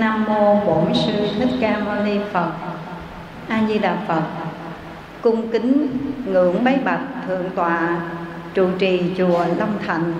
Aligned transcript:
Nam 0.00 0.24
mô 0.28 0.60
Bổn 0.66 0.94
sư 0.94 1.12
Thích 1.38 1.50
Ca 1.60 1.78
Mâu 1.78 2.04
Ni 2.04 2.18
Phật. 2.32 2.50
A 3.48 3.62
Di 3.68 3.78
Đà 3.78 3.96
Phật. 4.08 4.22
Cung 5.20 5.48
kính 5.52 5.86
ngưỡng 6.26 6.64
bái 6.64 6.78
bạch 6.84 7.00
thượng 7.26 7.50
tọa, 7.54 7.96
trụ 8.54 8.68
trì 8.78 9.02
chùa 9.18 9.44
Long 9.58 9.78
Thành. 9.86 10.14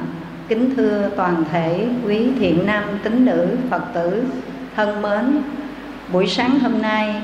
Kính 0.48 0.74
thưa 0.76 1.10
toàn 1.16 1.44
thể 1.52 1.88
quý 2.06 2.28
thiện 2.38 2.66
nam 2.66 2.84
tín 3.02 3.24
nữ 3.24 3.48
Phật 3.70 3.82
tử, 3.94 4.24
thân 4.76 5.02
mến. 5.02 5.42
Buổi 6.12 6.26
sáng 6.26 6.58
hôm 6.58 6.82
nay, 6.82 7.14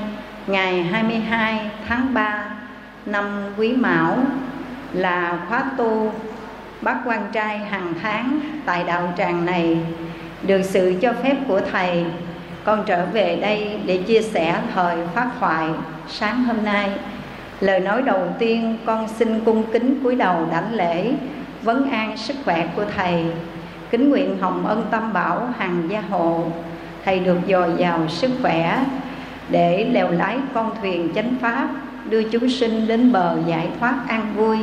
ngày 0.47 0.83
22 0.83 1.71
tháng 1.87 2.13
3 2.13 2.45
năm 3.05 3.25
Quý 3.57 3.75
Mão, 3.75 4.17
là 4.93 5.39
khóa 5.49 5.63
tu 5.77 6.11
bác 6.81 6.97
quan 7.05 7.29
trai 7.31 7.57
hàng 7.57 7.93
tháng 8.01 8.39
tại 8.65 8.83
đạo 8.83 9.13
tràng 9.17 9.45
này, 9.45 9.77
được 10.43 10.61
sự 10.63 10.93
cho 11.01 11.13
phép 11.23 11.35
của 11.47 11.61
thầy 11.71 12.05
con 12.63 12.83
trở 12.85 13.05
về 13.05 13.37
đây 13.41 13.79
để 13.85 13.97
chia 13.97 14.21
sẻ 14.21 14.61
thời 14.73 14.97
phát 15.15 15.29
thoại 15.39 15.69
sáng 16.07 16.43
hôm 16.43 16.57
nay. 16.63 16.89
Lời 17.59 17.79
nói 17.79 18.01
đầu 18.01 18.21
tiên, 18.39 18.77
con 18.85 19.07
xin 19.07 19.39
cung 19.39 19.63
kính 19.73 19.99
cúi 20.03 20.15
đầu 20.15 20.47
đảnh 20.51 20.73
lễ, 20.73 21.11
vấn 21.63 21.89
an 21.89 22.17
sức 22.17 22.35
khỏe 22.45 22.67
của 22.75 22.85
thầy. 22.95 23.25
Kính 23.91 24.09
nguyện 24.09 24.37
hồng 24.41 24.65
ân 24.67 24.85
tâm 24.91 25.13
bảo 25.13 25.49
hằng 25.57 25.83
gia 25.89 26.01
hộ. 26.01 26.43
Thầy 27.05 27.19
được 27.19 27.37
dồi 27.49 27.69
dào 27.77 28.07
sức 28.07 28.31
khỏe 28.41 28.85
để 29.49 29.87
lèo 29.91 30.11
lái 30.11 30.37
con 30.53 30.71
thuyền 30.81 31.09
chánh 31.15 31.35
pháp, 31.41 31.67
đưa 32.09 32.23
chúng 32.23 32.49
sinh 32.49 32.87
đến 32.87 33.11
bờ 33.11 33.37
giải 33.45 33.67
thoát 33.79 33.95
an 34.07 34.33
vui. 34.35 34.57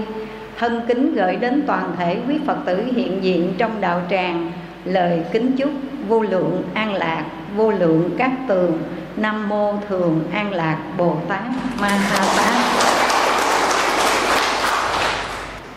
Thân 0.59 0.81
kính 0.89 1.15
gửi 1.15 1.37
đến 1.37 1.63
toàn 1.67 1.93
thể 1.99 2.17
quý 2.29 2.35
phật 2.47 2.57
tử 2.65 2.85
hiện 2.97 3.25
diện 3.25 3.53
trong 3.59 3.81
đạo 3.81 4.01
tràng, 4.11 4.53
lời 4.85 5.23
kính 5.33 5.57
chúc 5.57 5.71
vô 6.09 6.23
lượng 6.23 6.63
an 6.75 6.95
lạc 6.95 7.25
vô 7.57 7.71
lượng 7.71 8.11
các 8.19 8.31
tường, 8.49 8.83
nam 9.17 9.49
mô 9.49 9.75
thường 9.89 10.25
an 10.33 10.55
lạc 10.55 10.79
bồ 10.97 11.17
tát 11.29 11.43
ma 11.81 11.89
ha 11.89 12.25
tát 12.37 12.77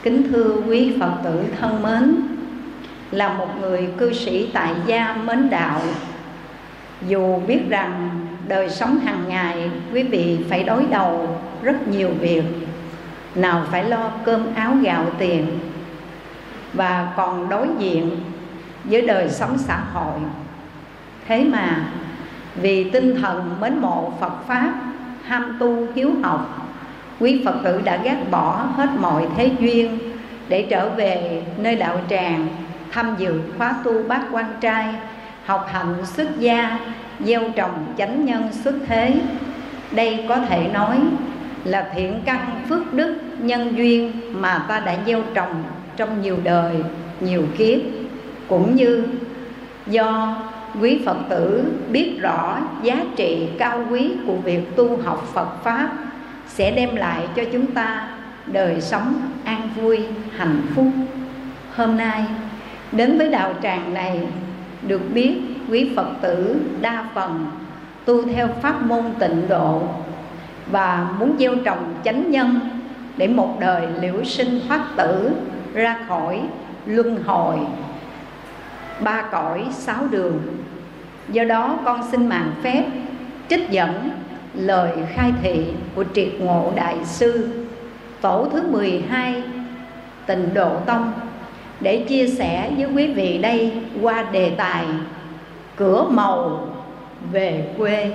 kính 0.04 0.32
thưa 0.32 0.56
quý 0.68 0.98
phật 1.00 1.12
tử 1.24 1.44
thân 1.60 1.84
mến, 1.84 2.16
là 3.12 3.34
một 3.34 3.48
người 3.60 3.90
cư 3.98 4.14
sĩ 4.14 4.50
tại 4.54 4.74
gia 4.86 5.14
mến 5.14 5.50
đạo. 5.50 5.82
Dù 7.08 7.40
biết 7.48 7.60
rằng 7.70 8.10
đời 8.48 8.70
sống 8.70 9.00
hàng 9.00 9.24
ngày 9.28 9.72
quý 9.94 10.04
vị 10.04 10.40
phải 10.50 10.64
đối 10.64 10.86
đầu 10.86 11.38
rất 11.64 11.88
nhiều 11.88 12.10
việc, 12.20 12.44
nào 13.36 13.64
phải 13.72 13.84
lo 13.84 14.12
cơm 14.26 14.56
áo 14.56 14.74
gạo 14.82 15.06
tiền, 15.18 15.60
và 16.74 17.14
còn 17.18 17.50
đối 17.50 17.68
diện 17.80 18.16
với 18.84 19.02
đời 19.02 19.30
sống 19.30 19.58
xã 19.58 19.80
hội 19.94 20.20
thế 21.30 21.44
mà, 21.44 21.78
vì 22.56 22.90
tinh 22.90 23.16
thần 23.22 23.56
mến 23.62 23.78
mộ 23.78 24.14
phật 24.20 24.48
pháp, 24.48 24.74
ham 25.24 25.58
tu 25.60 25.88
hiếu 25.96 26.12
học, 26.24 26.70
quý 27.20 27.42
phật 27.46 27.56
tử 27.64 27.82
đã 27.84 27.98
gác 27.98 28.32
bỏ 28.32 28.66
hết 28.76 28.90
mọi 29.00 29.28
thế 29.38 29.52
duyên 29.60 30.00
để 30.48 30.68
trở 30.70 30.90
về 30.90 31.44
nơi 31.58 31.76
đạo 31.76 32.02
tràng, 32.10 32.48
tham 32.92 33.16
dự 33.18 33.42
khóa 33.58 33.76
tu 33.84 34.04
bát 34.04 34.22
quan 34.32 34.46
trai, 34.62 34.86
học 35.46 35.68
hạnh 35.72 35.96
xuất 36.06 36.40
gia, 36.40 36.80
gieo 37.20 37.42
trồng 37.56 37.94
chánh 37.98 38.26
nhân 38.26 38.44
xuất 38.52 38.76
thế. 38.88 39.22
Đây 39.92 40.26
có 40.30 40.36
thể 40.36 40.68
nói 40.74 40.98
là 41.64 41.92
thiện 41.96 42.22
căn 42.26 42.40
phước 42.70 42.94
đức 42.94 43.16
nhân 43.40 43.78
duyên 43.78 44.12
mà 44.34 44.66
ta 44.68 44.80
đã 44.80 44.96
gieo 45.06 45.22
trồng 45.34 45.64
trong 45.98 46.22
nhiều 46.22 46.38
đời, 46.44 46.76
nhiều 47.20 47.44
kiếp, 47.58 47.80
cũng 48.48 48.76
như 48.76 49.08
do 49.88 50.36
quý 50.82 51.02
phật 51.06 51.18
tử 51.30 51.64
biết 51.92 52.18
rõ 52.22 52.60
giá 52.84 53.04
trị 53.16 53.48
cao 53.60 53.86
quý 53.92 54.12
của 54.28 54.36
việc 54.36 54.76
tu 54.76 54.98
học 54.98 55.28
phật 55.34 55.64
pháp 55.64 55.90
sẽ 56.48 56.72
đem 56.72 56.96
lại 56.96 57.28
cho 57.36 57.44
chúng 57.54 57.66
ta 57.66 58.10
đời 58.46 58.82
sống 58.82 59.22
an 59.44 59.70
vui, 59.76 60.00
hạnh 60.38 60.62
phúc. 60.76 60.88
Hôm 61.76 61.98
nay, 61.98 62.26
đến 62.92 63.18
với 63.18 63.30
đạo 63.32 63.54
tràng 63.64 63.94
này, 63.94 64.20
được 64.88 65.02
biết 65.14 65.36
quý 65.70 65.92
phật 65.96 66.08
tử 66.22 66.56
đa 66.82 67.06
phần 67.14 67.46
tu 68.06 68.24
theo 68.24 68.48
pháp 68.62 68.82
môn 68.82 69.04
tịnh 69.20 69.48
độ 69.50 69.82
và 70.72 71.08
muốn 71.20 71.36
gieo 71.40 71.56
trồng 71.66 71.94
chánh 72.04 72.32
nhân 72.32 72.60
để 73.18 73.28
một 73.28 73.58
đời 73.60 73.88
liễu 74.02 74.24
sinh 74.24 74.60
thoát 74.68 74.82
tử 74.98 75.32
ra 75.74 75.96
khỏi 76.08 76.42
luân 76.86 77.24
hồi 77.24 77.58
ba 79.02 79.22
cõi, 79.32 79.66
sáu 79.72 80.08
đường. 80.12 80.42
Do 81.30 81.44
đó 81.44 81.78
con 81.86 82.12
xin 82.12 82.28
mạng 82.28 82.52
phép, 82.64 82.84
trích 83.50 83.70
dẫn 83.70 84.10
lời 84.54 84.92
khai 85.14 85.32
thị 85.44 85.66
của 85.96 86.04
triệt 86.14 86.30
ngộ 86.40 86.72
đại 86.76 86.96
sư 87.06 87.50
tổ 88.22 88.48
thứ 88.52 88.64
12 88.72 89.44
tịnh 90.26 90.54
độ 90.54 90.72
tông, 90.86 91.12
để 91.80 92.06
chia 92.10 92.28
sẻ 92.28 92.72
với 92.78 92.86
quý 92.96 93.14
vị 93.14 93.38
đây 93.38 93.74
qua 94.02 94.24
đề 94.32 94.50
tài 94.58 94.86
cửa 95.76 96.06
màu 96.10 96.68
về 97.32 97.68
quê. 97.78 98.12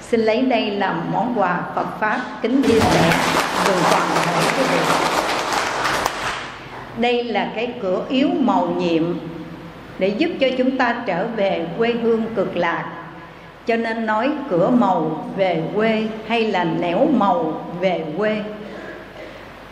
Xin 0.00 0.20
lấy 0.20 0.42
đây 0.42 0.70
làm 0.70 1.02
món 1.12 1.34
quà 1.36 1.60
Phật 1.74 2.00
pháp 2.00 2.20
kính 2.42 2.62
chia 2.62 2.80
sẻ 2.80 3.10
cùng 3.66 3.76
toàn 3.90 4.02
thể 4.24 4.42
quý 4.58 4.64
vị. 4.72 4.78
Đây 6.98 7.24
là 7.24 7.52
cái 7.54 7.74
cửa 7.82 8.02
yếu 8.08 8.28
màu 8.38 8.66
nhiệm 8.66 9.04
để 10.00 10.08
giúp 10.08 10.30
cho 10.40 10.46
chúng 10.58 10.78
ta 10.78 10.96
trở 11.06 11.26
về 11.36 11.66
quê 11.78 11.92
hương 12.02 12.22
cực 12.34 12.56
lạc. 12.56 12.92
Cho 13.66 13.76
nên 13.76 14.06
nói 14.06 14.30
cửa 14.50 14.70
màu 14.70 15.26
về 15.36 15.62
quê 15.74 16.08
hay 16.26 16.52
là 16.52 16.64
nẻo 16.64 17.06
màu 17.16 17.64
về 17.80 18.04
quê. 18.18 18.42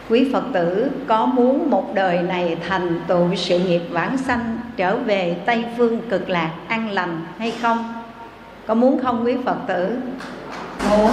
Quý 0.09 0.31
phật 0.33 0.45
tử, 0.53 0.91
có 1.07 1.27
muốn 1.27 1.71
một 1.71 1.95
đời 1.95 2.23
này 2.23 2.57
thành 2.69 3.01
tựu 3.09 3.35
sự 3.35 3.59
nghiệp 3.59 3.83
vãng 3.91 4.17
sanh, 4.19 4.59
trở 4.77 4.97
về 4.97 5.37
tây 5.47 5.65
phương 5.77 6.01
cực 6.11 6.31
lạc 6.31 6.51
an 6.69 6.91
lành 6.91 7.21
hay 7.39 7.53
không? 7.63 7.95
Có 8.67 8.75
muốn 8.75 9.01
không, 9.03 9.25
quý 9.25 9.35
phật 9.45 9.57
tử? 9.67 9.97
Muốn. 10.91 11.11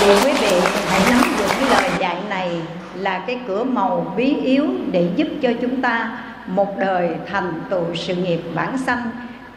Thì 0.00 0.10
quý 0.24 0.32
vị 0.40 0.56
hãy 0.88 1.00
nắm 1.10 1.22
được 1.38 1.46
cái 1.60 1.70
lời 1.70 1.90
dạy 2.00 2.16
này 2.28 2.50
là 2.94 3.18
cái 3.18 3.40
cửa 3.48 3.64
màu 3.64 4.14
bí 4.16 4.36
yếu 4.44 4.66
để 4.92 5.08
giúp 5.16 5.28
cho 5.42 5.50
chúng 5.60 5.82
ta 5.82 6.18
một 6.46 6.78
đời 6.78 7.10
thành 7.26 7.60
tựu 7.70 7.94
sự 7.94 8.14
nghiệp 8.14 8.40
bản 8.54 8.78
sanh, 8.78 9.10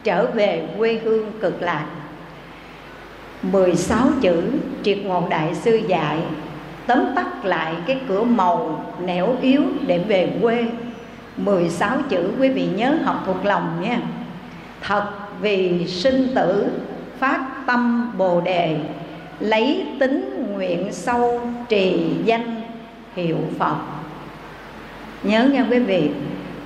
trở 0.04 0.26
về 0.26 0.68
quê 0.78 1.00
hương 1.04 1.32
cực 1.40 1.62
lạc. 1.62 1.86
16 3.42 4.08
chữ 4.20 4.42
triệt 4.82 4.98
ngộ 4.98 5.22
đại 5.30 5.54
sư 5.54 5.80
dạy, 5.88 6.18
tóm 6.86 6.98
tắt 7.16 7.44
lại 7.44 7.74
cái 7.86 8.00
cửa 8.08 8.22
màu 8.22 8.84
nẻo 9.04 9.36
yếu 9.42 9.62
để 9.86 9.98
về 9.98 10.32
quê. 10.42 10.66
16 11.36 11.98
chữ 12.08 12.30
quý 12.40 12.48
vị 12.48 12.68
nhớ 12.76 12.94
học 13.04 13.22
thuộc 13.26 13.44
lòng 13.44 13.82
nha. 13.82 14.00
Thật 14.80 15.04
vì 15.40 15.86
sinh 15.86 16.28
tử, 16.34 16.70
phát 17.18 17.40
tâm 17.66 18.12
bồ 18.18 18.40
đề, 18.40 18.78
Lấy 19.40 19.86
tính 19.98 20.46
nguyện 20.52 20.88
sâu 20.92 21.40
trì 21.68 22.10
danh 22.24 22.62
hiệu 23.16 23.36
Phật. 23.58 23.76
Nhớ 25.22 25.48
nghe 25.52 25.64
quý 25.70 25.78
vị 25.78 26.10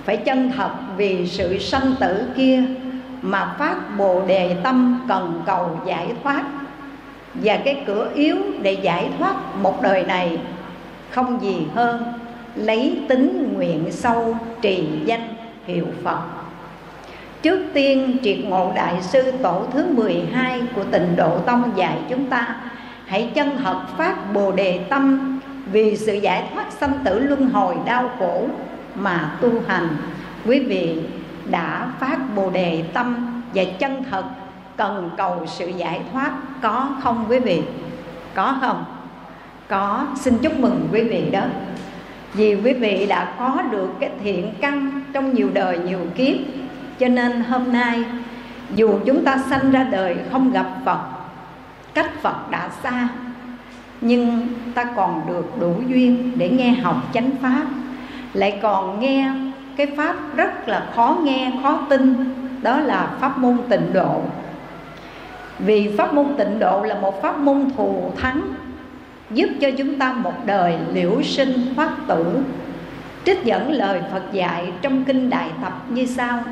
phải 0.04 0.16
chân 0.16 0.53
thật 0.56 0.70
vì 0.97 1.26
sự 1.26 1.59
sanh 1.59 1.94
tử 2.00 2.26
kia 2.37 2.62
Mà 3.22 3.54
phát 3.59 3.98
bồ 3.98 4.22
đề 4.26 4.56
tâm 4.62 5.04
cần 5.09 5.42
cầu 5.47 5.81
giải 5.87 6.06
thoát. 6.22 6.44
Và 7.34 7.56
cái 7.56 7.82
cửa 7.87 8.10
yếu 8.15 8.37
để 8.62 8.72
giải 8.72 9.09
thoát 9.19 9.34
một 9.62 9.82
đời 9.82 10.03
này 10.03 10.38
Không 11.10 11.42
gì 11.42 11.66
hơn 11.75 12.04
Lấy 12.54 12.98
tính 13.09 13.53
nguyện 13.54 13.92
sâu 13.92 14.37
trì 14.62 14.88
danh 15.04 15.28
hiệu 15.66 15.87
Phật. 16.04 16.19
Trước 17.42 17.66
tiên, 17.75 18.16
triệt 18.22 18.38
ngộ 18.44 18.72
đại 18.75 19.03
sư 19.03 19.32
tổ 19.42 19.62
thứ 19.72 19.86
12 19.91 20.62
của 20.75 20.84
tịnh 20.84 21.16
độ 21.16 21.39
tông 21.39 21.72
dạy 21.77 21.98
chúng 22.10 22.27
ta, 22.27 22.57
Hãy 23.07 23.30
chân 23.34 23.50
thật 23.65 23.80
phát 23.98 24.33
bồ 24.34 24.53
đề 24.53 24.80
tâm 24.89 25.41
Vì 25.72 25.97
sự 25.97 26.15
giải 26.15 26.45
thoát 26.54 26.72
sanh 26.72 26.92
tử 27.04 27.18
luân 27.18 27.50
hồi 27.50 27.74
đau 27.86 28.10
khổ 28.18 28.47
mà 28.95 29.37
tu 29.41 29.51
hành 29.67 29.89
Quý 30.47 30.61
vị 30.61 31.01
đã 31.51 31.87
phát 32.01 32.19
bồ 32.37 32.51
đề 32.51 32.85
tâm 32.93 33.17
và 33.55 33.65
chân 33.79 34.05
thật 34.11 34.25
cần 34.77 35.11
cầu 35.17 35.47
sự 35.47 35.69
giải 35.69 36.01
thoát 36.13 36.33
có 36.63 36.89
không 37.03 37.25
quý 37.29 37.39
vị? 37.39 37.63
Có 38.35 38.57
không? 38.61 38.85
Có, 39.69 40.07
xin 40.17 40.39
chúc 40.39 40.61
mừng 40.61 40.89
quý 40.93 41.01
vị 41.01 41.31
đó 41.31 41.43
Vì 42.35 42.55
quý 42.55 42.73
vị 42.73 43.07
đã 43.07 43.35
có 43.39 43.63
được 43.71 43.91
cái 44.01 44.11
thiện 44.23 44.55
căn 44.61 45.03
trong 45.13 45.35
nhiều 45.35 45.51
đời 45.55 45.79
nhiều 45.79 46.01
kiếp 46.17 46.37
cho 46.99 47.09
nên 47.09 47.43
hôm 47.43 47.73
nay 47.73 48.05
dù 48.75 48.99
chúng 49.07 49.25
ta 49.25 49.39
sanh 49.51 49.71
ra 49.71 49.85
đời 49.85 50.17
không 50.33 50.53
gặp 50.53 50.67
phật 50.85 50.99
cách 51.95 52.11
phật 52.23 52.51
đã 52.51 52.69
xa 52.83 53.09
nhưng 54.01 54.49
ta 54.75 54.85
còn 54.97 55.23
được 55.29 55.61
đủ 55.61 55.75
duyên 55.89 56.33
để 56.37 56.51
nghe 56.51 56.71
học 56.73 56.97
chánh 57.15 57.31
pháp 57.43 57.65
lại 58.34 58.59
còn 58.63 59.01
nghe 59.01 59.33
cái 59.77 59.86
pháp 59.97 60.16
rất 60.36 60.69
là 60.69 60.86
khó 60.95 61.19
nghe, 61.22 61.53
khó 61.63 61.78
tin, 61.91 62.15
đó 62.63 62.81
là 62.81 63.10
pháp 63.21 63.39
môn 63.39 63.59
tịnh 63.69 63.92
độ. 63.92 64.22
Vì 65.59 65.97
pháp 65.98 66.15
môn 66.15 66.27
tịnh 66.39 66.59
độ 66.59 66.83
là 66.83 66.95
một 66.95 67.22
pháp 67.22 67.39
môn 67.39 67.71
thù 67.77 68.13
thắng, 68.16 68.42
giúp 69.31 69.48
cho 69.60 69.71
chúng 69.78 69.98
ta 69.98 70.13
một 70.13 70.33
đời 70.47 70.78
liễu 70.92 71.22
sinh 71.22 71.75
thoát 71.77 71.91
tử 72.09 72.42
trích 73.25 73.45
dẫn 73.45 73.72
lời 73.72 74.01
phật 74.13 74.22
dạy 74.33 74.72
trong 74.83 75.04
kinh 75.04 75.31
đại 75.31 75.51
tập 75.63 75.72
như 75.89 76.07
sau. 76.07 76.42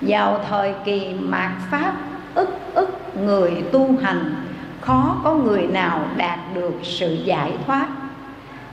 Vào 0.00 0.40
thời 0.50 0.74
kỳ 0.84 1.14
mạt 1.20 1.50
pháp, 1.70 1.94
ức 2.34 2.58
ức 2.74 3.00
người 3.24 3.52
tu 3.72 3.96
hành, 4.02 4.34
khó 4.80 5.16
có 5.24 5.34
người 5.34 5.66
nào 5.66 6.00
đạt 6.16 6.38
được 6.54 6.74
sự 6.82 7.18
giải 7.24 7.52
thoát 7.66 7.86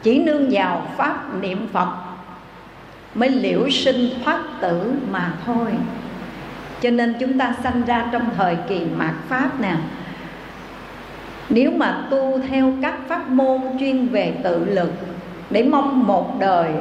chỉ 0.06 0.20
nương 0.20 0.50
vào 0.52 0.88
pháp 0.98 1.42
niệm 1.42 1.68
phật 1.74 1.88
mới 3.16 3.30
liễu 3.30 3.70
sinh 3.70 4.10
thoát 4.24 4.40
tử 4.62 4.94
mà 5.12 5.34
thôi. 5.46 5.72
Cho 6.82 6.90
nên 6.90 7.16
chúng 7.20 7.38
ta 7.38 7.56
sanh 7.64 7.82
ra 7.86 8.10
trong 8.12 8.30
thời 8.38 8.58
kỳ 8.70 8.82
mạt 8.96 9.14
pháp 9.30 9.62
nè. 9.62 9.76
Nếu 11.50 11.72
mà 11.72 12.08
tu 12.10 12.40
theo 12.50 12.74
các 12.82 12.94
pháp 13.08 13.30
môn 13.30 13.62
chuyên 13.80 14.08
về 14.08 14.34
tự 14.44 14.66
lực 14.66 14.92
để 15.50 15.64
mong 15.64 16.08
một 16.08 16.40
đời 16.40 16.72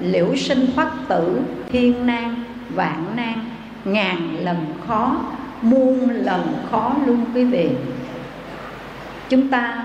liễu 0.00 0.36
sinh 0.36 0.66
thoát 0.74 0.90
tử, 1.08 1.40
thiên 1.70 2.06
nan, 2.06 2.34
vạn 2.74 3.04
nan, 3.16 3.40
ngàn 3.84 4.36
lần 4.44 4.56
khó, 4.86 5.16
muôn 5.62 6.10
lần 6.10 6.42
khó 6.70 6.92
luôn 7.06 7.24
quý 7.34 7.44
vị. 7.44 7.70
Chúng 9.28 9.48
ta 9.48 9.84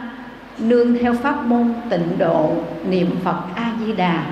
nương 0.60 0.98
theo 0.98 1.14
pháp 1.14 1.46
môn 1.46 1.74
tịnh 1.90 2.18
độ, 2.18 2.52
niệm 2.90 3.16
phật 3.24 3.38
a 3.56 3.74
di 3.80 3.94
đà 3.94 4.26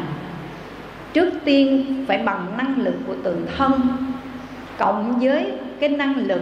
trước 1.13 1.33
tiên 1.45 1.85
phải 2.07 2.17
bằng 2.17 2.57
năng 2.57 2.77
lực 2.77 2.95
của 3.07 3.15
tự 3.23 3.47
thân, 3.57 3.81
cộng 4.77 5.19
với 5.19 5.51
cái 5.79 5.89
năng 5.89 6.15
lực 6.15 6.41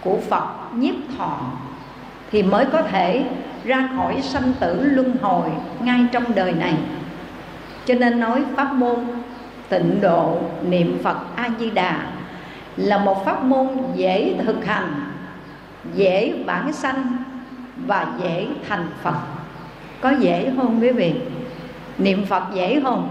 của 0.00 0.18
phật 0.28 0.48
nhiếp 0.74 0.94
thọ, 1.18 1.38
thì 2.30 2.42
mới 2.42 2.64
có 2.64 2.82
thể 2.82 3.24
ra 3.64 3.88
khỏi 3.96 4.22
sanh 4.22 4.52
tử 4.60 4.82
luân 4.82 5.16
hồi 5.22 5.48
ngay 5.80 6.06
trong 6.12 6.24
đời 6.34 6.52
này. 6.52 6.74
Cho 7.84 7.94
nên 7.94 8.20
nói 8.20 8.42
pháp 8.56 8.72
môn 8.72 8.96
tịnh 9.68 10.00
độ, 10.00 10.38
niệm 10.68 10.98
phật 11.02 11.16
a 11.36 11.50
di 11.58 11.70
đà 11.70 12.06
là 12.76 12.98
một 12.98 13.24
pháp 13.24 13.44
môn 13.44 13.68
dễ 13.94 14.34
thực 14.44 14.64
hành, 14.64 14.94
dễ 15.94 16.34
bản 16.46 16.72
sanh 16.72 17.16
và 17.86 18.06
dễ 18.22 18.46
thành 18.68 18.86
phật. 19.02 19.14
Có 20.00 20.10
dễ 20.10 20.52
không 20.56 20.80
quý 20.80 20.90
vị? 20.90 21.14
Niệm 21.98 22.26
phật 22.26 22.42
dễ 22.54 22.80
không? 22.80 23.10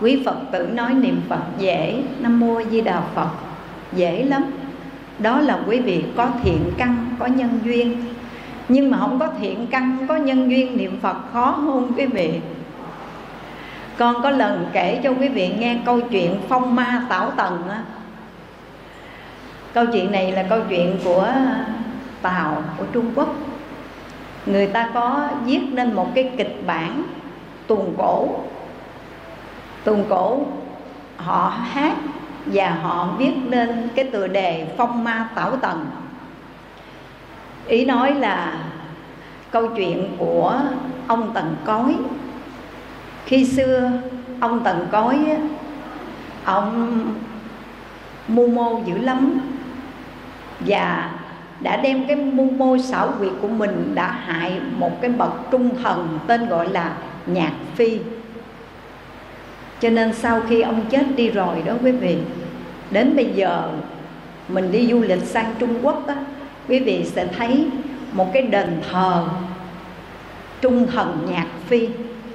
Quý 0.00 0.22
phật 0.24 0.36
tử 0.52 0.68
nói 0.72 0.94
niệm 0.94 1.20
phật 1.28 1.42
dễ, 1.58 2.02
nam 2.20 2.40
mô 2.40 2.62
di 2.70 2.80
đà 2.80 3.00
phật, 3.14 3.28
dễ 3.92 4.24
lắm. 4.24 4.44
Đó 5.18 5.40
là 5.40 5.58
quý 5.66 5.80
vị 5.80 6.04
có 6.16 6.28
thiện 6.42 6.70
căn, 6.78 7.06
có 7.18 7.26
nhân 7.26 7.58
duyên. 7.64 8.04
Nhưng 8.68 8.90
mà 8.90 8.98
không 8.98 9.18
có 9.18 9.28
thiện 9.40 9.66
căn, 9.70 9.98
có 10.08 10.16
nhân 10.16 10.50
duyên 10.50 10.76
niệm 10.76 11.00
phật 11.00 11.16
khó 11.32 11.50
hơn 11.50 11.92
quý 11.96 12.06
vị? 12.06 12.40
Con 13.96 14.22
có 14.22 14.30
lần 14.30 14.66
kể 14.72 15.00
cho 15.04 15.10
quý 15.10 15.28
vị 15.28 15.52
nghe 15.58 15.78
câu 15.86 16.00
chuyện 16.00 16.36
phong 16.48 16.74
ma 16.74 17.06
tảo 17.08 17.30
tần 17.30 17.68
á. 17.68 17.82
Câu 19.74 19.86
chuyện 19.92 20.12
này 20.12 20.32
là 20.32 20.42
câu 20.42 20.60
chuyện 20.68 20.98
của 21.04 21.28
tàu 22.24 22.62
của 22.78 22.84
trung 22.92 23.12
quốc. 23.14 23.34
Người 24.46 24.66
ta 24.66 24.90
có 24.94 25.28
viết 25.44 25.60
nên 25.72 25.92
một 25.92 26.14
cái 26.14 26.30
kịch 26.36 26.62
bản 26.66 27.02
tuồng 27.66 27.94
cổ. 27.98 28.28
Tuồng 29.84 30.04
cổ, 30.08 30.46
họ 31.16 31.48
hát 31.48 31.96
và 32.46 32.70
họ 32.70 33.08
viết 33.18 33.32
nên 33.44 33.88
cái 33.94 34.04
tựa 34.04 34.26
đề 34.26 34.66
phong 34.76 35.04
ma 35.04 35.28
tảo 35.34 35.56
tần. 35.56 35.86
Ý 37.66 37.84
nói 37.84 38.14
là 38.14 38.58
câu 39.50 39.68
chuyện 39.76 40.16
của 40.18 40.60
ông 41.06 41.30
tần 41.34 41.56
cói. 41.64 41.96
Khi 43.26 43.44
xưa, 43.44 43.90
ông 44.40 44.64
tần 44.64 44.86
cói 44.92 45.36
ông 46.44 47.00
mưu 48.28 48.48
mô 48.48 48.80
dữ 48.86 48.98
lắm 48.98 49.40
và 50.60 51.10
đã 51.64 51.76
đem 51.76 52.06
cái 52.06 52.16
mưu 52.16 52.50
mô 52.50 52.78
xảo 52.78 53.14
quyệt 53.18 53.32
của 53.42 53.48
mình 53.48 53.92
đã 53.94 54.10
hại 54.10 54.60
một 54.76 55.00
cái 55.00 55.10
bậc 55.10 55.32
trung 55.50 55.70
thần 55.82 56.18
tên 56.26 56.46
gọi 56.46 56.68
là 56.68 56.96
nhạc 57.26 57.52
phi. 57.74 57.98
Cho 59.80 59.90
nên 59.90 60.12
sau 60.12 60.40
khi 60.48 60.60
ông 60.60 60.80
chết 60.90 61.06
đi 61.16 61.30
rồi 61.30 61.62
đó 61.64 61.72
quý 61.82 61.92
vị 61.92 62.16
đến 62.90 63.16
bây 63.16 63.26
giờ 63.26 63.70
mình 64.48 64.72
đi 64.72 64.86
du 64.86 65.00
lịch 65.00 65.22
sang 65.22 65.54
trung 65.58 65.74
quốc 65.82 66.06
đó, 66.06 66.14
quý 66.68 66.78
vị 66.78 67.04
sẽ 67.04 67.26
thấy 67.26 67.68
một 68.12 68.32
cái 68.32 68.42
đền 68.42 68.80
thờ 68.90 69.24
trung 70.60 70.86
thần 70.86 71.26
nhạc 71.30 71.46
phi. 71.66 71.88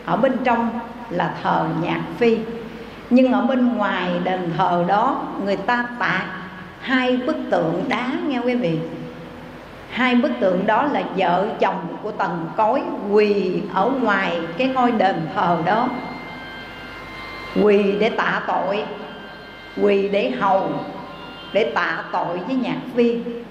Ở 0.05 0.17
bên 0.17 0.33
trong 0.43 0.69
là 1.09 1.35
thờ 1.43 1.65
nhạc 1.83 2.01
phi. 2.17 2.37
Nhưng 3.09 3.31
ở 3.31 3.41
bên 3.41 3.77
ngoài 3.77 4.11
đền 4.23 4.39
thờ 4.57 4.85
đó 4.87 5.23
người 5.45 5.57
ta 5.57 5.85
tạc 5.99 6.25
hai 6.81 7.17
bức 7.17 7.37
tượng 7.49 7.83
đá 7.87 8.11
nghe 8.27 8.39
quý 8.39 8.55
vị 8.55 8.79
hai 9.89 10.15
bức 10.15 10.31
tượng 10.39 10.67
đó 10.67 10.83
là 10.83 11.03
vợ 11.17 11.47
chồng 11.59 11.97
của 12.03 12.11
tần 12.11 12.47
cối 12.57 12.81
quỳ 13.11 13.61
ở 13.73 13.91
ngoài 14.01 14.39
cái 14.57 14.67
ngôi 14.67 14.91
đền 14.91 15.15
thờ 15.35 15.57
đó. 15.65 15.89
Quỳ 17.63 17.91
để 17.99 18.09
tạ 18.09 18.41
tội, 18.47 18.83
quỳ 19.81 20.09
để 20.09 20.29
hầu, 20.29 20.69
để 21.53 21.71
tạ 21.75 22.03
tội 22.11 22.37
với 22.47 22.55
nhạc 22.55 22.79
viên 22.93 23.43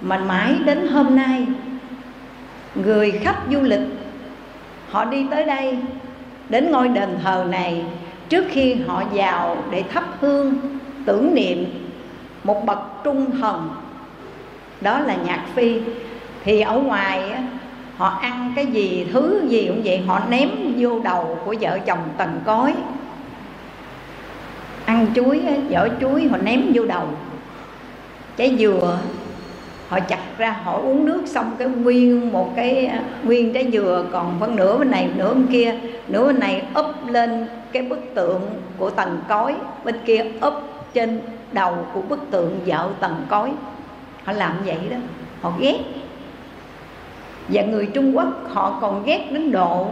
mà 0.00 0.18
mãi 0.18 0.54
đến 0.64 0.88
hôm 0.88 1.16
nay, 1.16 1.46
người 2.74 3.10
khách 3.10 3.38
du 3.50 3.60
lịch, 3.60 3.88
họ 4.90 5.04
đi 5.04 5.26
tới 5.30 5.44
đây, 5.44 5.78
đến 6.48 6.70
ngôi 6.70 6.88
đền 6.88 7.18
thờ 7.22 7.46
này, 7.48 7.84
trước 8.28 8.44
khi 8.50 8.74
họ 8.86 9.02
vào 9.12 9.56
để 9.70 9.82
thắp 9.92 10.04
hương, 10.20 10.54
tưởng 11.06 11.34
niệm 11.34 11.64
một 12.44 12.66
bậc 12.66 12.78
trung 13.04 13.30
thần 13.40 13.70
đó 14.84 15.00
là 15.00 15.14
nhạc 15.14 15.44
phi. 15.54 15.80
Thì 16.44 16.60
ở 16.60 16.78
ngoài 16.78 17.32
họ 17.96 18.08
ăn 18.08 18.52
cái 18.56 18.66
gì, 18.66 19.06
thứ 19.12 19.40
gì 19.48 19.66
cũng 19.68 19.80
vậy, 19.84 20.02
họ 20.06 20.20
ném 20.28 20.48
vô 20.76 21.00
đầu 21.00 21.38
của 21.44 21.54
vợ 21.60 21.78
chồng 21.86 21.98
tần 22.18 22.40
cối. 22.44 22.72
Ăn 24.84 25.06
chuối 25.14 25.42
vỏ 25.70 25.88
chuối 26.00 26.28
họ 26.28 26.36
ném 26.36 26.62
vô 26.74 26.84
đầu. 26.86 27.08
Trái 28.36 28.56
dừa, 28.58 28.98
họ 29.88 30.00
chặt 30.00 30.20
ra, 30.38 30.56
họ 30.64 30.72
uống 30.72 31.04
nước 31.04 31.22
xong 31.26 31.52
cái 31.58 31.68
nguyên 31.68 32.32
một 32.32 32.52
cái, 32.56 32.90
nguyên 33.22 33.52
trái 33.52 33.70
dừa, 33.72 34.04
còn 34.12 34.36
phân 34.40 34.56
nửa 34.56 34.78
bên 34.78 34.90
này, 34.90 35.08
nửa 35.16 35.34
bên 35.34 35.46
kia, 35.46 35.74
nửa 36.08 36.26
bên 36.26 36.40
này 36.40 36.62
úp 36.74 36.86
lên 37.08 37.46
cái 37.72 37.82
bức 37.82 38.14
tượng 38.14 38.40
của 38.78 38.90
tầng 38.90 39.20
cối, 39.28 39.54
bên 39.84 39.94
kia 40.04 40.24
úp 40.40 40.54
trên 40.94 41.20
đầu 41.52 41.86
của 41.94 42.02
bức 42.02 42.30
tượng 42.30 42.60
vợ 42.66 42.88
tầng 43.00 43.26
cối 43.28 43.50
họ 44.24 44.32
làm 44.32 44.52
vậy 44.64 44.78
đó. 44.90 44.96
Họ 45.42 45.52
ghét. 45.58 45.78
Và 47.48 47.62
người 47.62 47.86
trung 47.94 48.16
quốc, 48.16 48.28
họ 48.52 48.78
còn 48.80 49.04
ghét 49.04 49.28
đến 49.30 49.52
độ 49.52 49.90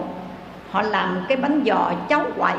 họ 0.70 0.82
làm 0.82 1.20
cái 1.28 1.36
bánh 1.36 1.62
giò 1.66 1.92
cháu 2.08 2.24
quẩy 2.36 2.56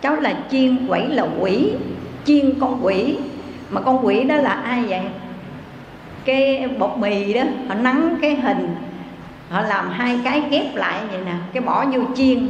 cháu 0.00 0.16
là 0.16 0.34
chiên 0.50 0.86
quẩy 0.88 1.08
là 1.08 1.26
quỷ, 1.40 1.72
chiên 2.24 2.60
con 2.60 2.80
quỷ. 2.82 3.16
Mà 3.70 3.80
con 3.80 4.06
quỷ 4.06 4.24
đó 4.24 4.36
là 4.36 4.50
ai 4.50 4.84
vậy? 4.84 5.00
Cái 6.24 6.68
bột 6.78 6.98
mì 6.98 7.32
đó, 7.32 7.42
họ 7.68 7.74
nắng 7.74 8.16
cái 8.22 8.34
hình. 8.36 8.76
Họ 9.50 9.60
làm 9.60 9.90
hai 9.90 10.20
cái 10.24 10.42
ghép 10.50 10.74
lại 10.74 11.00
vậy 11.10 11.20
nè. 11.24 11.32
Cái 11.52 11.62
bỏ 11.62 11.84
vô 11.92 12.00
chiên. 12.16 12.48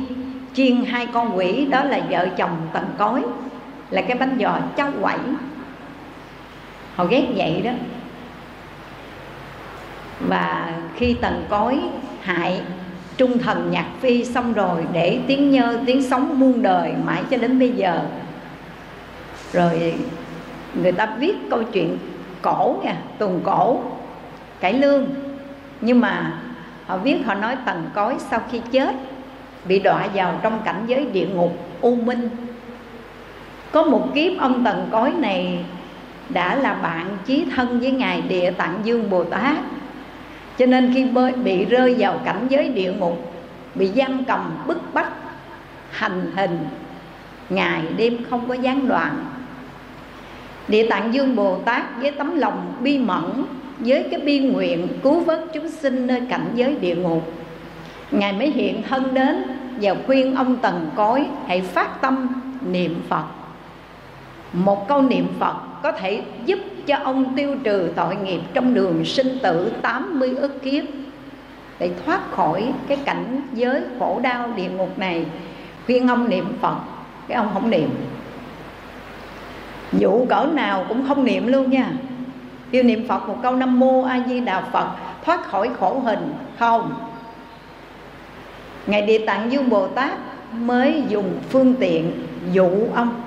Chiên 0.54 0.84
hai 0.84 1.06
con 1.06 1.36
quỷ, 1.36 1.66
đó 1.70 1.84
là 1.84 2.00
vợ 2.10 2.28
chồng 2.36 2.56
tần 2.72 2.84
cối. 2.98 3.22
Là 3.90 4.02
cái 4.02 4.18
bánh 4.18 4.36
giò 4.40 4.58
cháu 4.76 4.90
quẩy. 5.02 5.18
Họ 6.94 7.04
ghét 7.04 7.26
vậy 7.36 7.62
đó 7.64 7.70
và 10.20 10.72
khi 10.96 11.14
tần 11.20 11.44
cối 11.48 11.78
hại 12.22 12.60
trung 13.16 13.38
thần 13.38 13.70
nhạc 13.70 13.86
phi 14.00 14.24
xong 14.24 14.52
rồi 14.52 14.84
để 14.92 15.20
tiếng 15.26 15.50
nhơ, 15.50 15.78
tiếng 15.86 16.02
sống 16.02 16.40
muôn 16.40 16.62
đời 16.62 16.92
mãi 17.04 17.22
cho 17.30 17.36
đến 17.36 17.58
bây 17.58 17.70
giờ. 17.70 18.00
Rồi 19.52 19.94
người 20.82 20.92
ta 20.92 21.06
viết 21.18 21.34
câu 21.50 21.62
chuyện 21.62 21.98
cổ 22.42 22.76
nha 22.84 22.96
tuần 23.18 23.40
cổ, 23.44 23.80
cải 24.60 24.72
lương. 24.72 25.06
Nhưng 25.80 26.00
mà 26.00 26.32
họ 26.86 26.96
viết, 26.98 27.16
họ 27.26 27.34
nói 27.34 27.56
tần 27.66 27.86
cối 27.94 28.14
sau 28.18 28.40
khi 28.50 28.60
chết, 28.72 28.94
bị 29.68 29.78
đọa 29.78 30.06
vào 30.14 30.38
trong 30.42 30.60
cảnh 30.64 30.84
giới 30.86 31.04
địa 31.04 31.26
ngục 31.26 31.58
u 31.80 31.94
minh. 31.94 32.28
Có 33.72 33.82
một 33.82 34.08
kiếp 34.14 34.32
ông 34.38 34.64
tần 34.64 34.88
cối 34.92 35.12
này 35.18 35.64
đã 36.28 36.54
là 36.54 36.74
bạn 36.74 37.06
chí 37.26 37.46
thân 37.56 37.80
với 37.80 37.90
ngài 37.90 38.22
địa 38.22 38.50
tạng 38.50 38.78
dương 38.84 39.10
bồ 39.10 39.24
tát 39.24 39.56
cho 40.58 40.66
nên 40.66 40.94
khi 40.94 41.04
bị 41.44 41.64
rơi 41.64 41.94
vào 41.98 42.20
cảnh 42.24 42.46
giới 42.48 42.68
địa 42.68 42.92
ngục, 42.92 43.32
bị 43.74 43.90
giam 43.96 44.24
cầm 44.24 44.58
bức 44.66 44.94
bách, 44.94 45.12
hành 45.90 46.30
hình, 46.36 46.58
ngày 47.50 47.82
đêm 47.96 48.18
không 48.30 48.48
có 48.48 48.54
gián 48.54 48.88
đoạn. 48.88 49.24
Địa 50.68 50.88
tạng 50.88 51.14
dương 51.14 51.36
bồ 51.36 51.58
tát 51.58 51.82
với 52.00 52.10
tấm 52.10 52.38
lòng 52.38 52.72
bi 52.80 52.98
mẫn, 52.98 53.44
với 53.78 54.04
cái 54.10 54.20
bi 54.20 54.38
nguyện 54.38 54.88
cứu 55.02 55.20
vớt 55.20 55.44
chúng 55.54 55.70
sinh 55.70 56.06
nơi 56.06 56.22
cảnh 56.30 56.46
giới 56.54 56.76
địa 56.76 56.96
ngục, 56.96 57.32
ngài 58.10 58.32
mới 58.32 58.50
hiện 58.50 58.82
thân 58.88 59.14
đến 59.14 59.42
và 59.80 59.94
khuyên 60.06 60.34
ông 60.34 60.56
tần 60.56 60.90
cối 60.96 61.26
hãy 61.46 61.60
phát 61.60 62.00
tâm 62.00 62.28
niệm 62.66 63.02
phật. 63.08 63.24
Một 64.52 64.88
câu 64.88 65.02
niệm 65.02 65.26
phật 65.38 65.56
có 65.82 65.92
thể 65.92 66.22
giúp 66.46 66.58
cho 66.86 66.96
ông 67.04 67.34
tiêu 67.36 67.56
trừ 67.64 67.90
tội 67.96 68.16
nghiệp 68.16 68.40
trong 68.54 68.74
đường 68.74 69.04
sinh 69.04 69.38
tử 69.42 69.72
80 69.82 70.34
ức 70.36 70.62
kiếp. 70.62 70.84
Để 71.78 71.90
thoát 72.04 72.20
khỏi 72.30 72.72
cái 72.88 72.98
cảnh 73.04 73.40
giới 73.54 73.82
khổ 73.98 74.20
đau 74.22 74.52
địa 74.56 74.68
ngục 74.68 74.98
này, 74.98 75.26
khuyên 75.86 76.08
ông 76.08 76.28
niệm 76.28 76.44
phật. 76.60 76.76
Cái 77.28 77.36
ông 77.36 77.50
không 77.52 77.70
niệm. 77.70 77.90
Dụ 79.92 80.26
cỡ 80.28 80.46
nào 80.52 80.86
cũng 80.88 81.08
không 81.08 81.24
niệm 81.24 81.46
luôn 81.46 81.70
nha. 81.70 81.92
Kêu 82.70 82.82
niệm 82.82 83.08
phật 83.08 83.28
một 83.28 83.36
câu 83.42 83.56
nam 83.56 83.80
mô 83.80 84.02
a 84.02 84.20
di 84.28 84.40
đà 84.40 84.60
phật, 84.60 84.88
thoát 85.24 85.44
khỏi 85.44 85.70
khổ 85.80 85.98
hình, 86.04 86.34
không. 86.58 86.94
Ngài 88.86 89.02
địa 89.02 89.26
tạng 89.26 89.52
dương 89.52 89.70
bồ 89.70 89.86
tát 89.86 90.12
mới 90.52 91.02
dùng 91.08 91.38
phương 91.48 91.74
tiện 91.80 92.12
dụ 92.52 92.68
ông 92.94 93.23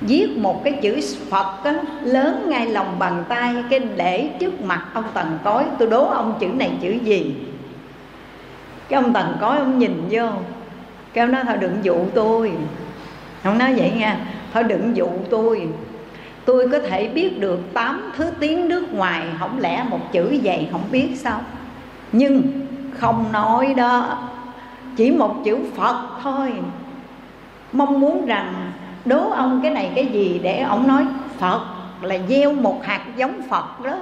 viết 0.00 0.28
một 0.36 0.64
cái 0.64 0.72
chữ 0.82 1.00
Phật 1.30 1.64
á, 1.64 1.74
lớn 2.02 2.46
ngay 2.48 2.66
lòng 2.66 2.98
bàn 2.98 3.24
tay 3.28 3.54
cái 3.70 3.80
để 3.96 4.30
trước 4.40 4.62
mặt 4.62 4.84
ông 4.94 5.04
Tần 5.14 5.38
Cối 5.44 5.64
tôi 5.78 5.88
đố 5.88 6.06
ông 6.06 6.34
chữ 6.40 6.46
này 6.46 6.70
chữ 6.80 6.90
gì? 6.90 7.36
Cái 8.88 9.02
ông 9.02 9.12
Tần 9.12 9.36
Cối 9.40 9.58
ông 9.58 9.78
nhìn 9.78 10.02
vô 10.10 10.28
cái 11.16 11.24
ông 11.24 11.32
nói 11.32 11.44
thôi 11.46 11.56
đừng 11.60 11.76
dụ 11.82 11.96
tôi. 12.14 12.52
Ông 13.42 13.58
nói 13.58 13.74
vậy 13.74 13.92
nha 13.96 14.18
thôi 14.54 14.62
đừng 14.62 14.96
dụ 14.96 15.08
tôi. 15.30 15.68
Tôi 16.44 16.68
có 16.72 16.78
thể 16.78 17.08
biết 17.08 17.40
được 17.40 17.74
tám 17.74 18.12
thứ 18.16 18.30
tiếng 18.40 18.68
nước 18.68 18.92
ngoài 18.92 19.26
không 19.38 19.58
lẽ 19.58 19.84
một 19.90 20.12
chữ 20.12 20.38
vậy 20.42 20.68
không 20.72 20.82
biết 20.90 21.08
sao? 21.16 21.40
Nhưng 22.12 22.42
không 22.98 23.32
nói 23.32 23.74
đó 23.76 24.18
chỉ 24.96 25.10
một 25.10 25.34
chữ 25.44 25.58
phật 25.76 26.08
thôi. 26.22 26.52
Mong 27.72 28.00
muốn 28.00 28.26
rằng 28.26 28.65
đố 29.06 29.30
ông 29.30 29.60
cái 29.62 29.70
này 29.70 29.92
cái 29.94 30.06
gì 30.06 30.40
để 30.42 30.60
ông 30.60 30.88
nói 30.88 31.06
phật 31.38 31.60
là 32.02 32.16
gieo 32.28 32.52
một 32.52 32.84
hạt 32.84 33.00
giống 33.16 33.40
phật 33.50 33.84
đó. 33.84 33.96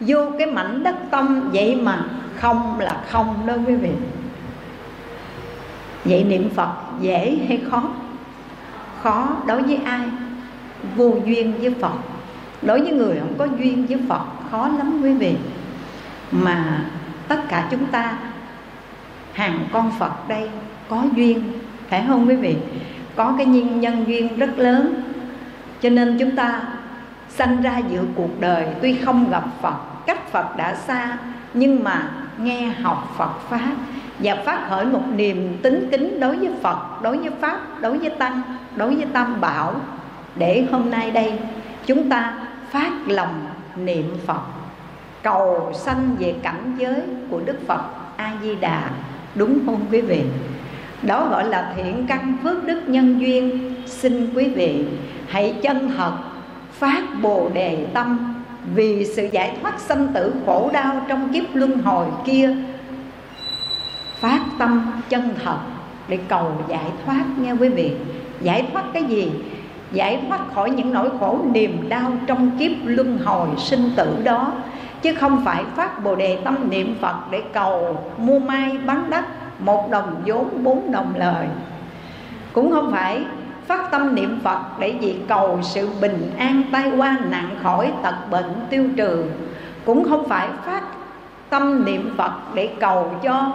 Vô 0.00 0.30
cái 0.38 0.46
mảnh 0.46 0.82
đất 0.82 0.94
tâm 1.10 1.50
vậy 1.52 1.76
mà 1.76 2.04
không 2.36 2.80
là 2.80 3.04
không 3.08 3.46
đó 3.46 3.54
quý 3.66 3.74
vị. 3.74 3.90
Vậy 6.04 6.24
niệm 6.24 6.50
phật 6.54 6.70
dễ 7.00 7.38
hay 7.48 7.60
khó? 7.70 7.82
Khó 9.02 9.28
đối 9.46 9.62
với 9.62 9.76
ai? 9.84 10.00
Vô 10.96 11.14
duyên 11.24 11.54
với 11.60 11.74
phật. 11.80 11.92
Đối 12.62 12.80
với 12.80 12.92
người 12.92 13.16
không 13.20 13.34
có 13.38 13.46
duyên 13.58 13.86
với 13.86 13.98
phật, 14.08 14.22
khó 14.50 14.68
lắm 14.68 15.00
quý 15.02 15.14
vị. 15.14 15.34
Mà 16.30 16.84
tất 17.28 17.48
cả 17.48 17.68
chúng 17.70 17.86
ta, 17.86 18.18
hàng 19.32 19.58
con 19.72 19.92
phật 19.98 20.28
đây 20.28 20.50
có 20.88 21.02
duyên, 21.16 21.42
phải 21.88 22.04
không 22.08 22.28
quý 22.28 22.36
vị? 22.36 22.56
Có 23.16 23.34
cái 23.36 23.46
nhân 23.46 23.80
nhân 23.80 24.04
duyên 24.06 24.36
rất 24.36 24.58
lớn. 24.58 24.94
Cho 25.80 25.88
nên 25.88 26.16
chúng 26.18 26.36
ta 26.36 26.60
sanh 27.28 27.62
ra 27.62 27.80
giữa 27.90 28.02
cuộc 28.14 28.40
đời, 28.40 28.66
tuy 28.82 28.94
không 28.94 29.30
gặp 29.30 29.44
phật, 29.62 29.74
cách 30.06 30.32
phật 30.32 30.56
đã 30.56 30.74
xa, 30.74 31.18
nhưng 31.54 31.84
mà 31.84 32.10
nghe 32.38 32.68
học 32.68 33.14
phật 33.16 33.32
pháp 33.48 33.72
và 34.18 34.36
phát 34.44 34.68
khởi 34.68 34.84
một 34.84 35.02
niềm 35.16 35.58
tính 35.62 35.88
kính 35.90 36.20
đối 36.20 36.36
với 36.36 36.50
phật, 36.62 37.02
đối 37.02 37.18
với 37.18 37.30
pháp, 37.40 37.80
đối 37.80 37.98
với 37.98 38.10
tăng, 38.10 38.42
đối 38.76 38.94
với 38.94 39.06
tam 39.12 39.40
bảo. 39.40 39.74
Để 40.36 40.66
hôm 40.72 40.90
nay 40.90 41.10
đây, 41.10 41.38
chúng 41.86 42.08
ta 42.08 42.34
phát 42.70 42.90
lòng 43.06 43.46
niệm 43.76 44.16
phật, 44.26 44.40
cầu 45.22 45.72
sanh 45.74 46.16
về 46.18 46.34
cảnh 46.42 46.74
giới 46.78 47.02
của 47.30 47.40
đức 47.44 47.58
phật 47.66 47.82
a 48.16 48.32
di 48.42 48.54
đà. 48.54 48.90
Đúng 49.34 49.58
không 49.66 49.80
quý 49.90 50.00
vị? 50.00 50.22
Đó 51.02 51.28
gọi 51.30 51.48
là 51.48 51.72
thiện 51.76 52.04
căn 52.08 52.36
phước 52.42 52.64
đức 52.66 52.80
nhân 52.86 53.20
duyên. 53.20 53.74
Xin 53.86 54.30
quý 54.34 54.48
vị 54.48 54.84
hãy 55.28 55.54
chân 55.62 55.90
thật 55.96 56.12
phát 56.72 57.02
bồ 57.22 57.50
đề 57.54 57.86
tâm 57.94 58.34
vì 58.74 59.04
sự 59.04 59.28
giải 59.32 59.56
thoát 59.62 59.80
sanh 59.80 60.08
tử 60.14 60.34
khổ 60.46 60.70
đau 60.72 61.04
trong 61.08 61.28
kiếp 61.32 61.44
luân 61.54 61.78
hồi 61.78 62.06
kia. 62.24 62.56
Phát 64.20 64.40
tâm 64.58 64.92
chân 65.08 65.34
thật 65.44 65.58
để 66.08 66.18
cầu 66.28 66.52
giải 66.68 66.84
thoát 67.06 67.24
nha 67.36 67.52
quý 67.52 67.68
vị. 67.68 67.92
Giải 68.40 68.66
thoát 68.72 68.84
cái 68.92 69.04
gì? 69.04 69.30
Giải 69.92 70.20
thoát 70.28 70.54
khỏi 70.54 70.70
những 70.70 70.92
nỗi 70.92 71.08
khổ 71.20 71.38
niềm 71.52 71.88
đau 71.88 72.12
trong 72.26 72.58
kiếp 72.58 72.70
luân 72.84 73.18
hồi 73.24 73.48
sinh 73.58 73.90
tử 73.96 74.16
đó. 74.24 74.52
Chứ 75.02 75.14
không 75.14 75.44
phải 75.44 75.64
phát 75.76 76.04
bồ 76.04 76.14
đề 76.14 76.38
tâm 76.44 76.70
niệm 76.70 76.94
phật 77.00 77.14
để 77.30 77.42
cầu 77.52 78.04
mua 78.18 78.38
mai 78.38 78.78
bán 78.86 79.10
đất 79.10 79.24
một 79.64 79.90
đồng 79.90 80.22
vốn, 80.26 80.64
bốn 80.64 80.92
đồng 80.92 81.14
lời. 81.16 81.46
Cũng 82.52 82.72
không 82.72 82.90
phải 82.92 83.24
phát 83.66 83.90
tâm 83.90 84.14
niệm 84.14 84.40
phật 84.44 84.60
để 84.78 84.94
vì 85.00 85.16
cầu 85.28 85.58
sự 85.62 85.88
bình 86.00 86.30
an 86.38 86.62
tai 86.72 86.92
qua 86.96 87.16
nạn 87.30 87.56
khỏi 87.62 87.92
tật 88.02 88.14
bệnh 88.30 88.52
tiêu 88.70 88.84
trừ. 88.96 89.24
Cũng 89.84 90.08
không 90.08 90.28
phải 90.28 90.48
phát 90.64 90.82
tâm 91.50 91.84
niệm 91.84 92.14
phật 92.16 92.32
để 92.54 92.70
cầu 92.80 93.10
cho 93.22 93.52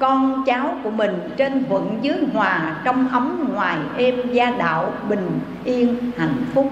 con 0.00 0.44
cháu 0.46 0.74
của 0.82 0.90
mình 0.90 1.30
trên 1.36 1.64
thuận 1.68 1.98
dưới 2.02 2.16
hòa 2.34 2.76
trong 2.84 3.08
ấm 3.08 3.48
ngoài 3.54 3.76
êm 3.96 4.32
gia 4.32 4.50
đạo 4.50 4.92
bình 5.08 5.40
yên 5.64 6.12
hạnh 6.16 6.44
phúc. 6.54 6.68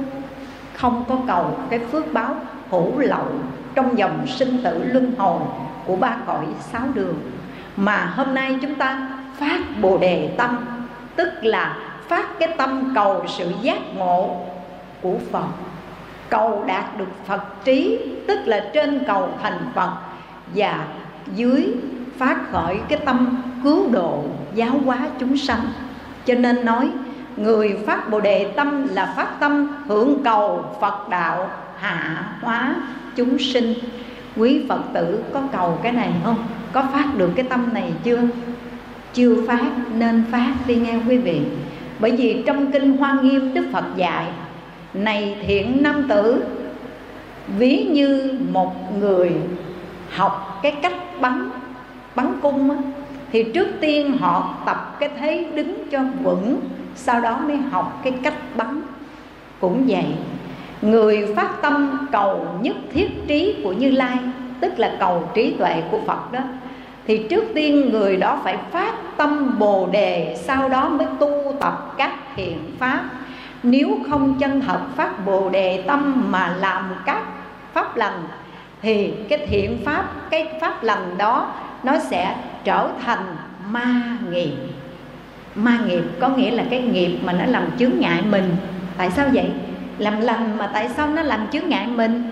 Không 0.75 1.05
có 1.09 1.17
cầu 1.27 1.57
cái 1.71 1.79
phước 1.79 2.13
báo 2.13 2.35
hữu 2.71 2.99
lậu 2.99 3.27
trong 3.75 3.99
dòng 3.99 4.27
sinh 4.27 4.63
tử 4.65 4.85
luân 4.85 5.13
hồi 5.19 5.41
của 5.87 5.97
ba 5.97 6.17
cõi 6.27 6.47
sáu 6.73 6.83
đường 6.95 7.15
mà 7.79 8.13
hôm 8.17 8.35
nay 8.35 8.57
chúng 8.63 8.75
ta 8.75 9.09
phát 9.39 9.61
bồ 9.81 9.99
đề 9.99 10.35
tâm, 10.39 10.67
tức 11.17 11.29
là 11.43 11.77
phát 12.09 12.39
cái 12.39 12.49
tâm 12.57 12.93
cầu 12.95 13.25
sự 13.29 13.53
giác 13.63 13.79
ngộ 13.97 14.37
của 15.03 15.17
phật. 15.33 15.47
Cầu 16.29 16.65
đạt 16.67 16.99
được 16.99 17.09
phật 17.27 17.43
trí, 17.65 17.99
tức 18.29 18.39
là 18.45 18.71
trên 18.75 19.05
cầu 19.07 19.29
thành 19.43 19.59
phật, 19.75 19.93
và 20.55 20.85
dưới 21.35 21.75
phát 22.19 22.37
khởi 22.53 22.77
cái 22.89 22.99
tâm 23.05 23.43
cứu 23.65 23.91
độ 23.91 24.25
giáo 24.55 24.81
hóa 24.85 24.99
chúng 25.19 25.37
sanh. 25.37 25.61
Cho 26.27 26.35
nên 26.35 26.65
nói, 26.65 26.91
người 27.37 27.79
phát 27.87 28.11
bồ 28.11 28.21
đề 28.21 28.53
tâm 28.57 28.87
là 28.95 29.13
phát 29.17 29.41
tâm 29.41 29.77
hưởng 29.87 30.25
cầu 30.25 30.65
phật 30.81 31.09
đạo 31.09 31.51
hạ 31.81 32.25
hóa 32.43 32.75
chúng 33.17 33.39
sinh 33.39 33.75
quý 34.39 34.61
phật 34.69 34.81
tử 34.95 35.25
có 35.33 35.43
cầu 35.53 35.79
cái 35.83 35.93
này 35.93 36.13
không? 36.25 36.47
Có 36.73 36.83
phát 36.93 37.07
được 37.17 37.31
cái 37.37 37.47
tâm 37.49 37.69
này 37.73 37.93
chưa? 38.05 38.21
Chưa 39.15 39.47
phát 39.47 39.71
nên 39.95 40.25
phát 40.31 40.55
đi 40.67 40.75
nghe 40.77 40.99
quý 41.09 41.19
vị. 41.19 41.41
Bởi 41.99 42.11
vì 42.11 42.43
trong 42.47 42.73
kinh 42.73 42.97
hoa 42.97 43.19
nghiêm 43.23 43.55
đức 43.55 43.67
phật 43.73 43.85
dạy 43.97 44.27
này 44.95 45.37
thiện 45.47 45.83
nam 45.83 46.07
tử 46.09 46.45
ví 47.59 47.87
như 47.91 48.39
một 48.53 48.99
người 48.99 49.33
học 50.11 50.61
cái 50.63 50.73
cách 50.83 51.21
bắn 51.21 51.51
bắn 52.15 52.33
cung 52.43 52.71
á, 52.71 52.77
thì 53.33 53.43
trước 53.55 53.69
tiên 53.81 54.19
họ 54.19 54.55
tập 54.67 54.97
cái 55.01 55.11
thế 55.19 55.51
đứng 55.55 55.89
cho 55.91 56.01
vững 56.23 56.61
sau 56.97 57.21
đó 57.21 57.39
mới 57.39 57.57
học 57.57 58.01
cái 58.05 58.13
cách 58.23 58.57
bắn. 58.57 58.81
Cũng 59.61 59.85
vậy 59.89 60.05
người 60.83 61.27
phát 61.37 61.63
tâm 61.63 62.07
cầu 62.13 62.47
nhất 62.61 62.77
thiết 62.93 63.09
trí 63.27 63.57
của 63.65 63.73
như 63.73 63.91
lai, 63.91 64.17
tức 64.61 64.79
là 64.79 64.97
cầu 65.01 65.29
trí 65.35 65.55
tuệ 65.59 65.83
của 65.91 66.01
phật 66.07 66.33
đó, 66.33 66.41
thì 67.07 67.27
trước 67.31 67.45
tiên 67.55 67.91
người 67.91 68.17
đó 68.17 68.41
phải 68.45 68.57
phát 68.71 68.95
tâm 69.17 69.59
bồ 69.59 69.89
đề, 69.93 70.37
sau 70.39 70.69
đó 70.69 70.89
mới 70.89 71.07
tu 71.21 71.55
tập 71.61 71.95
các 71.99 72.13
thiện 72.37 72.59
pháp. 72.79 73.05
Nếu 73.63 73.99
không 74.11 74.35
chân 74.41 74.61
thật 74.61 74.81
phát 74.97 75.27
bồ 75.27 75.51
đề 75.51 75.83
tâm 75.87 76.27
mà 76.31 76.55
làm 76.61 76.95
các 77.07 77.23
pháp 77.73 77.97
lành, 77.97 78.23
thì 78.83 79.13
cái 79.29 79.47
thiện 79.47 79.79
pháp, 79.85 80.05
cái 80.31 80.47
pháp 80.61 80.83
lành 80.83 81.19
đó 81.19 81.55
nó 81.83 81.99
sẽ 81.99 82.37
trở 82.65 82.89
thành 83.05 83.37
ma 83.69 84.17
nghiệp. 84.31 84.53
Ma 85.55 85.79
nghiệp 85.87 86.03
có 86.21 86.29
nghĩa 86.29 86.51
là 86.51 86.65
cái 86.71 86.83
nghiệp 86.83 87.19
mà 87.25 87.33
nó 87.33 87.45
làm 87.47 87.63
chướng 87.79 87.93
ngại 87.99 88.23
mình. 88.31 88.57
Tại 88.97 89.11
sao 89.11 89.27
vậy? 89.33 89.51
Làm 89.99 90.21
lành 90.21 90.59
mà 90.59 90.71
tại 90.73 90.89
sao 90.97 91.09
nó 91.09 91.23
làm 91.23 91.41
chướng 91.53 91.69
ngại 91.69 91.87
mình? 91.87 92.31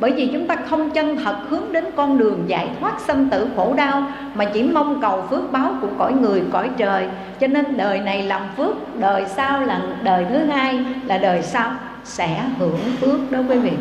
Bởi 0.00 0.12
vì 0.12 0.30
chúng 0.32 0.46
ta 0.46 0.56
không 0.70 0.90
chân 0.90 1.16
thật 1.16 1.36
hướng 1.48 1.72
đến 1.72 1.84
con 1.96 2.18
đường 2.18 2.44
giải 2.46 2.68
thoát 2.80 3.00
sanh 3.00 3.28
tử 3.28 3.46
khổ 3.56 3.74
đau, 3.76 4.02
mà 4.34 4.44
chỉ 4.44 4.62
mong 4.62 5.00
cầu 5.00 5.24
phước 5.30 5.52
báo 5.52 5.74
của 5.80 5.88
cõi 5.98 6.12
người, 6.12 6.42
cõi 6.52 6.70
trời. 6.76 7.08
Cho 7.40 7.46
nên 7.46 7.76
đời 7.76 8.00
này 8.00 8.22
làm 8.22 8.42
phước, 8.56 8.98
đời 8.98 9.24
sau 9.26 9.60
là 9.60 9.80
đời 10.02 10.26
thứ 10.30 10.38
hai, 10.38 10.84
là 11.06 11.18
đời 11.18 11.42
sau 11.42 11.70
sẽ 12.04 12.42
hưởng 12.58 12.78
phước 13.00 13.32
đó 13.32 13.38
quý 13.48 13.58
vị. 13.58 13.72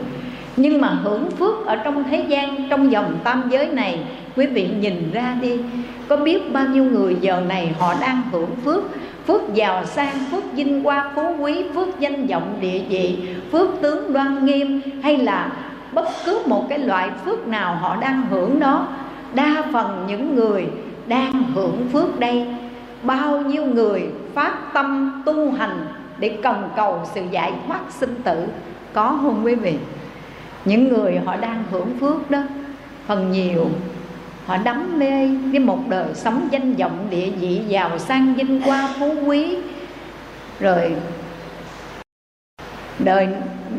Nhưng 0.56 0.82
mà 0.82 0.90
hưởng 0.90 1.32
phước 1.32 1.66
ở 1.66 1.76
trong 1.76 2.04
thế 2.04 2.26
gian, 2.28 2.70
trong 2.70 2.92
dòng 2.92 3.18
tam 3.24 3.44
giới 3.50 3.68
này, 3.68 4.00
quý 4.36 4.46
vị 4.46 4.70
nhìn 4.80 5.12
ra 5.14 5.36
đi, 5.42 5.60
có 6.08 6.18
biết 6.18 6.54
bao 6.54 6.66
nhiêu 6.66 6.84
người 6.84 7.18
giờ 7.22 7.42
này 7.48 7.76
họ 7.80 7.94
đang 8.02 8.22
hưởng 8.32 8.56
phước? 8.66 8.84
Phước 9.28 9.54
giàu 9.54 9.86
sang, 9.86 10.16
phước 10.32 10.54
vinh 10.54 10.84
hoa 10.84 11.12
phú 11.16 11.36
quý, 11.40 11.64
phước 11.76 12.00
danh 12.00 12.28
vọng 12.28 12.58
địa 12.60 12.82
vị, 12.90 13.18
phước 13.52 13.70
tướng 13.82 14.14
đoan 14.14 14.46
nghiêm, 14.46 14.82
hay 15.04 15.18
là 15.18 15.52
bất 15.92 16.06
cứ 16.26 16.42
một 16.46 16.66
cái 16.70 16.80
loại 16.80 17.10
phước 17.26 17.48
nào 17.48 17.76
họ 17.76 17.96
đang 17.96 18.22
hưởng 18.30 18.60
đó, 18.60 18.88
đa 19.34 19.64
phần 19.74 20.06
những 20.08 20.36
người 20.36 20.68
đang 21.08 21.44
hưởng 21.56 21.88
phước 21.94 22.20
đây, 22.20 22.48
bao 23.04 23.42
nhiêu 23.42 23.66
người 23.66 24.08
phát 24.34 24.74
tâm 24.74 25.22
tu 25.26 25.52
hành 25.52 25.86
để 26.20 26.38
cần 26.44 26.70
cầu 26.76 27.00
sự 27.16 27.22
giải 27.32 27.54
thoát 27.68 27.80
sinh 27.90 28.16
tử, 28.24 28.48
có 28.94 29.20
không 29.22 29.42
quý 29.44 29.56
vị? 29.56 29.78
Những 30.66 30.88
người 30.90 31.20
họ 31.26 31.36
đang 31.36 31.64
hưởng 31.72 32.00
phước 32.00 32.32
đó, 32.32 32.42
phần 33.08 33.32
nhiều 33.32 33.70
họ 34.48 34.58
đắm 34.58 35.00
mê 35.00 35.28
với 35.28 35.60
một 35.60 35.80
đời 35.90 36.08
sống 36.14 36.48
danh 36.52 36.74
vọng 36.74 37.08
địa 37.10 37.30
vị 37.30 37.62
giàu 37.68 38.00
sang 38.00 38.34
vinh 38.34 38.62
hoa 38.62 38.90
phú 39.00 39.14
quý. 39.26 39.58
Rồi 40.60 40.96
đời 43.00 43.28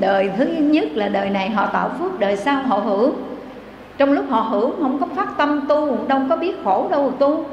đời 0.01 0.31
thứ 0.37 0.45
nhất 0.45 0.89
là 0.95 1.09
đời 1.09 1.31
này 1.31 1.51
họ 1.51 1.67
tạo 1.67 1.91
phước, 1.99 2.19
đời 2.19 2.37
sau 2.37 2.63
họ 2.63 2.79
hưởng. 2.79 3.15
Trong 3.99 4.13
lúc 4.13 4.25
họ 4.29 4.41
hưởng, 4.41 4.75
không 4.83 4.99
có 5.01 5.07
phát 5.17 5.29
tâm 5.39 5.61
tu, 5.69 6.07
đâu 6.07 6.21
có 6.29 6.37
biết 6.37 6.57
khổ 6.65 6.89
đâu 6.91 7.13
tu. 7.19 7.47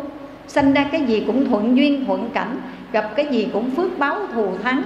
Sanh 0.48 0.74
ra 0.74 0.86
cái 0.91 1.01
gì 1.01 1.24
cũng 1.27 1.50
thuận 1.50 1.77
duyên, 1.77 2.05
thuận 2.05 2.29
cảnh, 2.34 2.57
gặp 2.91 3.12
cái 3.15 3.27
gì 3.27 3.48
cũng 3.53 3.69
phước 3.69 4.00
báo, 4.00 4.17
thù 4.34 4.48
thắng. 4.63 4.81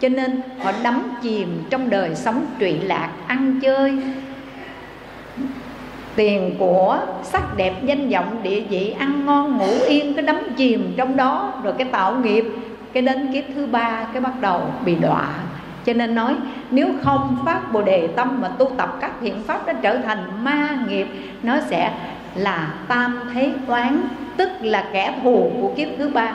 Cho 0.00 0.08
nên 0.08 0.40
họ 0.62 0.72
đắm 0.82 1.02
chìm 1.22 1.62
trong 1.70 1.90
đời 1.90 2.14
sống 2.14 2.46
trụy 2.60 2.72
lạc, 2.72 3.10
ăn 3.26 3.60
chơi 3.62 3.98
tiền 6.18 6.54
của 6.58 6.98
sắc 7.22 7.56
đẹp 7.56 7.74
danh 7.84 8.10
vọng 8.10 8.40
địa 8.42 8.60
vị, 8.60 8.94
ăn 8.98 9.26
ngon, 9.26 9.58
ngủ 9.58 9.70
yên, 9.88 10.14
cái 10.14 10.22
đắm 10.22 10.38
chìm 10.56 10.92
trong 10.96 11.16
đó, 11.16 11.52
rồi 11.62 11.74
cái 11.78 11.88
tạo 11.92 12.14
nghiệp, 12.14 12.44
cái 12.92 13.02
đến 13.02 13.32
kiếp 13.32 13.44
thứ 13.54 13.66
ba, 13.66 14.06
cái 14.12 14.20
bắt 14.20 14.32
đầu 14.40 14.60
bị 14.84 14.94
đọa. 14.94 15.28
Cho 15.86 15.92
nên 15.92 16.14
nói, 16.14 16.36
nếu 16.70 16.88
không 17.02 17.36
phát 17.44 17.72
bồ 17.72 17.82
đề 17.82 18.06
tâm 18.06 18.40
mà 18.40 18.48
tu 18.48 18.70
tập 18.76 18.96
các 19.00 19.12
thiện 19.20 19.42
pháp 19.46 19.66
nó 19.66 19.72
trở 19.72 19.98
thành 19.98 20.44
ma 20.44 20.78
nghiệp, 20.88 21.06
nó 21.42 21.60
sẽ 21.68 21.92
là 22.34 22.74
tam 22.88 23.20
thế 23.34 23.52
toán 23.66 24.00
tức 24.36 24.50
là 24.60 24.84
kẻ 24.92 25.14
thù 25.22 25.50
của 25.60 25.72
kiếp 25.76 25.88
thứ 25.98 26.08
ba. 26.08 26.32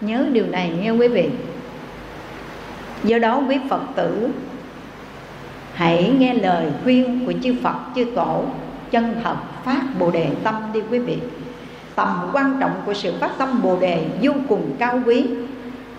Nhớ 0.00 0.24
điều 0.32 0.46
này 0.46 0.72
nghe 0.80 0.90
quý 0.90 1.08
vị. 1.08 1.30
Do 3.04 3.18
đó 3.18 3.40
quý 3.48 3.56
phật 3.68 3.82
tử, 3.94 4.28
hãy 5.74 6.12
nghe 6.18 6.34
lời 6.34 6.66
khuyên 6.84 7.26
của 7.26 7.32
chư 7.42 7.54
phật, 7.62 7.76
chư 7.94 8.04
tổ 8.14 8.44
chân 8.90 9.20
thật 9.24 9.36
phát 9.64 9.82
bồ 9.98 10.10
đề 10.10 10.28
tâm 10.44 10.54
đi 10.72 10.80
quý 10.90 10.98
vị. 10.98 11.18
Tầm 11.94 12.30
quan 12.32 12.56
trọng 12.60 12.72
của 12.86 12.94
sự 12.94 13.14
phát 13.20 13.30
tâm 13.38 13.62
bồ 13.62 13.76
đề 13.80 14.06
vô 14.22 14.32
cùng 14.48 14.70
cao 14.78 15.00
quý. 15.06 15.26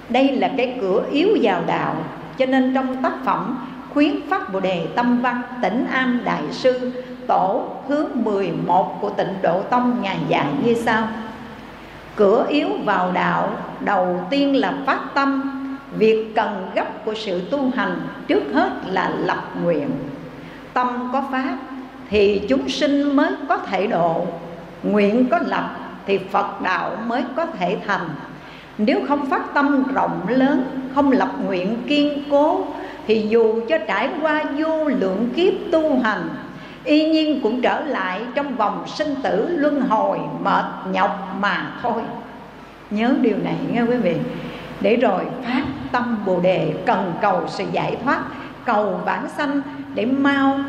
Đây 0.10 0.36
là 0.36 0.51
cái 0.58 0.77
cửa 0.81 1.03
yếu 1.12 1.27
vào 1.41 1.62
đạo, 1.67 1.96
cho 2.38 2.46
nên 2.46 2.74
trong 2.75 3.03
tác 3.03 3.13
phẩm 3.25 3.58
khuyến 3.93 4.29
phát 4.29 4.53
bồ 4.53 4.60
đề 4.60 4.88
tâm 4.96 5.22
văn 5.22 5.41
tỉnh 5.62 5.86
am 5.91 6.22
đại 6.24 6.43
sư, 6.51 6.91
tổ 7.27 7.63
hướng 7.88 8.24
11 8.24 9.01
của 9.01 9.10
tịnh 9.10 9.34
độ 9.41 9.62
tông 9.62 9.98
ngài 10.01 10.17
dạy 10.27 10.48
như 10.65 10.74
sau. 10.74 11.08
Cửa 12.15 12.46
yếu 12.50 12.67
vào 12.86 13.12
đạo, 13.12 13.50
đầu 13.79 14.27
tiên 14.29 14.55
là 14.55 14.74
phát 14.86 15.00
tâm. 15.13 15.55
Việc 15.98 16.31
cần 16.36 16.72
gấp 16.75 17.05
của 17.05 17.13
sự 17.13 17.41
tu 17.51 17.72
hành 17.75 18.01
trước 18.27 18.43
hết 18.53 18.72
là 18.88 19.10
lập 19.10 19.43
nguyện. 19.63 19.89
Tâm 20.74 21.10
có 21.13 21.24
pháp 21.31 21.58
thì 22.10 22.42
chúng 22.50 22.70
sinh 22.70 23.16
mới 23.16 23.32
có 23.50 23.58
thể 23.58 23.88
độ. 23.88 24.28
Nguyện 24.84 25.28
có 25.32 25.39
lập 25.46 25.75
thì 26.06 26.18
phật 26.18 26.62
đạo 26.62 26.98
mới 27.08 27.24
có 27.36 27.46
thể 27.46 27.78
thành. 27.88 28.10
Nếu 28.78 29.00
không 29.08 29.30
phát 29.30 29.54
tâm 29.54 29.84
rộng 29.94 30.22
lớn, 30.28 30.63
không 30.96 31.12
lập 31.12 31.30
nguyện 31.46 31.78
kiên 31.88 32.24
cố, 32.32 32.66
thì 33.08 33.28
dù 33.30 33.62
cho 33.70 33.78
trải 33.88 34.10
qua 34.22 34.44
vô 34.58 34.86
lượng 34.86 35.30
kiếp 35.36 35.54
tu 35.72 36.00
hành, 36.00 36.30
y 36.84 37.10
nhiên 37.10 37.39
cũng 37.44 37.62
trở 37.62 37.82
lại 37.82 38.22
trong 38.36 38.56
vòng 38.56 38.84
sinh 38.88 39.16
tử 39.24 39.48
luân 39.50 39.82
hồi 39.82 40.20
mệt 40.44 40.66
nhọc 40.92 41.36
mà 41.40 41.72
thôi. 41.81 42.01
Nhớ 42.90 43.14
điều 43.22 43.38
này 43.44 43.55
nghe 43.72 43.81
quý 43.81 43.96
vị. 43.96 44.16
Để 44.81 44.96
rồi 44.96 45.25
phát 45.46 45.64
tâm 45.92 46.18
bồ 46.25 46.40
đề, 46.40 46.74
cần 46.86 47.14
cầu 47.22 47.44
sự 47.48 47.64
giải 47.72 47.98
thoát, 48.03 48.20
cầu 48.66 49.00
bản 49.05 49.29
sanh 49.38 49.62
để 49.94 50.05
mau 50.05 50.60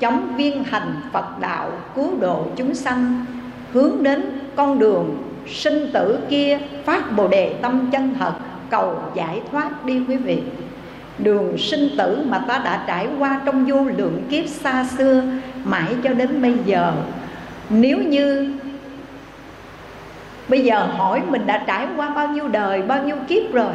chống 0.00 0.36
viên 0.36 0.64
hành 0.64 0.94
phật 1.12 1.40
đạo 1.40 1.70
cứu 1.94 2.10
độ 2.20 2.46
chúng 2.56 2.74
sanh, 2.74 3.24
hướng 3.72 4.02
đến 4.02 4.22
con 4.56 4.78
đường 4.78 5.16
sinh 5.48 5.90
tử 5.92 6.18
kia 6.30 6.58
phát 6.84 7.16
bồ 7.16 7.28
đề 7.28 7.54
tâm 7.62 7.88
chân 7.92 8.14
thật, 8.18 8.32
cầu 8.70 8.98
giải 9.14 9.40
thoát 9.50 9.84
đi 9.84 10.02
quý 10.08 10.16
vị. 10.16 10.42
Đường 11.18 11.58
sinh 11.58 11.88
tử 11.98 12.24
mà 12.28 12.38
ta 12.38 12.58
đã 12.58 12.84
trải 12.86 13.08
qua 13.18 13.40
trong 13.44 13.64
vô 13.64 13.84
lượng 13.96 14.22
kiếp 14.30 14.46
xa 14.46 14.86
xưa, 14.98 15.22
mãi 15.64 15.94
cho 16.04 16.14
đến 16.14 16.42
bây 16.42 16.54
giờ. 16.66 16.92
Nếu 17.70 17.98
như 17.98 18.52
bây 20.48 20.64
giờ 20.64 20.86
hỏi 20.96 21.22
mình 21.28 21.46
đã 21.46 21.64
trải 21.66 21.86
qua 21.96 22.08
bao 22.08 22.28
nhiêu 22.28 22.48
đời, 22.48 22.82
bao 22.82 23.04
nhiêu 23.04 23.16
kiếp 23.28 23.52
rồi, 23.52 23.72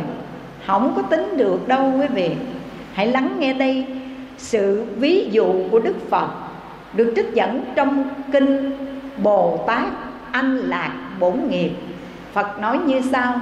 không 0.67 0.93
có 0.95 1.01
tính 1.01 1.37
được 1.37 1.67
đâu 1.67 1.93
quý 1.99 2.07
vị. 2.07 2.31
Hãy 2.93 3.07
lắng 3.07 3.35
nghe 3.39 3.53
đây 3.53 3.85
sự 4.41 4.85
ví 4.95 5.29
dụ 5.31 5.53
của 5.71 5.79
đức 5.79 5.95
phật 6.09 6.27
được 6.93 7.13
trích 7.15 7.33
dẫn 7.33 7.63
trong 7.75 8.03
kinh 8.31 8.71
bồ 9.23 9.63
tát 9.67 9.87
anh 10.31 10.57
lạc 10.57 10.93
bổn 11.19 11.33
nghiệp. 11.49 11.71
Phật 12.33 12.59
nói 12.59 12.79
như 12.85 13.01
sau 13.11 13.41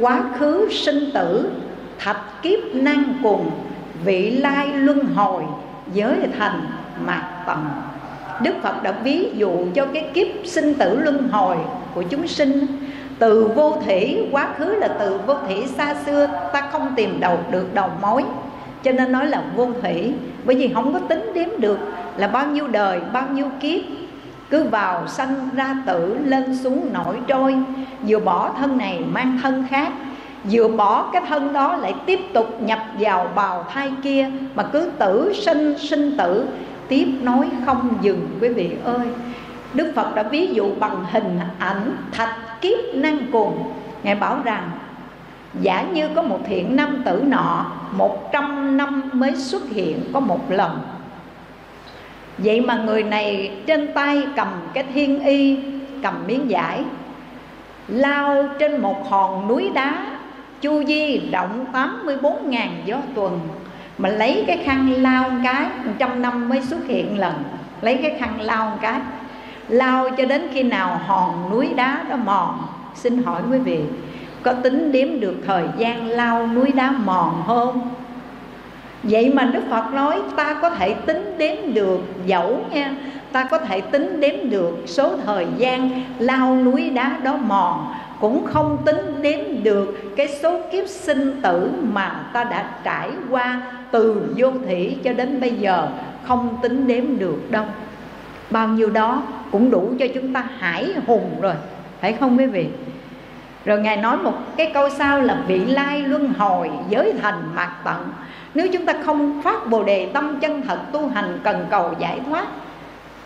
quá 0.00 0.22
khứ 0.38 0.68
sinh 0.70 1.10
tử 1.14 1.50
thạch 1.98 2.42
kiếp 2.42 2.58
nan 2.74 3.04
cùng 3.22 3.50
vị 4.04 4.30
lai 4.30 4.68
luân 4.72 5.04
hồi 5.14 5.42
giới 5.94 6.16
thành 6.38 6.66
mạt 7.06 7.24
tận 7.46 7.58
Đức 8.42 8.54
Phật 8.62 8.82
đã 8.82 8.92
ví 8.92 9.30
dụ 9.34 9.50
cho 9.74 9.86
cái 9.94 10.10
kiếp 10.14 10.26
sinh 10.44 10.74
tử 10.74 11.00
luân 11.00 11.28
hồi 11.28 11.56
của 11.94 12.02
chúng 12.02 12.28
sinh. 12.28 12.66
Từ 13.18 13.50
vô 13.54 13.76
thủy, 13.84 14.28
quá 14.32 14.48
khứ 14.58 14.64
là 14.64 14.88
từ 14.88 15.20
vô 15.26 15.34
thủy 15.34 15.64
xa 15.76 15.94
xưa 16.06 16.26
Ta 16.52 16.60
không 16.72 16.92
tìm 16.96 17.20
đầu 17.20 17.38
được 17.50 17.74
đầu 17.74 17.90
mối. 18.02 18.24
Cho 18.82 18.92
nên 18.92 19.12
nói 19.12 19.26
là 19.26 19.42
vô 19.56 19.68
thủy. 19.82 20.14
Bởi 20.44 20.56
vì 20.56 20.72
không 20.74 20.92
có 20.92 20.98
tính 20.98 21.30
đếm 21.34 21.48
được 21.58 21.78
là 22.16 22.28
bao 22.28 22.46
nhiêu 22.46 22.66
đời, 22.66 23.00
bao 23.12 23.28
nhiêu 23.32 23.46
kiếp. 23.60 23.80
Cứ 24.50 24.64
vào 24.64 25.06
sanh 25.06 25.48
ra 25.54 25.76
tử, 25.86 26.16
lên 26.24 26.56
xuống 26.56 26.92
nổi 26.92 27.16
trôi. 27.26 27.56
Vừa 28.08 28.18
bỏ 28.18 28.50
thân 28.58 28.78
này 28.78 29.00
mang 29.12 29.38
thân 29.42 29.66
khác. 29.70 29.92
Vừa 30.50 30.68
bỏ 30.68 31.10
cái 31.12 31.22
thân 31.28 31.52
đó 31.52 31.76
lại 31.76 31.94
tiếp 32.06 32.20
tục 32.32 32.62
nhập 32.62 32.78
vào 32.98 33.30
bào 33.34 33.64
thai 33.70 33.92
kia. 34.02 34.30
Mà 34.54 34.62
cứ 34.62 34.90
tử 34.98 35.32
sinh 35.34 35.78
sinh 35.78 36.16
tử. 36.18 36.46
Tiếp 36.88 37.06
nối 37.22 37.48
không 37.66 37.98
dừng 38.00 38.28
quý 38.40 38.48
vị 38.48 38.76
ơi. 38.84 39.06
Đức 39.74 39.92
Phật 39.96 40.14
đã 40.14 40.22
ví 40.22 40.46
dụ 40.46 40.70
bằng 40.80 41.04
hình 41.10 41.38
ảnh 41.58 41.96
thạch 42.12 42.60
kiếp 42.60 42.78
năng 42.94 43.18
cùng 43.32 43.72
Ngài 44.02 44.14
bảo 44.14 44.38
rằng 44.44 44.70
Giả 45.54 45.82
như 45.92 46.08
có 46.14 46.22
một 46.22 46.38
thiện 46.46 46.76
nam 46.76 47.02
tử 47.04 47.22
nọ, 47.26 47.66
Một 47.92 48.32
trăm 48.32 48.76
năm 48.76 49.10
mới 49.12 49.36
xuất 49.36 49.68
hiện 49.70 50.00
có 50.12 50.20
một 50.20 50.50
lần. 50.50 50.80
Vậy 52.38 52.60
mà 52.60 52.76
người 52.76 53.02
này 53.02 53.50
trên 53.66 53.92
tay 53.94 54.22
cầm 54.36 54.48
cái 54.74 54.84
thiên 54.94 55.24
y, 55.24 55.58
Cầm 56.02 56.14
miếng 56.26 56.50
giải 56.50 56.84
Lao 57.88 58.48
trên 58.58 58.80
một 58.82 59.10
hòn 59.10 59.48
núi 59.48 59.70
đá, 59.74 60.06
Chu 60.60 60.82
vi 60.86 61.28
rộng 61.32 61.66
84 61.72 62.50
ngàn 62.50 62.82
gió 62.84 62.96
tuần, 63.14 63.40
Mà 63.98 64.08
lấy 64.08 64.44
cái 64.46 64.58
khăn 64.64 64.94
lao 65.02 65.30
cái 65.44 65.66
Trăm 65.98 66.22
năm 66.22 66.48
mới 66.48 66.62
xuất 66.62 66.86
hiện 66.86 67.18
lần. 67.18 67.34
Lấy 67.80 67.98
cái 68.02 68.16
khăn 68.18 68.40
lao 68.40 68.78
cái, 68.80 69.00
Lao 69.68 70.10
cho 70.10 70.24
đến 70.24 70.48
khi 70.52 70.62
nào 70.62 71.00
hòn 71.06 71.50
núi 71.50 71.68
đá 71.76 72.04
đó 72.10 72.16
mòn. 72.16 72.58
Xin 72.94 73.22
hỏi 73.22 73.42
quý 73.50 73.58
vị 73.58 73.80
có 74.42 74.52
tính 74.52 74.92
đếm 74.92 75.20
được 75.20 75.34
thời 75.46 75.64
gian 75.78 76.08
lao 76.08 76.46
núi 76.46 76.72
đá 76.72 76.90
mòn 76.90 77.42
không? 77.46 77.90
Vậy 79.02 79.32
mà 79.34 79.44
Đức 79.44 79.60
Phật 79.70 79.94
nói, 79.94 80.20
ta 80.36 80.54
có 80.62 80.70
thể 80.70 80.94
tính 80.94 81.34
đếm 81.38 81.74
được 81.74 82.00
dẫu 82.26 82.60
nha. 82.70 82.94
Ta 83.32 83.44
có 83.44 83.58
thể 83.58 83.80
tính 83.80 84.20
đếm 84.20 84.50
được 84.50 84.76
số 84.86 85.16
thời 85.26 85.46
gian 85.56 86.02
lao 86.18 86.56
núi 86.56 86.90
đá 86.90 87.16
đó 87.22 87.36
mòn. 87.36 87.94
Cũng 88.20 88.46
không 88.46 88.78
tính 88.84 89.22
đếm 89.22 89.62
được 89.62 90.16
cái 90.16 90.28
số 90.28 90.60
kiếp 90.72 90.88
sinh 90.88 91.40
tử 91.42 91.70
mà 91.92 92.24
ta 92.32 92.44
đã 92.44 92.70
trải 92.84 93.10
qua 93.30 93.62
từ 93.90 94.34
vô 94.36 94.50
thủy 94.66 94.98
cho 95.04 95.12
đến 95.12 95.40
bây 95.40 95.50
giờ. 95.50 95.88
Không 96.24 96.58
tính 96.62 96.86
đếm 96.86 97.18
được 97.18 97.50
đâu. 97.50 97.64
Bao 98.50 98.68
nhiêu 98.68 98.90
đó 98.90 99.22
cũng 99.52 99.70
đủ 99.70 99.92
cho 99.98 100.06
chúng 100.14 100.32
ta 100.32 100.44
hải 100.58 100.88
hùng 101.06 101.30
rồi. 101.40 101.54
Phải 102.00 102.12
không 102.12 102.38
quý 102.38 102.46
vị? 102.46 102.66
Rồi 103.64 103.80
ngài 103.80 103.96
nói 103.96 104.16
một 104.16 104.34
cái 104.56 104.70
câu 104.74 104.90
sau 104.90 105.20
là 105.20 105.36
vị 105.46 105.58
lai 105.58 106.02
luân 106.02 106.32
hồi 106.38 106.70
giới 106.88 107.12
thành 107.22 107.42
mạc 107.54 107.70
tận. 107.84 108.12
Nếu 108.54 108.68
chúng 108.72 108.86
ta 108.86 108.92
không 109.04 109.42
phát 109.42 109.66
bồ 109.70 109.82
đề 109.82 110.10
tâm 110.12 110.40
chân 110.40 110.62
thật 110.62 110.78
tu 110.92 111.08
hành 111.08 111.40
cần 111.44 111.66
cầu 111.70 111.94
giải 111.98 112.20
thoát, 112.26 112.46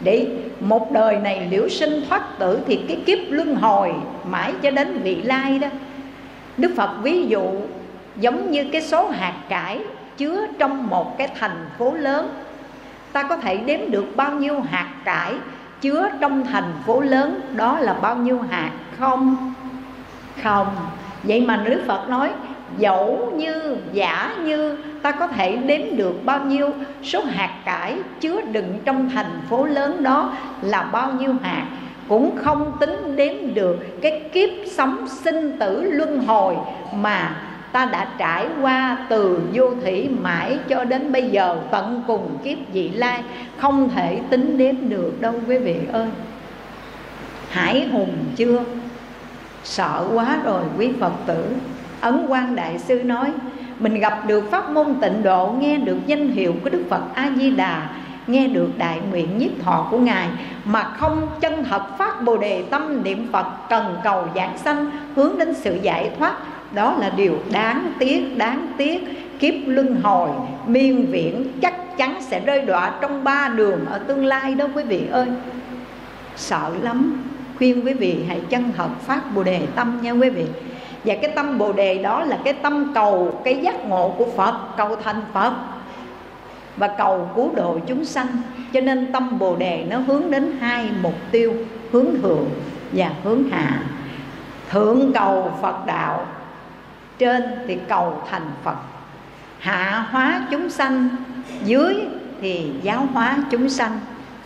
để 0.01 0.29
một 0.61 0.93
đời 0.93 1.17
này 1.17 1.49
liễu 1.51 1.69
sinh 1.69 2.03
thoát 2.09 2.39
tử 2.39 2.61
thì 2.67 2.81
cái 2.89 3.03
kiếp 3.07 3.19
luân 3.29 3.55
hồi 3.55 3.95
mãi 4.31 4.53
cho 4.63 4.71
đến 4.71 5.01
vị 5.03 5.23
lai 5.23 5.59
đó. 5.59 5.69
Đức 6.57 6.73
phật 6.77 6.91
ví 7.03 7.27
dụ 7.27 7.43
giống 8.17 8.51
như 8.51 8.65
cái 8.73 8.83
số 8.83 9.09
hạt 9.09 9.35
cải 9.49 9.81
chứa 10.17 10.47
trong 10.59 10.87
một 10.87 11.19
cái 11.19 11.29
thành 11.41 11.67
phố 11.79 11.95
lớn. 11.95 12.29
Ta 13.13 13.23
có 13.23 13.37
thể 13.37 13.57
đếm 13.57 13.91
được 13.91 14.17
bao 14.17 14.31
nhiêu 14.31 14.61
hạt 14.61 14.89
cải 15.05 15.33
chứa 15.81 16.09
trong 16.21 16.45
thành 16.45 16.73
phố 16.87 17.01
lớn, 17.01 17.41
đó 17.55 17.79
là 17.79 17.95
bao 17.95 18.17
nhiêu 18.17 18.41
hạt 18.51 18.71
không? 18.99 19.55
Không. 20.43 20.67
Vậy 21.23 21.41
mà 21.41 21.57
đức 21.57 21.83
phật 21.87 22.09
nói, 22.09 22.31
dẫu 22.79 23.33
như, 23.37 23.77
giả 23.93 24.35
như, 24.45 24.77
ta 25.03 25.13
có 25.13 25.27
thể 25.27 25.57
đếm 25.57 25.97
được 25.97 26.25
bao 26.25 26.45
nhiêu 26.45 26.71
số 27.03 27.25
hạt 27.25 27.51
cải 27.65 27.97
chứa 28.21 28.41
đựng 28.41 28.79
trong 28.85 29.11
thành 29.15 29.41
phố 29.51 29.65
lớn 29.65 30.03
đó 30.03 30.33
là 30.63 30.83
bao 30.83 31.13
nhiêu 31.13 31.35
hạt, 31.43 31.67
cũng 32.09 32.37
không 32.37 32.73
tính 32.81 33.17
đếm 33.17 33.55
được 33.55 34.01
cái 34.03 34.21
kiếp 34.33 34.51
sống 34.71 35.09
sinh 35.09 35.59
tử 35.59 35.83
luân 35.83 36.25
hồi 36.27 36.57
mà 36.95 37.37
ta 37.73 37.87
đã 37.87 38.09
trải 38.19 38.47
qua 38.61 38.97
từ 39.09 39.41
vô 39.53 39.71
thủy 39.83 40.09
mãi 40.21 40.59
cho 40.69 40.85
đến 40.85 41.13
bây 41.13 41.31
giờ 41.31 41.57
tận 41.71 42.03
cùng 42.07 42.39
kiếp 42.45 42.59
vị 42.73 42.89
lai, 42.89 43.23
không 43.59 43.91
thể 43.95 44.21
tính 44.31 44.59
đếm 44.59 44.75
được 44.89 45.21
đâu 45.21 45.35
quý 45.49 45.59
vị 45.59 45.77
ơi. 45.93 46.07
Hải 47.51 47.89
hùng 47.89 48.15
chưa? 48.37 48.65
Sợ 49.65 50.07
quá 50.15 50.39
rồi, 50.45 50.63
quý 50.79 50.91
phật 51.01 51.13
tử. 51.27 51.47
Ấn 52.01 52.27
quan 52.29 52.57
đại 52.57 52.79
sư 52.79 53.03
nói, 53.05 53.33
mình 53.79 54.01
gặp 54.01 54.27
được 54.27 54.51
pháp 54.51 54.71
môn 54.71 54.95
tịnh 55.01 55.23
độ, 55.23 55.55
nghe 55.61 55.77
được 55.77 55.99
danh 56.07 56.29
hiệu 56.29 56.55
của 56.65 56.71
đức 56.71 56.85
phật 56.91 57.03
a 57.15 57.31
di 57.37 57.51
đà 57.51 57.89
nghe 58.27 58.49
được 58.49 58.69
đại 58.79 59.01
nguyện 59.11 59.39
nhiếp 59.39 59.51
thọ 59.65 59.89
của 59.91 59.99
ngài, 59.99 60.29
mà 60.65 60.83
không 60.83 61.29
chân 61.41 61.65
thật 61.65 61.83
phát 61.99 62.23
bồ 62.23 62.37
đề 62.37 62.65
tâm 62.71 63.03
niệm 63.03 63.29
phật 63.33 63.47
cần 63.69 63.97
cầu 64.05 64.29
giảng 64.35 64.59
sanh, 64.59 64.91
hướng 65.17 65.39
đến 65.39 65.55
sự 65.55 65.79
giải 65.83 66.11
thoát. 66.19 66.37
Đó 66.75 66.97
là 66.99 67.11
điều 67.17 67.39
đáng 67.53 67.93
tiếc 67.99 68.37
đáng 68.37 68.67
tiếc. 68.77 69.01
Kiếp 69.39 69.55
luân 69.67 70.01
hồi, 70.03 70.29
miên 70.67 71.07
viễn, 71.11 71.53
chắc 71.63 71.97
chắn 71.97 72.19
sẽ 72.21 72.41
rơi 72.41 72.61
đọa 72.61 72.93
trong 73.01 73.25
ba 73.25 73.49
đường 73.49 73.87
ở 73.87 73.99
tương 73.99 74.27
lai 74.27 74.55
đó, 74.55 74.67
quý 74.75 74.83
vị 74.83 75.07
ơi. 75.11 75.27
Sợ 76.37 76.71
lắm 76.83 77.25
khuyên 77.59 77.87
quý 77.87 77.93
vị 77.93 78.25
hãy 78.29 78.41
chân 78.51 78.73
thật 78.77 78.89
phát 79.01 79.35
bồ 79.35 79.43
đề 79.43 79.67
tâm 79.75 79.99
nha 80.03 80.11
quý 80.11 80.31
vị. 80.31 80.45
Và 81.05 81.15
cái 81.23 81.31
tâm 81.35 81.59
bồ 81.59 81.73
đề 81.73 81.99
đó 81.99 82.25
là 82.25 82.39
cái 82.45 82.53
tâm 82.53 82.93
cầu, 82.95 83.41
cái 83.45 83.61
giác 83.63 83.85
ngộ 83.85 84.15
của 84.19 84.27
phật, 84.37 84.55
cầu 84.77 84.97
thành 84.97 85.21
phật 85.33 85.53
và 86.77 86.89
cầu 86.89 87.31
cứu 87.37 87.51
độ 87.57 87.79
chúng 87.87 88.05
sanh. 88.05 88.27
Cho 88.73 88.81
nên 88.81 89.13
tâm 89.13 89.39
bồ 89.39 89.57
đề 89.57 89.87
nó 89.91 89.99
hướng 89.99 90.31
đến 90.31 90.57
hai 90.61 90.91
mục 91.03 91.15
tiêu, 91.31 91.55
hướng 91.93 92.07
thượng 92.23 92.49
và 92.93 93.11
hướng 93.25 93.51
hạ. 93.51 93.83
Thượng 94.71 95.13
cầu 95.15 95.53
phật 95.63 95.87
đạo, 95.87 96.27
trên 97.19 97.43
thì 97.67 97.79
cầu 97.89 98.23
thành 98.31 98.51
phật. 98.65 98.77
Hạ 99.59 100.07
hóa 100.11 100.47
chúng 100.51 100.71
sanh, 100.71 101.09
dưới 101.65 101.97
thì 102.41 102.73
giáo 102.83 103.07
hóa 103.13 103.37
chúng 103.51 103.69
sanh. 103.69 104.01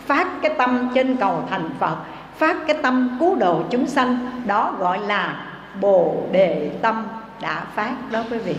Phát 0.06 0.28
cái 0.42 0.54
tâm 0.58 0.88
trên 0.94 1.16
cầu 1.16 1.44
thành 1.50 1.70
phật 1.78 1.96
phát 2.38 2.56
cái 2.66 2.76
tâm 2.82 3.16
cứu 3.20 3.34
độ 3.34 3.62
chúng 3.70 3.86
sanh, 3.86 4.30
đó 4.46 4.74
gọi 4.78 4.98
là 4.98 5.46
bồ 5.80 6.16
đề 6.32 6.70
tâm 6.82 7.06
đã 7.42 7.64
phát 7.74 7.94
đó 8.10 8.24
quý 8.30 8.38
vị. 8.38 8.54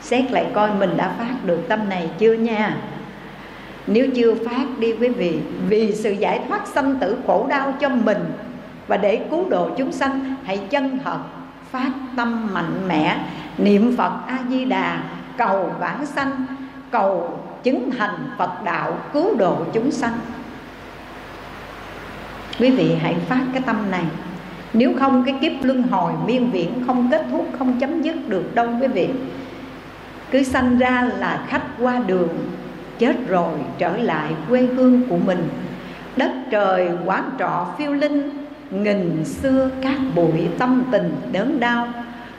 Xét 0.00 0.32
lại 0.32 0.46
coi 0.54 0.70
mình 0.74 0.96
đã 0.96 1.12
phát 1.18 1.34
được 1.44 1.60
tâm 1.68 1.88
này 1.88 2.10
chưa 2.18 2.32
nha. 2.32 2.76
Nếu 3.86 4.06
chưa 4.14 4.34
phát 4.34 4.64
đi 4.78 4.92
quý 4.92 5.08
vị, 5.08 5.38
vì 5.68 5.92
sự 5.92 6.10
giải 6.10 6.40
thoát 6.48 6.66
sanh 6.66 6.96
tử 6.96 7.16
khổ 7.26 7.46
đau 7.48 7.74
cho 7.80 7.88
mình 7.88 8.32
và 8.86 8.96
để 8.96 9.26
cứu 9.30 9.48
độ 9.48 9.70
chúng 9.76 9.92
sanh, 9.92 10.34
hãy 10.44 10.58
chân 10.70 10.98
thật 11.04 11.18
phát 11.70 11.90
tâm 12.16 12.54
mạnh 12.54 12.88
mẽ. 12.88 13.18
Niệm 13.58 13.96
phật 13.96 14.12
a 14.26 14.38
di 14.48 14.64
đà, 14.64 15.02
cầu 15.36 15.72
vãng 15.80 16.06
sanh, 16.06 16.46
cầu 16.90 17.38
chứng 17.62 17.90
thành 17.98 18.24
phật 18.38 18.64
đạo 18.64 18.98
cứu 19.12 19.34
độ 19.36 19.56
chúng 19.72 19.90
sanh 19.90 20.12
quý 22.60 22.70
vị 22.70 22.94
hãy 23.00 23.14
phát 23.28 23.40
cái 23.52 23.62
tâm 23.66 23.90
này. 23.90 24.04
Nếu 24.72 24.92
không, 24.98 25.24
cái 25.26 25.34
kiếp 25.40 25.52
luân 25.62 25.82
hồi, 25.82 26.12
miên 26.26 26.50
viễn, 26.50 26.82
không 26.86 27.08
kết 27.10 27.24
thúc, 27.30 27.48
không 27.58 27.80
chấm 27.80 28.02
dứt 28.02 28.28
được 28.28 28.54
đâu, 28.54 28.68
quý 28.80 28.86
vị. 28.86 29.08
Cứ 30.30 30.42
sanh 30.42 30.78
ra 30.78 31.08
là 31.18 31.44
khách 31.48 31.62
qua 31.78 32.00
đường, 32.06 32.28
chết 32.98 33.16
rồi 33.28 33.52
trở 33.78 33.96
lại 33.96 34.32
quê 34.48 34.62
hương 34.62 35.02
của 35.08 35.18
mình. 35.26 35.48
Đất 36.16 36.30
trời 36.50 36.88
quán 37.04 37.30
trọ 37.38 37.66
phiêu 37.78 37.92
linh, 37.92 38.30
nghìn 38.70 39.24
xưa 39.24 39.70
các 39.82 39.98
bụi 40.14 40.48
tâm 40.58 40.82
tình 40.90 41.16
đớn 41.32 41.60
đau. 41.60 41.88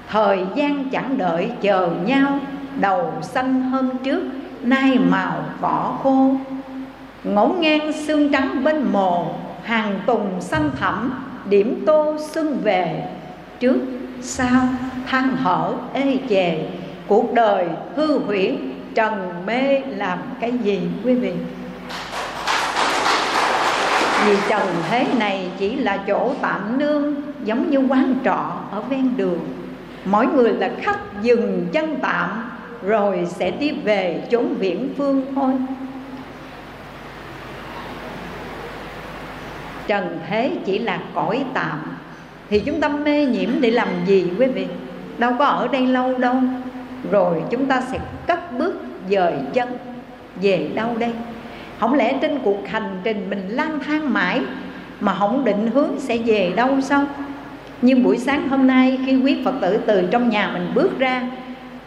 Thời 0.10 0.40
gian 0.56 0.90
chẳng 0.90 1.18
đợi 1.18 1.52
chờ 1.62 1.90
nhau, 2.06 2.40
đầu 2.80 3.14
xanh 3.22 3.62
hôm 3.62 3.90
trước, 4.04 4.24
nay 4.64 5.00
màu 5.10 5.46
vỏ 5.62 5.98
khô. 6.04 6.32
Ngổn 7.24 7.60
ngang 7.60 7.94
xương 7.94 8.32
trắng 8.32 8.64
bên 8.64 8.84
mồ 8.94 9.34
hàng 9.66 10.00
tùng 10.06 10.42
xanh 10.42 10.72
thẳm, 10.80 11.14
điểm 11.50 11.84
tô 11.86 12.16
xuân 12.34 12.60
về. 12.64 13.04
Trước, 13.60 13.78
sau, 14.22 14.62
than 15.08 15.36
hở, 15.36 15.74
ê 15.94 16.18
chề. 16.30 16.58
Cuộc 17.08 17.34
đời 17.34 17.66
hư 17.96 18.20
huyễn 18.20 18.56
trần 18.96 19.34
mê 19.46 19.80
làm 19.80 20.20
cái 20.42 20.52
gì 20.64 20.82
quý 21.04 21.14
vị? 21.14 21.34
Vì 24.26 24.36
trần 24.50 24.68
thế 24.90 25.06
này 25.20 25.52
chỉ 25.60 25.76
là 25.76 25.98
chỗ 26.08 26.32
tạm 26.42 26.78
nương, 26.78 27.16
giống 27.44 27.70
như 27.70 27.78
quán 27.78 28.16
trọ 28.26 28.52
ở 28.72 28.82
ven 28.90 29.18
đường. 29.18 29.40
Mỗi 30.06 30.28
người 30.28 30.54
là 30.54 30.72
khách 30.82 31.00
dừng 31.22 31.68
chân 31.72 31.96
tạm, 32.02 32.52
rồi 32.84 33.28
sẽ 33.30 33.52
tiếp 33.52 33.76
về 33.84 34.28
chốn 34.32 34.56
viễn 34.60 34.94
phương 34.98 35.22
thôi. 35.36 35.52
Trần 39.88 40.20
thế 40.28 40.52
chỉ 40.66 40.80
là 40.80 41.00
cõi 41.14 41.44
tạm, 41.54 41.98
thì 42.50 42.60
chúng 42.60 42.82
ta 42.82 42.90
mê 42.90 43.26
nhiễm 43.26 43.50
để 43.62 43.72
làm 43.72 43.88
gì 44.06 44.28
quý 44.40 44.46
vị? 44.46 44.68
Đâu 45.18 45.32
có 45.40 45.46
ở 45.46 45.68
đây 45.68 45.88
lâu 45.88 46.18
đâu. 46.18 46.36
Rồi 47.12 47.44
chúng 47.50 47.66
ta 47.66 47.82
sẽ 47.82 48.00
cất 48.28 48.58
bước 48.58 48.82
dời 49.10 49.34
chân 49.54 49.70
về 50.42 50.70
đâu 50.76 50.90
đây? 51.00 51.12
Không 51.80 51.94
lẽ 51.94 52.18
trên 52.22 52.40
cuộc 52.44 52.68
hành 52.68 53.00
trình 53.04 53.28
mình 53.30 53.50
lang 53.50 53.80
thang 53.86 54.14
mãi 54.14 54.42
mà 55.00 55.14
không 55.14 55.46
định 55.46 55.72
hướng 55.74 56.00
sẽ 56.00 56.18
về 56.18 56.54
đâu 56.56 56.82
sao? 56.82 57.06
Nhưng 57.82 58.04
buổi 58.04 58.18
sáng 58.18 58.50
hôm 58.50 58.68
nay 58.68 59.00
khi 59.06 59.22
quý 59.24 59.42
phật 59.46 59.54
tử 59.62 59.78
từ 59.86 60.08
trong 60.12 60.30
nhà 60.30 60.50
mình 60.54 60.72
bước 60.76 61.00
ra, 61.00 61.22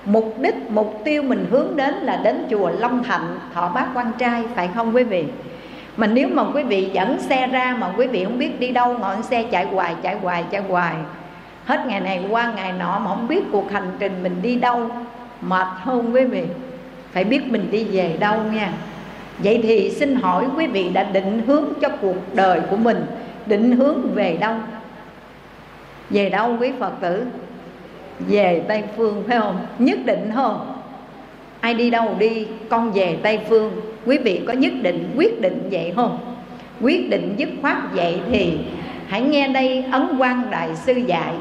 mục 0.05 0.37
đích, 0.41 0.71
mục 0.71 1.01
tiêu 1.05 1.23
mình 1.23 1.47
hướng 1.51 1.77
đến 1.77 1.95
là 1.95 2.21
đến 2.25 2.47
chùa 2.51 2.71
long 2.79 3.05
thạnh, 3.05 3.39
thọ 3.55 3.69
bát 3.75 3.87
quan 3.95 4.13
trai, 4.19 4.43
phải 4.55 4.69
không 4.75 4.95
quý 4.95 5.05
vị? 5.05 5.25
Mà 5.99 6.07
nếu 6.07 6.29
mà 6.29 6.45
quý 6.55 6.63
vị 6.63 6.91
dẫn 6.93 7.19
xe 7.21 7.47
ra 7.47 7.77
mà 7.79 7.93
quý 7.97 8.07
vị 8.07 8.25
không 8.25 8.39
biết 8.39 8.61
đi 8.61 8.71
đâu 8.71 8.99
ngọn 8.99 9.23
xe 9.23 9.43
chạy 9.43 9.67
hoài 9.67 9.95
chạy 10.03 10.15
hoài 10.15 10.45
chạy 10.51 10.63
hoài. 10.69 10.95
Hết 11.65 11.87
ngày 11.87 12.01
này 12.01 12.25
qua 12.31 12.53
ngày 12.57 12.73
nọ 12.73 12.99
mà 12.99 13.11
không 13.11 13.29
biết 13.29 13.45
cuộc 13.53 13.73
hành 13.73 13.91
trình 13.99 14.23
mình 14.23 14.37
đi 14.43 14.57
đâu, 14.57 14.91
mệt 15.41 15.67
hơn 15.77 16.15
quý 16.15 16.25
vị. 16.25 16.45
Phải 17.13 17.25
biết 17.25 17.53
mình 17.53 17.69
đi 17.71 17.85
về 17.85 18.17
đâu 18.21 18.43
nha. 18.53 18.73
Vậy 19.39 19.61
thì 19.63 19.91
xin 19.91 20.15
hỏi 20.15 20.47
quý 20.57 20.67
vị 20.67 20.89
đã 20.89 21.03
định 21.03 21.43
hướng 21.47 21.65
cho 21.81 21.89
cuộc 22.01 22.35
đời 22.35 22.61
của 22.71 22.77
mình, 22.77 23.07
định 23.47 23.73
hướng 23.73 24.15
về 24.15 24.37
đâu? 24.41 24.55
Về 26.11 26.31
đâu 26.31 26.57
quý 26.61 26.73
phật 26.79 26.93
tử? 27.01 27.27
Về 28.29 28.63
tây 28.69 28.83
phương, 28.97 29.25
phải 29.29 29.39
không? 29.39 29.67
Nhất 29.79 29.99
định 30.05 30.31
không? 30.35 30.78
Ai 31.61 31.75
đi 31.75 31.91
đâu 31.91 32.17
đi, 32.19 32.47
con 32.69 32.93
về 32.93 33.17
tây 33.23 33.41
phương. 33.49 33.73
Quý 34.07 34.19
vị 34.19 34.41
có 34.47 34.53
nhất 34.53 34.73
định 34.83 35.15
quyết 35.17 35.41
định 35.41 35.69
vậy 35.71 35.93
không? 35.97 36.19
Quyết 36.81 37.11
định 37.11 37.35
dứt 37.37 37.49
khoát 37.63 37.77
vậy 37.93 38.21
thì 38.31 38.59
hãy 39.07 39.23
nghe 39.23 39.49
đây 39.49 39.85
ấn 39.93 40.19
quan 40.19 40.51
đại 40.51 40.69
sư 40.77 40.93
dạy. 40.93 41.35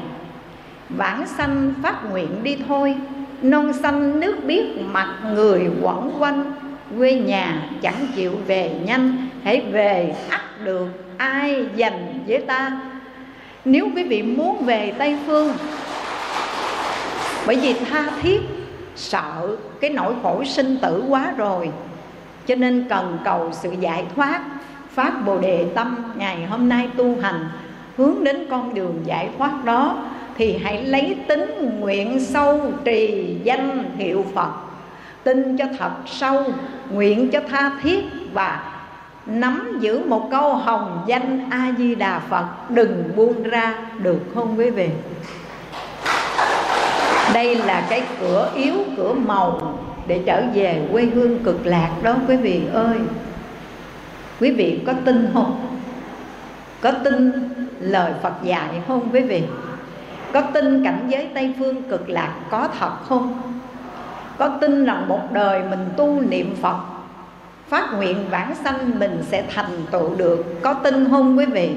Vãng 0.88 1.26
sanh 1.26 1.74
phát 1.82 2.10
nguyện 2.10 2.28
đi 2.42 2.56
thôi, 2.68 2.94
non 3.42 3.72
xanh 3.72 4.20
nước 4.20 4.36
biếc 4.44 4.64
mặt 4.80 5.14
người 5.34 5.70
quẩn 5.82 6.10
quanh. 6.18 6.52
Quê 6.98 7.14
nhà 7.14 7.70
chẳng 7.82 8.06
chịu 8.16 8.32
về 8.46 8.70
nhanh, 8.84 9.28
hãy 9.44 9.60
về 9.60 10.14
ắt 10.30 10.40
được 10.64 10.86
ai 11.16 11.66
dành 11.76 12.18
với 12.26 12.38
ta. 12.38 12.80
Nếu 13.64 13.88
quý 13.96 14.04
vị 14.04 14.22
muốn 14.22 14.64
về 14.64 14.92
tây 14.98 15.16
phương, 15.26 15.52
bởi 17.46 17.56
vì 17.56 17.72
tha 17.72 18.10
thiết 18.22 18.40
sợ 18.98 19.56
cái 19.80 19.90
nỗi 19.90 20.14
khổ 20.22 20.44
sinh 20.44 20.76
tử 20.82 21.04
quá 21.08 21.34
rồi. 21.36 21.70
Cho 22.46 22.54
nên 22.54 22.86
cần 22.88 23.18
cầu 23.24 23.50
sự 23.52 23.72
giải 23.80 24.04
thoát, 24.14 24.40
phát 24.90 25.12
bồ 25.26 25.38
đề 25.38 25.66
tâm 25.74 26.12
ngày 26.16 26.46
hôm 26.46 26.68
nay 26.68 26.88
tu 26.96 27.20
hành, 27.22 27.48
hướng 27.96 28.24
đến 28.24 28.46
con 28.50 28.74
đường 28.74 29.00
giải 29.04 29.28
thoát 29.38 29.64
đó, 29.64 30.04
thì 30.36 30.58
hãy 30.64 30.84
lấy 30.84 31.16
tính 31.28 31.70
nguyện 31.80 32.20
sâu 32.20 32.72
trì 32.84 33.36
danh 33.44 33.84
hiệu 33.96 34.24
phật. 34.34 34.50
Tin 35.24 35.56
cho 35.56 35.64
thật 35.78 35.90
sâu, 36.06 36.44
nguyện 36.90 37.30
cho 37.30 37.40
tha 37.50 37.70
thiết 37.82 38.04
và 38.32 38.74
nắm 39.26 39.78
giữ 39.80 40.04
một 40.06 40.28
câu 40.30 40.54
hồng 40.54 41.04
danh 41.06 41.50
a 41.50 41.72
di 41.78 41.94
đà 41.94 42.18
phật 42.18 42.70
đừng 42.70 43.10
buông 43.16 43.42
ra, 43.42 43.74
được 43.98 44.20
không 44.34 44.58
quý 44.58 44.70
vị? 44.70 44.88
Đây 47.34 47.54
là 47.54 47.86
cái 47.90 48.02
cửa 48.20 48.50
yếu, 48.54 48.74
cửa 48.96 49.12
màu 49.12 49.78
để 50.06 50.22
trở 50.26 50.42
về 50.54 50.88
quê 50.92 51.04
hương 51.04 51.44
cực 51.44 51.66
lạc 51.66 51.90
đó, 52.02 52.14
quý 52.28 52.36
vị 52.36 52.62
ơi. 52.72 52.98
Quý 54.40 54.50
vị 54.50 54.80
có 54.86 54.92
tin 55.04 55.30
không? 55.34 55.78
Có 56.80 56.92
tin 57.04 57.32
lời 57.80 58.12
phật 58.22 58.32
dạy 58.42 58.82
không, 58.88 59.08
quý 59.12 59.20
vị? 59.20 59.42
Có 60.32 60.40
tin 60.40 60.84
cảnh 60.84 61.06
giới 61.08 61.28
tây 61.34 61.54
phương 61.58 61.82
cực 61.82 62.10
lạc 62.10 62.34
có 62.50 62.68
thật 62.78 62.92
không? 63.08 63.42
Có 64.38 64.48
tin 64.48 64.84
rằng 64.84 65.08
một 65.08 65.32
đời 65.32 65.62
mình 65.70 65.88
tu 65.96 66.20
niệm 66.20 66.54
phật, 66.62 66.76
phát 67.68 67.92
nguyện 67.96 68.16
vãng 68.30 68.54
sanh 68.64 68.98
mình 68.98 69.24
sẽ 69.28 69.44
thành 69.54 69.86
tựu 69.90 70.14
được. 70.14 70.44
Có 70.62 70.72
tin 70.72 71.10
không, 71.10 71.38
quý 71.38 71.44
vị? 71.44 71.70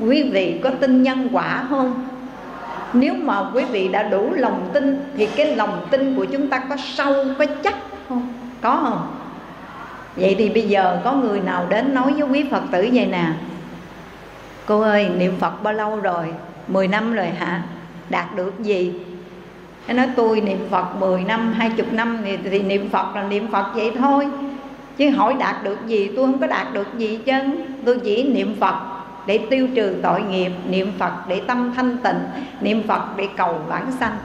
Quý 0.00 0.30
vị 0.30 0.60
có 0.62 0.70
tin 0.80 1.02
nhân 1.02 1.28
quả 1.32 1.66
không? 1.70 2.04
Nếu 2.92 3.14
mà 3.14 3.50
quý 3.54 3.64
vị 3.64 3.88
đã 3.88 4.02
đủ 4.02 4.32
lòng 4.34 4.70
tin 4.72 5.04
thì 5.16 5.26
cái 5.26 5.56
lòng 5.56 5.86
tin 5.90 6.14
của 6.16 6.24
chúng 6.24 6.48
ta 6.48 6.58
có 6.58 6.76
sâu 6.76 7.14
có 7.38 7.46
chắc 7.64 7.74
không? 8.08 8.32
Có 8.60 8.80
không? 8.82 9.16
Vậy 10.16 10.34
thì 10.38 10.48
bây 10.48 10.62
giờ 10.62 11.00
có 11.04 11.12
người 11.12 11.40
nào 11.40 11.66
đến 11.68 11.94
nói 11.94 12.12
với 12.12 12.28
quý 12.28 12.44
phật 12.50 12.62
tử 12.72 12.88
vậy 12.92 13.06
nè? 13.06 13.26
Cô 14.66 14.80
ơi 14.80 15.08
niệm 15.16 15.34
phật 15.40 15.62
bao 15.62 15.72
lâu 15.72 15.96
rồi? 15.96 16.26
10 16.68 16.88
năm 16.88 17.14
rồi 17.14 17.26
hả? 17.26 17.62
Đạt 18.10 18.36
được 18.36 18.60
gì? 18.62 18.92
Nó 19.88 19.94
nói 19.94 20.08
tôi 20.16 20.40
niệm 20.40 20.58
Phật 20.70 20.96
10 21.00 21.24
năm, 21.24 21.52
20 21.52 21.86
năm 21.92 22.18
thì, 22.24 22.36
thì 22.50 22.62
niệm 22.62 22.88
Phật 22.90 23.16
là 23.16 23.22
niệm 23.22 23.48
Phật 23.52 23.66
vậy 23.74 23.92
thôi. 23.98 24.26
Chứ 24.96 25.10
hỏi 25.10 25.34
đạt 25.38 25.64
được 25.64 25.86
gì? 25.86 26.10
Tôi 26.16 26.26
không 26.26 26.38
có 26.38 26.46
đạt 26.46 26.72
được 26.72 26.98
gì 26.98 27.18
chứ 27.26 27.32
Tôi 27.84 28.00
chỉ 28.04 28.22
niệm 28.22 28.56
Phật 28.60 28.74
để 29.26 29.40
tiêu 29.50 29.68
trừ 29.74 29.96
tội 30.02 30.22
nghiệp 30.22 30.52
Niệm 30.68 30.92
Phật 30.98 31.12
để 31.28 31.42
tâm 31.46 31.72
thanh 31.76 31.96
tịnh 31.96 32.20
Niệm 32.60 32.82
Phật 32.88 33.02
để 33.16 33.28
cầu 33.36 33.54
vãng 33.68 33.92
sanh. 34.00 34.16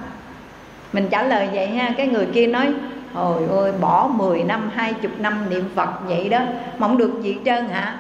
Mình 0.94 1.08
trả 1.12 1.24
lời 1.24 1.50
vậy 1.54 1.68
ha 1.68 1.94
Cái 1.98 2.08
người 2.08 2.26
kia 2.34 2.48
nói 2.48 2.74
Hồi 3.14 3.44
ơi 3.50 3.72
bỏ 3.82 4.08
10 4.08 4.44
năm, 4.44 4.72
20 4.76 5.12
năm 5.20 5.50
niệm 5.50 5.64
Phật 5.76 5.90
vậy 6.08 6.30
đó 6.30 6.40
Mà 6.78 6.88
không 6.88 6.98
được 6.98 7.22
gì 7.22 7.38
trơn 7.46 7.70
hả? 7.70 7.96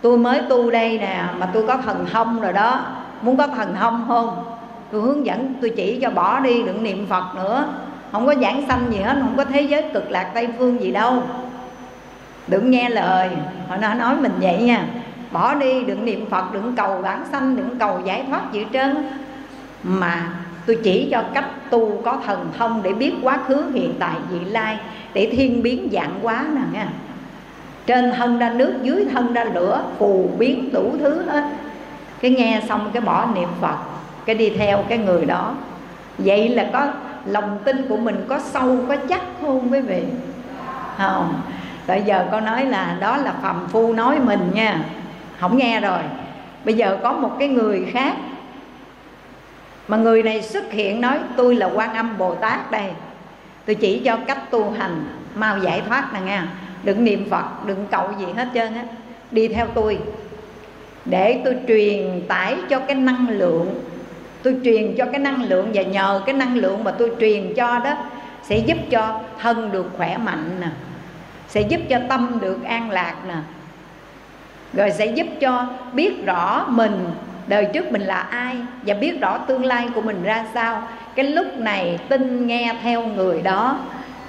Tôi 0.00 0.18
mới 0.18 0.42
tu 0.48 0.70
đây 0.70 0.98
nè 0.98 1.24
Mà 1.38 1.46
tôi 1.46 1.66
có 1.66 1.76
thần 1.76 2.06
thông 2.12 2.40
rồi 2.40 2.52
đó 2.52 2.86
Muốn 3.22 3.36
có 3.36 3.46
thần 3.46 3.74
thông 3.74 4.04
không? 4.08 4.44
Tôi 4.92 5.00
hướng 5.00 5.26
dẫn 5.26 5.54
tôi 5.60 5.72
chỉ 5.76 5.98
cho 6.02 6.10
bỏ 6.10 6.40
đi 6.40 6.62
đừng 6.62 6.82
niệm 6.82 7.06
Phật 7.06 7.24
nữa. 7.36 7.64
Không 8.12 8.26
có 8.26 8.34
giảng 8.34 8.64
sanh 8.68 8.80
gì 8.92 8.98
hết 8.98 9.16
Không 9.20 9.36
có 9.36 9.44
thế 9.44 9.62
giới 9.62 9.84
cực 9.94 10.10
lạc 10.10 10.30
Tây 10.34 10.48
Phương 10.58 10.80
gì 10.80 10.92
đâu. 10.92 11.22
Đừng 12.46 12.70
nghe 12.70 12.88
lời 12.88 13.30
Họ 13.68 13.76
nói 13.76 14.16
mình 14.16 14.32
vậy 14.40 14.62
nha. 14.62 14.84
Bỏ 15.30 15.54
đi, 15.54 15.84
đừng 15.84 16.04
niệm 16.04 16.26
Phật, 16.30 16.44
Đừng 16.52 16.72
cầu 16.76 17.02
bản 17.02 17.24
sanh, 17.32 17.56
Đừng 17.56 17.78
cầu 17.78 18.00
giải 18.04 18.24
thoát 18.28 18.52
gì 18.52 18.66
trơn. 18.72 18.96
Mà 19.82 20.28
tôi 20.66 20.78
chỉ 20.84 21.08
cho 21.10 21.24
cách 21.34 21.70
tu 21.70 22.02
có 22.04 22.18
thần 22.26 22.48
thông 22.58 22.82
Để 22.82 22.92
biết 22.92 23.12
quá 23.22 23.38
khứ, 23.48 23.64
hiện 23.74 23.94
tại, 23.98 24.14
vị 24.30 24.40
lai, 24.40 24.78
Để 25.14 25.32
thiên 25.36 25.62
biến 25.62 25.88
dạng 25.92 26.18
quá 26.22 26.44
nè 26.54 26.62
nha 26.72 26.88
trên 27.90 28.12
thân 28.12 28.38
ra 28.38 28.50
nước, 28.50 28.74
dưới 28.82 29.06
thân 29.12 29.32
ra 29.32 29.44
lửa, 29.44 29.82
phù 29.98 30.30
biến 30.38 30.72
đủ 30.72 30.92
thứ 30.98 31.22
hết. 31.22 31.44
Cái 32.20 32.30
nghe 32.30 32.62
xong 32.68 32.90
cái 32.92 33.02
bỏ 33.02 33.26
niệm 33.34 33.48
phật, 33.60 33.76
cái 34.24 34.34
đi 34.34 34.50
theo 34.50 34.84
cái 34.88 34.98
người 34.98 35.24
đó. 35.24 35.54
Vậy 36.18 36.48
là 36.48 36.66
có 36.72 36.86
lòng 37.26 37.58
tin 37.64 37.88
của 37.88 37.96
mình 37.96 38.24
có 38.28 38.38
sâu, 38.38 38.78
có 38.88 38.96
chắc 39.08 39.20
không 39.40 39.72
quý 39.72 39.80
vị? 39.80 40.02
Không. 40.98 41.40
Bây 41.86 42.02
giờ 42.02 42.26
con 42.30 42.44
nói 42.44 42.64
là 42.64 42.96
đó 43.00 43.16
là 43.16 43.32
phàm 43.42 43.66
phu 43.68 43.92
nói 43.92 44.18
mình 44.18 44.50
nha 44.54 44.84
không 45.40 45.56
nghe 45.56 45.80
rồi. 45.80 46.00
Bây 46.64 46.74
giờ 46.74 46.98
có 47.02 47.12
một 47.12 47.36
cái 47.38 47.48
người 47.48 47.86
khác. 47.92 48.16
Mà 49.88 49.96
người 49.96 50.22
này 50.22 50.42
xuất 50.42 50.72
hiện 50.72 51.00
nói, 51.00 51.18
tôi 51.36 51.54
là 51.54 51.66
quan 51.74 51.94
âm 51.94 52.18
bồ 52.18 52.34
tát 52.34 52.70
đây. 52.70 52.90
Tôi 53.66 53.74
chỉ 53.74 54.02
cho 54.04 54.16
cách 54.26 54.50
tu 54.50 54.70
hành, 54.70 55.04
mau 55.34 55.58
giải 55.58 55.82
thoát 55.88 56.12
nè 56.12 56.20
nghe. 56.20 56.40
Đừng 56.84 57.04
niệm 57.04 57.30
phật, 57.30 57.66
đừng 57.66 57.86
cầu 57.90 58.08
gì 58.18 58.26
hết 58.36 58.48
trơn 58.54 58.74
á. 58.74 58.84
Đi 59.30 59.48
theo 59.48 59.66
tôi. 59.74 59.98
Để 61.04 61.40
tôi 61.44 61.56
truyền 61.68 62.22
tải 62.28 62.56
cho 62.68 62.78
cái 62.78 62.96
năng 62.96 63.28
lượng. 63.28 63.74
Tôi 64.42 64.56
truyền 64.64 64.94
cho 64.98 65.06
cái 65.06 65.18
năng 65.18 65.42
lượng 65.42 65.70
và 65.74 65.82
nhờ 65.82 66.22
cái 66.26 66.34
năng 66.34 66.56
lượng 66.56 66.84
mà 66.84 66.90
tôi 66.90 67.10
truyền 67.20 67.54
cho 67.54 67.78
đó, 67.78 67.92
sẽ 68.42 68.58
giúp 68.58 68.78
cho 68.90 69.20
thân 69.38 69.72
được 69.72 69.90
khỏe 69.96 70.16
mạnh 70.18 70.60
nè. 70.60 70.68
Sẽ 71.48 71.60
giúp 71.60 71.80
cho 71.88 72.00
tâm 72.08 72.38
được 72.40 72.64
an 72.64 72.90
lạc 72.90 73.14
nè 73.28 73.34
rồi 74.72 74.90
sẽ 74.90 75.06
giúp 75.06 75.26
cho 75.40 75.66
biết 75.92 76.26
rõ 76.26 76.64
mình, 76.68 77.04
đời 77.46 77.68
trước 77.72 77.92
mình 77.92 78.02
là 78.02 78.20
ai 78.20 78.56
và 78.86 78.94
biết 78.94 79.20
rõ 79.20 79.38
tương 79.38 79.64
lai 79.64 79.88
của 79.94 80.00
mình 80.00 80.22
ra 80.22 80.46
sao. 80.54 80.82
Cái 81.14 81.24
lúc 81.24 81.46
này 81.56 81.98
tin 82.08 82.46
nghe 82.46 82.74
theo 82.82 83.06
người 83.06 83.42
đó 83.42 83.78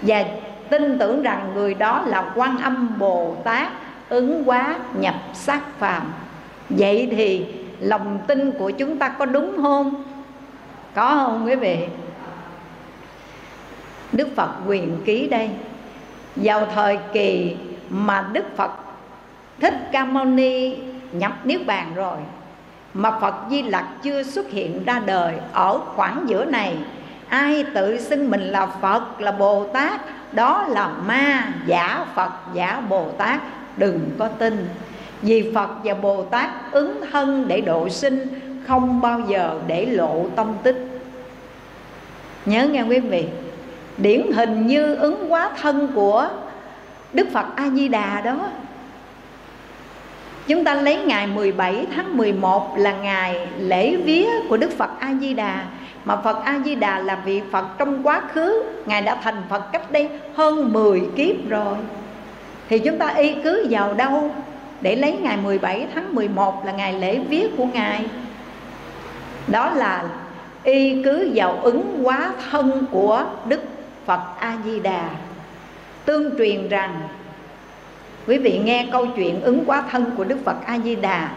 và 0.02 0.26
tin 0.70 1.00
tưởng 1.00 1.24
rằng 1.24 1.52
người 1.54 1.74
đó 1.74 2.04
là 2.08 2.32
quan 2.36 2.58
âm 2.58 3.00
bồ 3.00 3.36
tát 3.44 3.68
ứng 4.10 4.44
quá 4.50 4.76
nhập 5.00 5.16
sát 5.34 5.62
phàm. 5.80 6.14
Vậy 6.70 7.08
thì 7.12 7.46
lòng 7.80 8.20
tin 8.28 8.52
của 8.52 8.72
chúng 8.72 8.98
ta 8.98 9.10
có 9.10 9.26
đúng 9.26 9.62
không? 9.62 10.04
Có 10.96 11.14
không 11.16 11.46
quý 11.46 11.56
vị? 11.56 11.78
Đức 14.12 14.28
phật 14.36 14.50
quyền 14.68 14.98
ký 15.06 15.28
đây. 15.28 15.50
Vào 16.36 16.66
thời 16.76 16.98
kỳ 17.14 17.56
mà 17.90 18.26
đức 18.34 18.58
phật 18.58 18.72
thích 19.62 19.74
ca 19.92 20.06
mâu 20.06 20.26
ni 20.26 20.76
nhập 21.12 21.32
niết 21.44 21.66
bàn 21.66 21.92
rồi. 21.96 22.18
Mà 22.94 23.20
phật 23.20 23.36
di 23.50 23.62
lặc 23.62 23.86
chưa 24.04 24.24
xuất 24.24 24.50
hiện 24.50 24.84
ra 24.86 25.02
đời 25.06 25.36
ở 25.54 25.80
khoảng 25.96 26.24
giữa 26.28 26.46
này. 26.46 26.78
Ai 27.30 27.66
tự 27.74 28.00
xưng 28.00 28.32
mình 28.32 28.42
là 28.42 28.66
phật, 28.66 29.22
là 29.22 29.32
bồ 29.32 29.68
tát, 29.74 30.02
đó 30.32 30.66
là 30.70 30.88
ma, 30.88 31.54
giả 31.66 32.06
phật, 32.16 32.32
giả 32.54 32.82
bồ 32.90 33.06
tát. 33.18 33.42
Đừng 33.78 34.10
có 34.20 34.28
tin. 34.28 34.68
Vì 35.22 35.52
Phật 35.56 35.70
và 35.84 35.94
Bồ 35.94 36.24
Tát 36.24 36.50
ứng 36.72 37.02
thân 37.12 37.48
để 37.48 37.62
độ 37.62 37.90
sinh, 37.90 38.28
Không 38.68 39.02
bao 39.02 39.20
giờ 39.20 39.60
để 39.68 39.86
lộ 39.86 40.26
tâm 40.36 40.54
tích. 40.64 40.76
Nhớ 42.46 42.68
nghe 42.68 42.82
quý 42.82 43.00
vị, 43.00 43.26
Điển 43.98 44.32
hình 44.32 44.68
như 44.68 44.96
ứng 44.96 45.34
quá 45.34 45.50
thân 45.62 45.88
của 45.96 46.30
Đức 47.14 47.28
Phật 47.34 47.46
A-di-đà 47.56 48.22
đó. 48.22 48.38
Chúng 50.48 50.64
ta 50.64 50.74
lấy 50.76 50.98
ngày 50.98 51.28
17 51.28 51.86
tháng 51.96 52.18
11 52.18 52.78
là 52.78 52.92
ngày 52.92 53.48
lễ 53.60 53.96
vía 53.96 54.28
của 54.50 54.58
Đức 54.58 54.72
Phật 54.78 54.90
A-di-đà. 55.00 55.66
Mà 56.06 56.16
Phật 56.16 56.44
A-di-đà 56.44 57.00
là 57.00 57.16
vị 57.26 57.42
Phật 57.52 57.66
trong 57.78 58.04
quá 58.04 58.22
khứ. 58.34 58.64
Ngài 58.86 59.02
đã 59.02 59.16
thành 59.24 59.44
Phật 59.50 59.72
cách 59.72 59.92
đây 59.92 60.10
hơn 60.36 60.74
10 60.74 61.02
kiếp 61.16 61.50
rồi. 61.50 61.76
Thì 62.70 62.80
chúng 62.80 62.98
ta 62.98 63.08
y 63.08 63.34
cứ 63.44 63.68
vào 63.70 63.94
đâu 63.94 64.32
để 64.82 64.96
lấy 64.96 65.18
ngày 65.22 65.38
17 65.38 65.88
tháng 65.96 66.16
11 66.16 66.66
là 66.66 66.72
ngày 66.72 66.94
lễ 66.94 67.20
vía 67.30 67.48
của 67.58 67.66
ngài. 67.66 68.06
Đó 69.48 69.70
là 69.70 70.04
y 70.64 71.04
cứ 71.04 71.32
vào 71.36 71.60
ứng 71.62 72.00
quá 72.04 72.32
thân 72.52 72.86
của 72.92 73.26
đức 73.46 73.62
phật 74.06 74.22
a 74.40 74.58
di 74.66 74.80
đà 74.80 75.10
tương 76.06 76.38
truyền 76.38 76.70
rằng 76.70 77.02
quý 78.28 78.38
vị 78.38 78.60
nghe 78.64 78.88
câu 78.92 79.08
chuyện 79.16 79.42
ứng 79.42 79.64
quá 79.66 79.84
thân 79.92 80.06
của 80.18 80.24
đức 80.24 80.38
phật 80.46 80.66
a 80.66 80.80
di 80.80 80.96
đà 80.96 81.30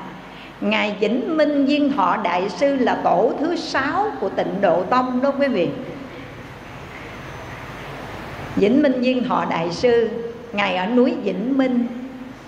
ngài 0.60 0.96
vĩnh 1.00 1.36
minh 1.36 1.66
viên 1.66 1.92
thọ 1.92 2.16
đại 2.24 2.48
sư 2.48 2.76
là 2.76 3.00
tổ 3.04 3.32
thứ 3.40 3.56
sáu 3.56 4.06
của 4.20 4.28
tịnh 4.28 4.60
độ 4.60 4.82
tông 4.82 5.22
đó 5.22 5.32
quý 5.38 5.48
vị. 5.48 5.68
Vĩnh 8.56 8.82
minh 8.82 9.00
viên 9.00 9.24
thọ 9.24 9.44
đại 9.50 9.72
sư, 9.72 10.10
ngài 10.52 10.76
ở 10.76 10.86
núi 10.86 11.14
vĩnh 11.24 11.58
minh. 11.58 11.86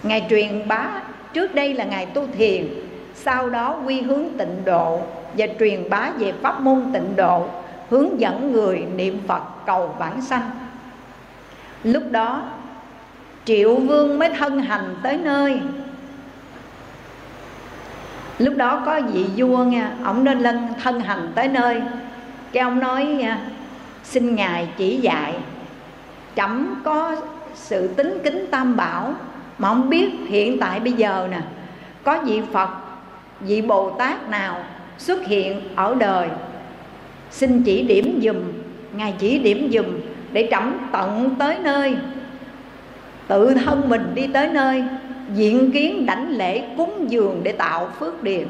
Ngài 0.02 0.26
truyền 0.30 0.68
bá, 0.68 1.02
trước 1.32 1.54
đây 1.54 1.74
là 1.74 1.84
Ngài 1.84 2.06
tu 2.06 2.26
thiền, 2.38 2.66
Sau 3.14 3.50
đó 3.50 3.80
quy 3.86 4.00
hướng 4.00 4.24
tịnh 4.38 4.64
độ 4.64 5.00
Và 5.34 5.46
truyền 5.58 5.90
bá 5.90 6.10
về 6.18 6.32
pháp 6.42 6.60
môn 6.60 6.84
tịnh 6.92 7.16
độ, 7.16 7.46
Hướng 7.90 8.20
dẫn 8.20 8.52
người 8.52 8.84
niệm 8.96 9.20
Phật 9.28 9.42
cầu 9.66 9.94
vãng 9.98 10.20
sanh. 10.22 10.50
Lúc 11.84 12.02
đó 12.10 12.42
Triệu 13.46 13.74
vương 13.74 14.18
mới 14.18 14.28
thân 14.28 14.58
hành 14.58 14.94
tới 15.02 15.16
nơi. 15.16 15.60
Lúc 18.38 18.56
đó 18.56 18.82
có 18.86 19.00
vị 19.12 19.24
vua 19.36 19.64
nha 19.64 19.90
Ông 20.04 20.24
nên 20.24 20.38
lên 20.38 20.58
thân 20.82 21.00
hành 21.00 21.32
tới 21.34 21.48
nơi. 21.48 21.82
Cái 22.52 22.62
ông 22.62 22.80
nói, 22.80 23.04
nha, 23.04 23.40
Xin 24.04 24.34
Ngài 24.34 24.68
chỉ 24.76 24.96
dạy. 24.96 25.34
Chấm 26.34 26.80
có 26.84 27.16
sự 27.54 27.88
tính 27.88 28.18
kính 28.24 28.46
tam 28.50 28.76
bảo, 28.76 29.14
mà 29.58 29.68
không 29.68 29.90
biết 29.90 30.10
hiện 30.28 30.58
tại 30.60 30.80
bây 30.80 30.92
giờ 30.92 31.28
nè, 31.30 31.40
có 32.04 32.22
vị 32.26 32.42
phật, 32.52 32.68
vị 33.40 33.62
bồ 33.62 33.90
tát 33.90 34.28
nào 34.28 34.64
xuất 34.98 35.26
hiện 35.26 35.60
ở 35.76 35.94
đời. 35.94 36.28
Xin 37.30 37.62
chỉ 37.62 37.82
điểm 37.82 38.20
dùm 38.22 38.36
ngài 38.96 39.14
chỉ 39.18 39.38
điểm 39.38 39.70
dùm 39.72 39.86
để 40.32 40.48
trẫm 40.50 40.72
tận 40.92 41.34
tới 41.38 41.58
nơi 41.62 41.96
tự 43.28 43.54
thân 43.54 43.88
mình 43.88 44.12
đi 44.14 44.26
tới 44.26 44.48
nơi, 44.48 44.84
diện 45.34 45.70
kiến 45.72 46.06
đảnh 46.06 46.30
lễ 46.30 46.62
cúng 46.76 47.04
dường 47.08 47.40
để 47.42 47.52
tạo 47.52 47.88
phước 47.98 48.22
điền. 48.22 48.46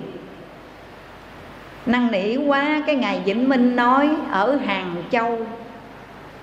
Năn 1.86 2.08
nỉ 2.12 2.36
quá 2.36 2.82
cái 2.86 2.96
ngài 2.96 3.22
vĩnh 3.24 3.48
minh 3.48 3.76
nói 3.76 4.10
ở 4.30 4.56
hàng 4.56 5.02
châu, 5.10 5.38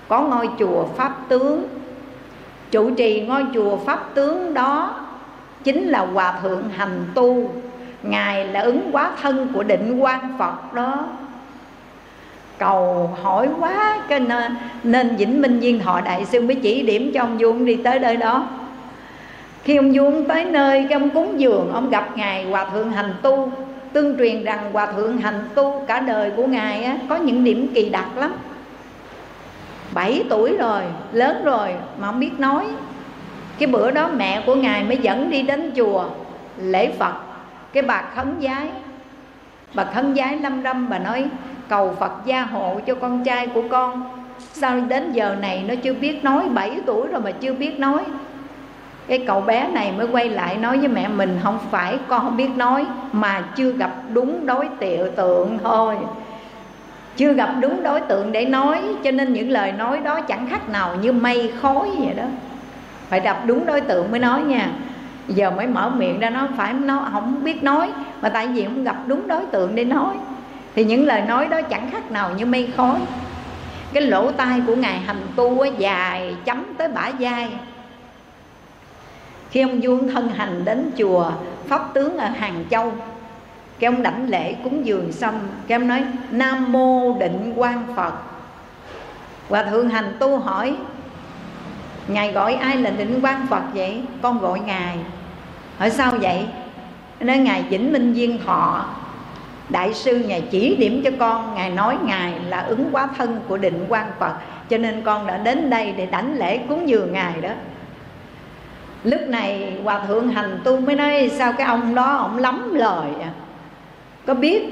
có 0.08 0.20
ngôi 0.20 0.48
chùa 0.58 0.84
pháp 0.96 1.16
tướng. 1.28 1.68
Chủ 2.70 2.90
trì 2.90 3.20
ngôi 3.20 3.46
chùa 3.54 3.76
pháp 3.76 4.14
tướng 4.14 4.54
đó 4.54 5.00
chính 5.64 5.88
là 5.88 5.98
hòa 5.98 6.40
thượng 6.42 6.68
hành 6.76 7.04
tu. 7.14 7.50
Ngài 8.02 8.46
là 8.46 8.60
ứng 8.60 8.88
quá 8.92 9.12
thân 9.22 9.48
của 9.54 9.62
định 9.62 9.98
quan 10.00 10.34
phật 10.38 10.74
đó 10.74 11.06
cầu 12.58 13.10
hỏi 13.22 13.48
quá 13.60 13.98
cái 14.08 14.20
nên, 14.20 14.56
nên 14.82 15.16
vĩnh 15.16 15.42
minh 15.42 15.60
viên 15.60 15.80
thọ 15.80 16.00
đại 16.00 16.24
sư 16.24 16.40
mới 16.40 16.54
chỉ 16.54 16.82
điểm 16.82 17.10
cho 17.14 17.20
ông 17.20 17.38
vuông 17.38 17.64
đi 17.64 17.76
tới 17.76 17.98
nơi 17.98 18.16
đó. 18.16 18.48
Khi 19.64 19.76
ông 19.76 19.92
vuông 19.94 20.24
tới 20.24 20.44
nơi 20.44 20.86
cái 20.88 20.98
ông 20.98 21.10
cúng 21.10 21.40
dường 21.40 21.72
ông 21.72 21.90
gặp 21.90 22.16
ngài 22.16 22.44
hòa 22.44 22.64
thượng 22.64 22.92
hành 22.92 23.14
tu. 23.22 23.50
Tương 23.92 24.18
truyền 24.18 24.44
rằng 24.44 24.70
hòa 24.72 24.92
thượng 24.92 25.18
hành 25.18 25.48
tu 25.54 25.84
cả 25.86 26.00
đời 26.00 26.30
của 26.36 26.46
ngài 26.46 26.84
á, 26.84 26.96
có 27.08 27.16
những 27.16 27.44
điểm 27.44 27.68
kỳ 27.74 27.88
đặc 27.88 28.16
lắm. 28.16 28.34
7 29.94 30.24
tuổi 30.30 30.56
rồi 30.56 30.82
lớn 31.12 31.44
rồi 31.44 31.74
mà 31.98 32.06
không 32.06 32.20
biết 32.20 32.40
nói. 32.40 32.64
Cái 33.58 33.66
bữa 33.66 33.90
đó 33.90 34.10
mẹ 34.16 34.42
của 34.46 34.54
ngài 34.54 34.84
mới 34.84 34.96
dẫn 34.96 35.30
đi 35.30 35.42
đến 35.42 35.72
chùa 35.76 36.04
lễ 36.58 36.92
phật. 36.98 37.14
Cái 37.72 37.82
bà 37.82 38.02
khấn 38.16 38.34
giái 38.42 38.68
bà 39.74 39.84
khấn 39.84 40.14
giái 40.16 40.36
lâm 40.36 40.62
râm 40.62 40.88
bà 40.88 40.98
nói 40.98 41.24
cầu 41.68 41.96
phật 42.00 42.12
gia 42.24 42.42
hộ 42.42 42.80
cho 42.86 42.94
con 42.94 43.24
trai 43.24 43.46
của 43.46 43.62
con. 43.70 44.02
Sao 44.52 44.80
đến 44.80 45.12
giờ 45.12 45.36
này 45.40 45.64
nó 45.68 45.74
chưa 45.74 45.94
biết 45.94 46.24
nói 46.24 46.48
7 46.54 46.80
tuổi 46.86 47.06
rồi 47.06 47.20
mà 47.20 47.30
chưa 47.30 47.52
biết 47.52 47.78
nói. 47.78 48.00
Cái 49.06 49.24
cậu 49.26 49.40
bé 49.40 49.68
này 49.72 49.92
mới 49.92 50.06
quay 50.06 50.28
lại 50.28 50.56
nói 50.56 50.78
với 50.78 50.88
mẹ 50.88 51.08
mình, 51.08 51.38
không 51.42 51.58
phải 51.70 51.98
con 52.08 52.20
không 52.20 52.36
biết 52.36 52.50
nói, 52.56 52.86
mà 53.12 53.44
chưa 53.56 53.72
gặp 53.72 53.90
đúng 54.12 54.46
đối 54.46 54.68
tượng 54.80 55.58
thôi. 55.64 55.96
Chưa 57.16 57.32
gặp 57.32 57.54
đúng 57.60 57.82
đối 57.82 58.00
tượng 58.00 58.32
để 58.32 58.44
nói, 58.44 58.80
cho 59.04 59.10
nên 59.10 59.32
những 59.32 59.50
lời 59.50 59.72
nói 59.72 60.00
đó 60.00 60.20
chẳng 60.20 60.46
khác 60.50 60.68
nào 60.68 60.96
như 61.02 61.12
mây 61.12 61.52
khói 61.62 61.90
vậy 61.98 62.14
đó. 62.16 62.24
Phải 63.08 63.20
gặp 63.20 63.42
đúng 63.46 63.66
đối 63.66 63.80
tượng 63.80 64.10
mới 64.10 64.20
nói 64.20 64.40
nha. 64.42 64.68
Giờ 65.28 65.50
mới 65.50 65.66
mở 65.66 65.90
miệng 65.96 66.20
ra 66.20 66.30
nó 66.30 66.48
phải 66.56 66.72
nó 66.72 67.08
không 67.12 67.44
biết 67.44 67.62
nói, 67.62 67.90
mà 68.22 68.28
tại 68.28 68.46
vì 68.46 68.64
không 68.64 68.84
gặp 68.84 68.96
đúng 69.06 69.28
đối 69.28 69.46
tượng 69.46 69.74
để 69.74 69.84
nói 69.84 70.14
thì 70.74 70.84
những 70.84 71.06
lời 71.06 71.20
nói 71.20 71.48
đó 71.48 71.62
chẳng 71.62 71.90
khác 71.90 72.10
nào 72.10 72.30
như 72.36 72.46
mây 72.46 72.72
khói. 72.76 72.98
Cái 73.92 74.02
lỗ 74.02 74.32
tai 74.32 74.60
của 74.66 74.76
ngài 74.76 74.98
hành 74.98 75.20
tu 75.36 75.64
dài 75.64 76.36
chấm 76.44 76.64
tới 76.78 76.88
bả 76.88 77.10
vai. 77.18 77.48
Khi 79.50 79.60
ông 79.60 79.80
vuông 79.82 80.08
thân 80.08 80.28
hành 80.28 80.64
đến 80.64 80.90
chùa, 80.98 81.30
pháp 81.68 81.94
tướng 81.94 82.18
ở 82.18 82.28
hàng 82.28 82.64
châu, 82.70 82.92
cái 83.78 83.88
ông 83.88 84.02
đảnh 84.02 84.28
lễ 84.28 84.54
cúng 84.64 84.86
dường 84.86 85.12
xong, 85.12 85.48
cái 85.66 85.78
ông 85.78 85.88
nói, 85.88 86.04
nam 86.30 86.72
mô 86.72 87.16
định 87.18 87.52
quan 87.56 87.86
phật. 87.96 88.14
Hòa 89.48 89.62
thượng 89.62 89.88
hành 89.88 90.16
tu 90.18 90.38
hỏi, 90.38 90.76
ngài 92.08 92.32
gọi 92.32 92.54
ai 92.54 92.76
là 92.76 92.90
định 92.90 93.20
quan 93.22 93.46
phật 93.46 93.62
vậy? 93.74 94.02
Con 94.22 94.38
gọi 94.38 94.60
ngài. 94.60 94.96
Hỏi, 95.78 95.90
sao 95.90 96.12
vậy? 96.20 96.46
Nói, 97.20 97.38
ngài 97.38 97.62
vĩnh 97.62 97.92
minh 97.92 98.12
viên 98.12 98.38
thọ 98.44 98.84
đại 99.68 99.94
sư 99.94 100.18
ngài 100.18 100.40
chỉ 100.50 100.76
điểm 100.76 101.00
cho 101.04 101.10
con, 101.18 101.54
ngài 101.54 101.70
nói 101.70 101.96
ngài 102.04 102.32
là 102.48 102.60
ứng 102.60 102.88
quá 102.92 103.08
thân 103.18 103.40
của 103.48 103.56
định 103.56 103.84
quan 103.88 104.06
phật, 104.18 104.32
cho 104.70 104.78
nên 104.78 105.02
con 105.04 105.26
đã 105.26 105.38
đến 105.38 105.70
đây 105.70 105.94
để 105.96 106.06
đảnh 106.06 106.38
lễ 106.38 106.58
cúng 106.68 106.88
dường 106.88 107.12
ngài 107.12 107.40
đó. 107.40 107.50
Lúc 109.04 109.20
này 109.28 109.72
hòa 109.84 110.00
thượng 110.06 110.28
hành 110.28 110.60
tu 110.64 110.80
mới 110.80 110.94
nói, 110.94 111.30
sao 111.32 111.52
cái 111.52 111.66
ông 111.66 111.94
đó, 111.94 112.16
ông 112.16 112.38
lắm 112.38 112.74
lời 112.74 113.08
à? 113.22 113.30
Có 114.26 114.34
biết 114.34 114.62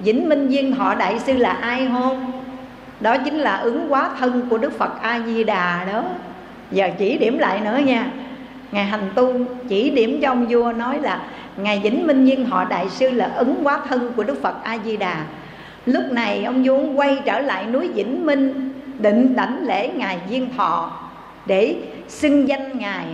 vĩnh 0.00 0.28
minh 0.28 0.48
viên 0.48 0.74
thọ 0.74 0.94
đại 0.94 1.18
sư 1.18 1.36
là 1.36 1.50
ai 1.50 1.88
không? 1.92 2.32
Đó 3.00 3.16
chính 3.18 3.38
là 3.38 3.56
ứng 3.56 3.86
quá 3.92 4.10
thân 4.18 4.46
của 4.50 4.58
đức 4.58 4.78
phật 4.78 5.02
a 5.02 5.20
di 5.26 5.44
đà 5.44 5.84
đó. 5.92 6.02
Giờ 6.70 6.90
chỉ 6.98 7.18
điểm 7.18 7.38
lại 7.38 7.60
nữa 7.60 7.78
nha. 7.84 8.06
Ngài 8.72 8.84
hành 8.84 9.10
tu 9.14 9.34
chỉ 9.68 9.90
điểm 9.90 10.18
cho 10.22 10.30
ông 10.30 10.46
vua 10.46 10.72
nói 10.72 10.98
là 11.02 11.20
ngài 11.62 11.78
vĩnh 11.78 12.06
minh 12.06 12.24
viên 12.24 12.44
họ 12.44 12.64
đại 12.64 12.88
sư 12.88 13.10
là 13.10 13.32
ứng 13.36 13.54
quá 13.62 13.80
thân 13.88 14.12
của 14.16 14.24
đức 14.24 14.42
phật 14.42 14.64
a 14.64 14.78
di 14.84 14.96
đà 14.96 15.24
lúc 15.86 16.04
này, 16.10 16.44
ông 16.44 16.62
vốn 16.64 16.98
quay 16.98 17.18
trở 17.24 17.40
lại 17.40 17.66
núi 17.66 17.88
vĩnh 17.88 18.26
minh, 18.26 18.72
định 18.98 19.36
đảnh 19.36 19.66
lễ 19.66 19.90
ngài 19.96 20.18
viên 20.28 20.54
thọ 20.56 21.00
để 21.46 21.76
xưng 22.08 22.48
danh 22.48 22.78
ngài, 22.78 23.04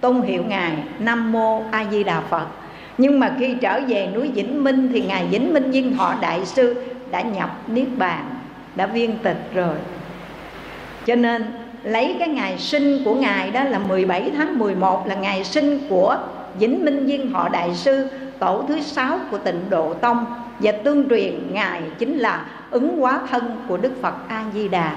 tôn 0.00 0.22
hiệu 0.22 0.44
ngài 0.48 0.72
nam 0.98 1.32
mô 1.32 1.62
a 1.70 1.84
di 1.90 2.04
đà 2.04 2.20
phật. 2.20 2.46
Nhưng 2.98 3.20
mà 3.20 3.32
khi 3.38 3.54
trở 3.60 3.80
về 3.88 4.08
núi 4.14 4.30
vĩnh 4.34 4.64
minh 4.64 4.90
thì 4.92 5.00
ngài 5.00 5.26
vĩnh 5.26 5.54
minh 5.54 5.70
viên 5.70 5.96
thọ 5.96 6.14
đại 6.20 6.46
sư 6.46 6.84
đã 7.10 7.20
nhập 7.20 7.50
niết 7.68 7.88
bàn, 7.96 8.24
đã 8.74 8.86
viên 8.86 9.18
tịch 9.18 9.50
rồi. 9.54 9.74
Cho 11.06 11.14
nên, 11.14 11.44
lấy 11.82 12.16
cái 12.18 12.28
ngày 12.28 12.58
sinh 12.58 13.04
của 13.04 13.14
ngài 13.14 13.50
đó 13.50 13.64
là 13.64 13.78
17 13.78 14.30
tháng 14.36 14.58
11 14.58 15.06
là 15.06 15.14
ngày 15.14 15.44
sinh 15.44 15.78
của 15.88 16.18
Vĩnh 16.58 16.84
Minh 16.84 17.06
Viên 17.06 17.30
họ 17.30 17.48
đại 17.48 17.74
sư, 17.74 18.08
tổ 18.38 18.64
thứ 18.68 18.80
sáu 18.80 19.18
của 19.30 19.38
Tịnh 19.38 19.70
Độ 19.70 19.94
Tông, 19.94 20.24
và 20.58 20.72
tương 20.72 21.08
truyền 21.08 21.52
ngài 21.52 21.82
chính 21.98 22.18
là 22.18 22.46
ứng 22.70 22.98
hóa 22.98 23.20
thân 23.30 23.56
của 23.68 23.76
Đức 23.76 23.92
Phật 24.02 24.14
A 24.28 24.44
Di 24.54 24.68
Đà. 24.68 24.96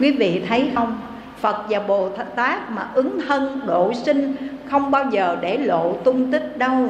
Quý 0.00 0.10
vị 0.10 0.42
thấy 0.48 0.70
không? 0.74 1.00
Phật 1.40 1.64
và 1.68 1.80
Bồ 1.80 2.08
Tát 2.08 2.70
mà 2.70 2.88
ứng 2.94 3.20
thân 3.28 3.60
độ 3.66 3.92
sinh 3.94 4.36
không 4.70 4.90
bao 4.90 5.04
giờ 5.10 5.36
để 5.40 5.58
lộ 5.58 5.92
tung 5.92 6.32
tích 6.32 6.58
đâu 6.58 6.88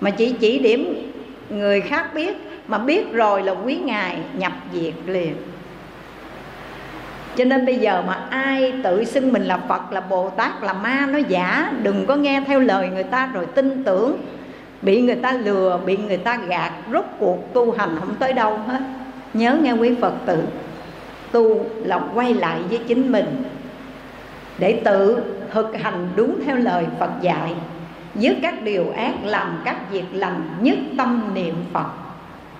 mà 0.00 0.10
chỉ 0.10 0.32
chỉ 0.32 0.58
điểm 0.58 1.12
người 1.50 1.80
khác 1.80 2.14
biết, 2.14 2.36
mà 2.68 2.78
biết 2.78 3.12
rồi 3.12 3.42
là 3.42 3.54
quý 3.64 3.76
ngài 3.76 4.18
nhập 4.38 4.52
diệt 4.72 4.94
liền 5.06 5.34
cho 7.36 7.44
nên 7.44 7.66
bây 7.66 7.76
giờ 7.76 8.02
mà 8.06 8.26
ai 8.30 8.72
tự 8.84 9.04
xưng 9.04 9.32
mình 9.32 9.44
là 9.44 9.58
phật, 9.68 9.92
là 9.92 10.00
bồ 10.00 10.30
tát, 10.30 10.62
là 10.62 10.72
ma 10.72 11.06
nó 11.10 11.18
giả, 11.18 11.72
đừng 11.82 12.06
có 12.06 12.16
nghe 12.16 12.42
theo 12.46 12.60
lời 12.60 12.88
người 12.88 13.02
ta 13.04 13.26
rồi 13.26 13.46
tin 13.46 13.84
tưởng. 13.84 14.16
Bị 14.82 15.02
người 15.02 15.14
ta 15.14 15.32
lừa, 15.32 15.80
bị 15.86 15.96
người 15.96 16.16
ta 16.16 16.36
gạt, 16.36 16.72
rốt 16.92 17.04
cuộc 17.18 17.54
tu 17.54 17.72
hành 17.72 17.96
không 18.00 18.14
tới 18.14 18.32
đâu 18.32 18.58
hết. 18.66 18.80
Nhớ 19.34 19.58
nghe 19.62 19.72
quý 19.72 19.94
phật 20.00 20.12
tử 20.26 20.42
tu 21.32 21.64
là 21.84 22.00
quay 22.14 22.34
lại 22.34 22.60
với 22.70 22.78
chính 22.78 23.12
mình 23.12 23.42
để 24.58 24.80
tự 24.84 25.22
thực 25.52 25.76
hành 25.82 26.08
đúng 26.16 26.40
theo 26.46 26.56
lời 26.56 26.86
phật 26.98 27.10
dạy 27.20 27.54
dứt 28.14 28.36
các 28.42 28.62
điều 28.62 28.92
ác 28.96 29.14
làm 29.24 29.62
các 29.64 29.90
việc 29.90 30.04
lành, 30.12 30.50
nhất 30.60 30.78
tâm 30.98 31.30
niệm 31.34 31.54
phật. 31.72 31.86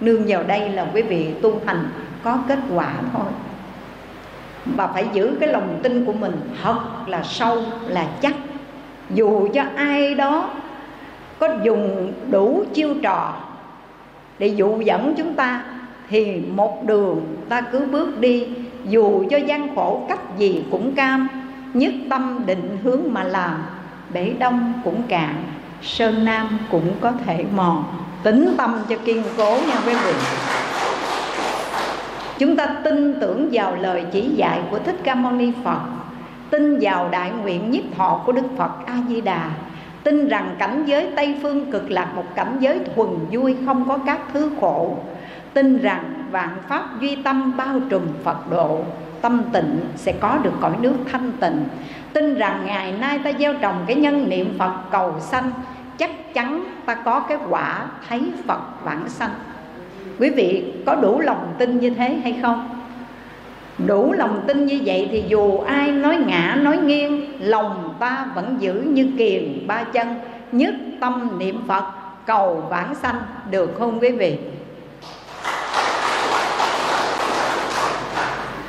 Nương 0.01 0.23
vào 0.27 0.43
đây 0.43 0.69
là 0.69 0.87
quý 0.95 1.03
vị 1.03 1.27
tu 1.43 1.61
hành 1.67 1.89
có 2.23 2.39
kết 2.49 2.59
quả 2.75 2.93
thôi 3.13 3.27
và 4.75 4.87
phải 4.87 5.07
giữ 5.13 5.37
cái 5.41 5.49
lòng 5.49 5.79
tin 5.83 6.05
của 6.05 6.13
mình. 6.13 6.41
Thật 6.63 6.79
là 7.07 7.23
sâu 7.23 7.63
là 7.87 8.07
chắc. 8.21 8.35
Dù 9.11 9.49
cho 9.55 9.63
ai 9.77 10.15
đó 10.15 10.51
có 11.39 11.49
dùng 11.63 12.13
đủ 12.31 12.65
chiêu 12.75 12.95
trò 13.03 13.35
để 14.39 14.47
dụ 14.47 14.81
dẫn 14.81 15.15
chúng 15.17 15.35
ta, 15.35 15.63
thì 16.09 16.41
một 16.55 16.85
đường 16.87 17.37
ta 17.49 17.61
cứ 17.61 17.81
bước 17.81 18.21
đi. 18.21 18.47
Dù 18.89 19.25
cho 19.31 19.37
gian 19.37 19.77
khổ 19.77 20.07
cách 20.09 20.39
gì 20.39 20.65
cũng 20.71 20.95
cam, 20.95 21.29
nhất 21.75 21.95
tâm 22.11 22.41
định 22.47 22.79
hướng 22.85 23.01
mà 23.09 23.25
làm, 23.25 23.65
bể 24.13 24.33
đông 24.39 24.73
cũng 24.85 25.03
cạn, 25.09 25.35
sơn 25.83 26.25
nam 26.25 26.59
cũng 26.71 26.93
có 27.01 27.13
thể 27.27 27.45
mòn. 27.57 27.85
Tính 28.23 28.55
tâm 28.59 28.79
cho 28.89 28.97
kiên 29.05 29.23
cố 29.37 29.51
nha 29.51 29.81
quý 29.87 29.95
vị 30.05 30.13
chúng 32.39 32.57
ta 32.57 32.67
tin 32.67 33.21
tưởng 33.21 33.49
vào 33.53 33.77
lời 33.77 34.05
chỉ 34.13 34.21
dạy 34.21 34.61
của 34.71 34.79
thích 34.79 34.97
ca 35.05 35.15
mâu 35.15 35.33
ni 35.33 35.53
phật. 35.65 35.81
Tin 36.51 36.79
vào 36.81 37.09
đại 37.09 37.31
nguyện 37.31 37.71
nhiếp 37.71 37.97
thọ 37.97 38.23
của 38.27 38.33
đức 38.33 38.47
phật 38.57 38.71
a 38.87 38.95
di 39.09 39.21
đà 39.21 39.51
tin 40.07 40.29
rằng 40.29 40.55
cảnh 40.59 40.85
giới 40.87 41.09
tây 41.17 41.37
phương 41.43 41.73
cực 41.73 41.91
lạc 41.91 42.13
một 42.15 42.25
cảnh 42.35 42.57
giới 42.61 42.81
thuần 42.95 43.09
vui 43.31 43.57
không 43.67 43.89
có 43.89 43.99
các 44.07 44.21
thứ 44.33 44.51
khổ. 44.61 44.99
Tin 45.55 45.79
rằng 45.79 46.15
vạn 46.31 46.57
pháp 46.69 47.01
duy 47.01 47.17
tâm 47.17 47.57
bao 47.57 47.81
trùm 47.89 48.03
phật 48.25 48.51
độ. 48.51 48.81
Tâm 49.21 49.43
tịnh 49.53 49.81
sẽ 49.97 50.13
có 50.13 50.39
được 50.43 50.53
cõi 50.61 50.73
nước 50.81 50.95
thanh 51.13 51.33
tịnh. 51.41 51.65
Tin 52.13 52.35
rằng 52.35 52.63
ngày 52.67 52.93
nay 52.93 53.19
ta 53.19 53.33
gieo 53.39 53.55
trồng 53.55 53.85
cái 53.87 53.97
nhân 53.97 54.29
niệm 54.29 54.55
phật 54.59 54.73
cầu 54.91 55.15
sanh, 55.21 55.51
chắc 55.99 56.35
chắn 56.35 56.65
ta 56.87 56.95
có 56.95 57.21
cái 57.21 57.39
quả 57.49 57.87
thấy 58.09 58.33
phật 58.47 58.61
vãng 58.85 59.09
sanh 59.09 59.31
quý 60.19 60.31
vị 60.31 60.65
có 60.87 60.95
đủ 60.95 61.21
lòng 61.21 61.55
tin 61.59 61.81
như 61.81 61.91
thế 61.91 62.15
hay 62.23 62.39
không? 62.43 62.69
Đủ 63.87 64.13
lòng 64.13 64.45
tin 64.47 64.67
như 64.67 64.81
vậy 64.85 65.09
thì 65.13 65.25
dù 65.29 65.59
ai 65.59 65.91
nói 65.91 66.17
ngã, 66.27 66.59
nói 66.63 66.79
nghiêng, 66.79 67.27
lòng 67.41 67.95
ta 68.01 68.27
vẫn 68.35 68.57
giữ 68.59 68.73
như 68.73 69.09
kiền 69.19 69.67
ba 69.67 69.85
chân, 69.85 70.15
nhất 70.53 70.75
tâm 71.01 71.39
niệm 71.39 71.63
phật, 71.69 71.85
cầu 72.27 72.65
vãng 72.71 72.95
sanh, 72.95 73.17
được 73.51 73.75
không 73.79 74.01
quý 74.01 74.11
vị? 74.11 74.39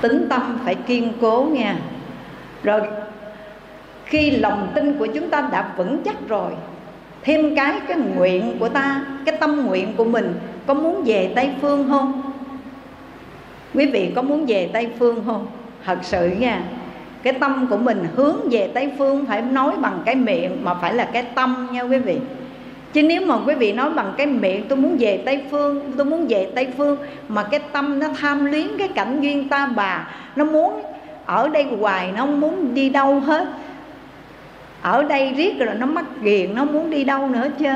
Tính 0.01 0.27
tâm 0.29 0.59
phải 0.65 0.75
kiên 0.75 1.13
cố 1.21 1.47
nha. 1.51 1.75
Rồi, 2.63 2.81
khi 4.05 4.31
lòng 4.31 4.71
tin 4.75 4.97
của 4.97 5.05
chúng 5.05 5.29
ta 5.29 5.49
đã 5.51 5.69
vững 5.77 6.01
chắc 6.05 6.27
rồi 6.27 6.51
thêm 7.27 7.55
cái 7.55 7.73
cái 7.87 7.97
nguyện 7.97 8.55
của 8.59 8.69
ta, 8.69 9.01
cái 9.25 9.37
tâm 9.39 9.65
nguyện 9.65 9.93
của 9.97 10.03
mình, 10.03 10.33
có 10.67 10.73
muốn 10.73 11.03
về 11.05 11.31
tây 11.35 11.49
phương 11.61 11.87
không? 11.89 12.21
Quý 13.73 13.85
vị 13.85 14.11
có 14.15 14.21
muốn 14.21 14.45
về 14.45 14.69
tây 14.73 14.89
phương 14.99 15.23
không? 15.25 15.47
Thật 15.85 15.97
sự 16.01 16.29
nha, 16.39 16.61
cái 17.23 17.33
tâm 17.33 17.67
của 17.69 17.77
mình 17.77 18.05
hướng 18.15 18.49
về 18.51 18.71
tây 18.73 18.91
phương 18.97 19.25
phải 19.25 19.41
nói 19.41 19.71
bằng 19.81 19.99
cái 20.05 20.15
miệng 20.15 20.51
mà 20.63 20.73
phải 20.73 20.93
là 20.93 21.09
cái 21.13 21.23
tâm 21.23 21.67
nha 21.71 21.81
quý 21.81 21.97
vị. 21.97 22.17
Chứ 22.93 23.03
nếu 23.03 23.21
mà 23.25 23.35
quý 23.45 23.53
vị 23.53 23.73
nói 23.73 23.89
bằng 23.89 24.13
cái 24.17 24.27
miệng, 24.27 24.65
tôi 24.69 24.77
muốn 24.77 24.97
về 24.99 25.21
tây 25.25 25.41
phương, 25.51 25.93
tôi 25.97 26.05
muốn 26.05 26.25
về 26.29 26.51
tây 26.55 26.67
phương, 26.77 26.97
mà 27.27 27.43
cái 27.43 27.59
tâm 27.71 27.99
nó 27.99 28.07
tham 28.19 28.45
luyến 28.45 28.67
cái 28.77 28.87
cảnh 28.87 29.21
duyên 29.21 29.49
ta 29.49 29.69
bà, 29.75 30.07
nó 30.35 30.45
muốn 30.45 30.81
ở 31.25 31.49
đây 31.49 31.65
hoài, 31.79 32.11
nó 32.11 32.21
không 32.21 32.39
muốn 32.39 32.73
đi 32.73 32.89
đâu 32.89 33.19
hết 33.19 33.47
ở 34.81 35.03
đây 35.03 35.33
riết 35.37 35.59
rồi 35.59 35.75
nó 35.75 35.85
mắc 35.85 36.05
ghiền, 36.21 36.55
nó 36.55 36.65
muốn 36.65 36.89
đi 36.89 37.03
đâu 37.03 37.27
nữa 37.27 37.47
chứ 37.59 37.69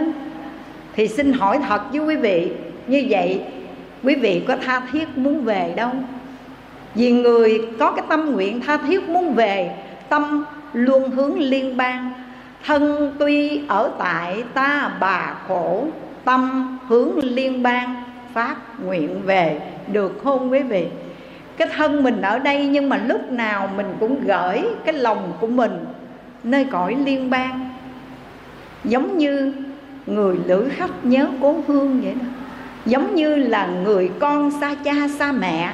thì 0.96 1.08
xin 1.08 1.34
hỏi 1.34 1.60
thật 1.68 1.82
với 1.92 2.00
quý 2.00 2.16
vị, 2.16 2.52
như 2.88 3.06
vậy 3.10 3.42
quý 4.04 4.16
vị 4.16 4.42
có 4.48 4.56
tha 4.66 4.82
thiết 4.92 5.18
muốn 5.18 5.44
về 5.44 5.74
đâu? 5.76 5.90
Vì 6.96 7.12
người 7.12 7.62
có 7.80 7.92
cái 7.92 8.06
tâm 8.10 8.32
nguyện 8.32 8.62
tha 8.62 8.78
thiết 8.78 9.10
muốn 9.10 9.34
về, 9.34 9.72
tâm 10.10 10.46
luôn 10.74 11.12
hướng 11.12 11.40
liên 11.40 11.78
bang. 11.78 12.12
Thân 12.66 13.12
tuy 13.20 13.62
ở 13.68 13.92
tại 14.00 14.44
ta 14.54 14.92
bà 15.00 15.36
khổ, 15.48 15.86
tâm 16.26 16.78
hướng 16.88 17.20
liên 17.24 17.64
bang 17.64 18.04
phát 18.34 18.56
nguyện 18.86 19.22
về. 19.26 19.60
Được 19.92 20.22
không 20.24 20.52
quý 20.52 20.60
vị? 20.60 20.86
Cái 21.58 21.68
thân 21.76 22.04
mình 22.04 22.22
ở 22.22 22.40
đây 22.40 22.68
nhưng 22.68 22.90
mà 22.90 23.02
lúc 23.06 23.32
nào 23.32 23.70
mình 23.78 23.96
cũng 24.00 24.24
gửi 24.28 24.62
cái 24.86 24.94
lòng 24.94 25.34
của 25.40 25.48
mình 25.48 25.86
nơi 26.44 26.64
cõi 26.64 26.98
liên 27.06 27.30
bang. 27.30 27.70
Giống 28.84 29.18
như 29.18 29.54
người 30.06 30.38
lữ 30.46 30.70
khách 30.70 31.06
nhớ 31.06 31.28
cố 31.42 31.64
hương 31.68 32.02
vậy 32.02 32.14
đó. 32.14 32.26
Giống 32.86 33.16
như 33.16 33.36
là 33.36 33.70
người 33.84 34.12
con 34.20 34.52
xa 34.52 34.76
cha 34.84 34.94
xa 35.20 35.32
mẹ, 35.32 35.74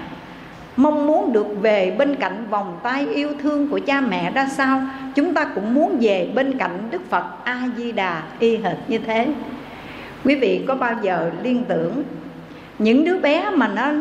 mong 0.77 1.07
muốn 1.07 1.33
được 1.33 1.47
về 1.61 1.95
bên 1.97 2.15
cạnh 2.15 2.45
vòng 2.49 2.79
tay 2.83 3.07
yêu 3.07 3.29
thương 3.41 3.67
của 3.67 3.79
cha 3.85 4.01
mẹ 4.01 4.31
ra 4.31 4.47
sao? 4.47 4.81
Chúng 5.15 5.33
ta 5.33 5.45
cũng 5.55 5.73
muốn 5.73 5.97
về 6.01 6.31
bên 6.35 6.57
cạnh 6.57 6.77
đức 6.91 7.09
phật 7.09 7.25
a 7.43 7.69
di 7.77 7.91
đà 7.91 8.23
y 8.39 8.57
hệt 8.57 8.77
như 8.87 8.97
thế. 8.97 9.27
Quý 10.23 10.35
vị 10.35 10.65
có 10.67 10.75
bao 10.75 10.93
giờ 11.01 11.31
liên 11.43 11.63
tưởng 11.67 12.03
những 12.79 13.05
đứa 13.05 13.19
bé 13.19 13.49
mà 13.53 13.67
nó 13.67 13.91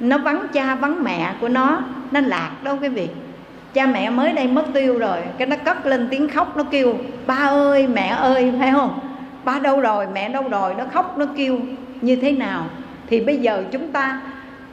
nó 0.00 0.18
vắng 0.18 0.46
cha 0.52 0.74
vắng 0.74 1.04
mẹ 1.04 1.34
của 1.40 1.48
nó 1.48 1.82
nó 2.10 2.20
lạc 2.20 2.50
đâu 2.62 2.78
quý 2.82 2.88
vị? 2.88 3.08
Cha 3.74 3.86
mẹ 3.86 4.10
mới 4.10 4.32
đây 4.32 4.46
mất 4.46 4.64
tiêu 4.74 4.98
rồi. 4.98 5.18
Cái 5.38 5.46
nó 5.46 5.56
cất 5.64 5.86
lên 5.86 6.08
tiếng 6.10 6.28
khóc, 6.28 6.56
nó 6.56 6.62
kêu, 6.70 6.94
ba 7.26 7.34
ơi, 7.34 7.86
mẹ 7.86 8.06
ơi 8.08 8.52
phải 8.58 8.72
không? 8.72 8.98
Ba 9.44 9.58
đâu 9.58 9.80
rồi? 9.80 10.06
Mẹ 10.14 10.28
đâu 10.28 10.48
rồi? 10.48 10.74
Nó 10.74 10.84
khóc, 10.92 11.18
nó 11.18 11.26
kêu, 11.36 11.58
như 12.00 12.16
thế 12.16 12.32
nào? 12.32 12.66
Thì 13.06 13.20
bây 13.20 13.38
giờ 13.38 13.64
chúng 13.72 13.92
ta 13.92 14.20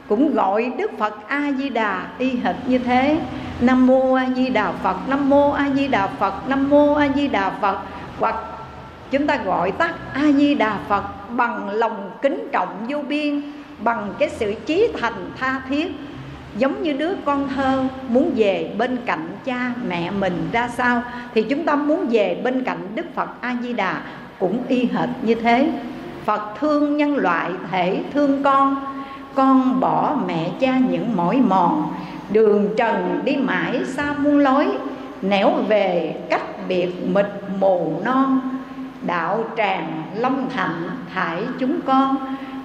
cũng 0.08 0.34
gọi 0.34 0.72
đức 0.78 0.98
phật 0.98 1.28
a 1.28 1.52
di 1.58 1.68
đà 1.68 2.06
y 2.18 2.30
hệt 2.30 2.56
như 2.66 2.78
thế. 2.78 3.18
Nam 3.60 3.86
mô 3.86 4.14
a 4.14 4.26
di 4.36 4.48
đà 4.48 4.72
phật, 4.72 4.96
nam 5.08 5.30
mô 5.30 5.50
a 5.50 5.70
di 5.74 5.88
đà 5.88 6.06
phật, 6.06 6.48
nam 6.48 6.70
mô 6.70 6.94
a 6.94 7.08
di 7.14 7.28
đà 7.28 7.50
phật. 7.50 7.78
Hoặc 8.18 8.34
chúng 9.10 9.26
ta 9.26 9.36
gọi 9.36 9.70
tắt 9.70 9.94
a 10.14 10.32
di 10.32 10.54
đà 10.54 10.78
phật 10.88 11.04
bằng 11.30 11.68
lòng 11.68 12.10
kính 12.22 12.48
trọng 12.52 12.86
vô 12.88 12.98
biên, 13.08 13.42
bằng 13.84 14.14
cái 14.18 14.28
sự 14.28 14.54
chí 14.66 14.88
thành 15.00 15.30
tha 15.38 15.60
thiết 15.68 15.92
giống 16.56 16.82
như 16.82 16.92
đứa 16.92 17.14
con 17.24 17.48
thơ 17.48 17.84
muốn 18.08 18.30
về 18.36 18.74
bên 18.78 18.98
cạnh 19.06 19.28
cha 19.44 19.72
mẹ 19.88 20.10
mình 20.10 20.48
ra 20.52 20.68
sao, 20.68 21.02
thì 21.34 21.42
chúng 21.42 21.64
ta 21.64 21.74
muốn 21.74 22.06
về 22.10 22.40
bên 22.44 22.64
cạnh 22.64 22.78
đức 22.94 23.06
phật 23.14 23.28
a 23.40 23.56
di 23.62 23.72
đà 23.72 24.00
cũng 24.38 24.58
y 24.68 24.84
hệt 24.84 25.08
như 25.22 25.34
thế. 25.34 25.72
Phật 26.24 26.54
thương 26.60 26.96
nhân 26.96 27.16
loại 27.16 27.50
thể 27.70 28.02
thương 28.14 28.42
con 28.42 28.84
con 29.34 29.80
bỏ 29.80 30.16
mẹ 30.26 30.50
cha 30.60 30.78
những 30.90 31.16
mỏi 31.16 31.36
mòn. 31.36 31.94
Đường 32.30 32.68
trần 32.76 33.20
đi 33.24 33.36
mãi 33.36 33.80
xa 33.84 34.14
muôn 34.18 34.38
lối, 34.38 34.68
nẻo 35.22 35.52
về 35.68 36.16
cách 36.30 36.68
biệt 36.68 37.06
mịt 37.06 37.26
mù 37.60 38.00
non. 38.04 38.40
Đạo 39.06 39.44
tràng 39.56 40.02
long 40.14 40.50
thạnh 40.50 40.90
thải 41.14 41.42
chúng 41.58 41.80
con, 41.80 42.16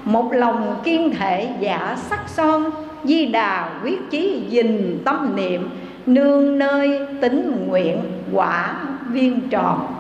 một 0.04 0.34
lòng 0.34 0.76
kiên 0.84 1.16
thể 1.16 1.50
giả 1.60 1.98
sắc 2.10 2.30
son 2.30 2.72
di 3.04 3.26
đà 3.26 3.70
quyết 3.84 4.10
chí 4.10 4.42
dình 4.52 5.00
tâm 5.06 5.36
niệm, 5.36 5.70
nương 6.06 6.60
nơi 6.60 7.00
tính 7.22 7.66
nguyện 7.68 7.98
quả 8.34 8.76
viên 9.12 9.42
tròn. 9.50 9.94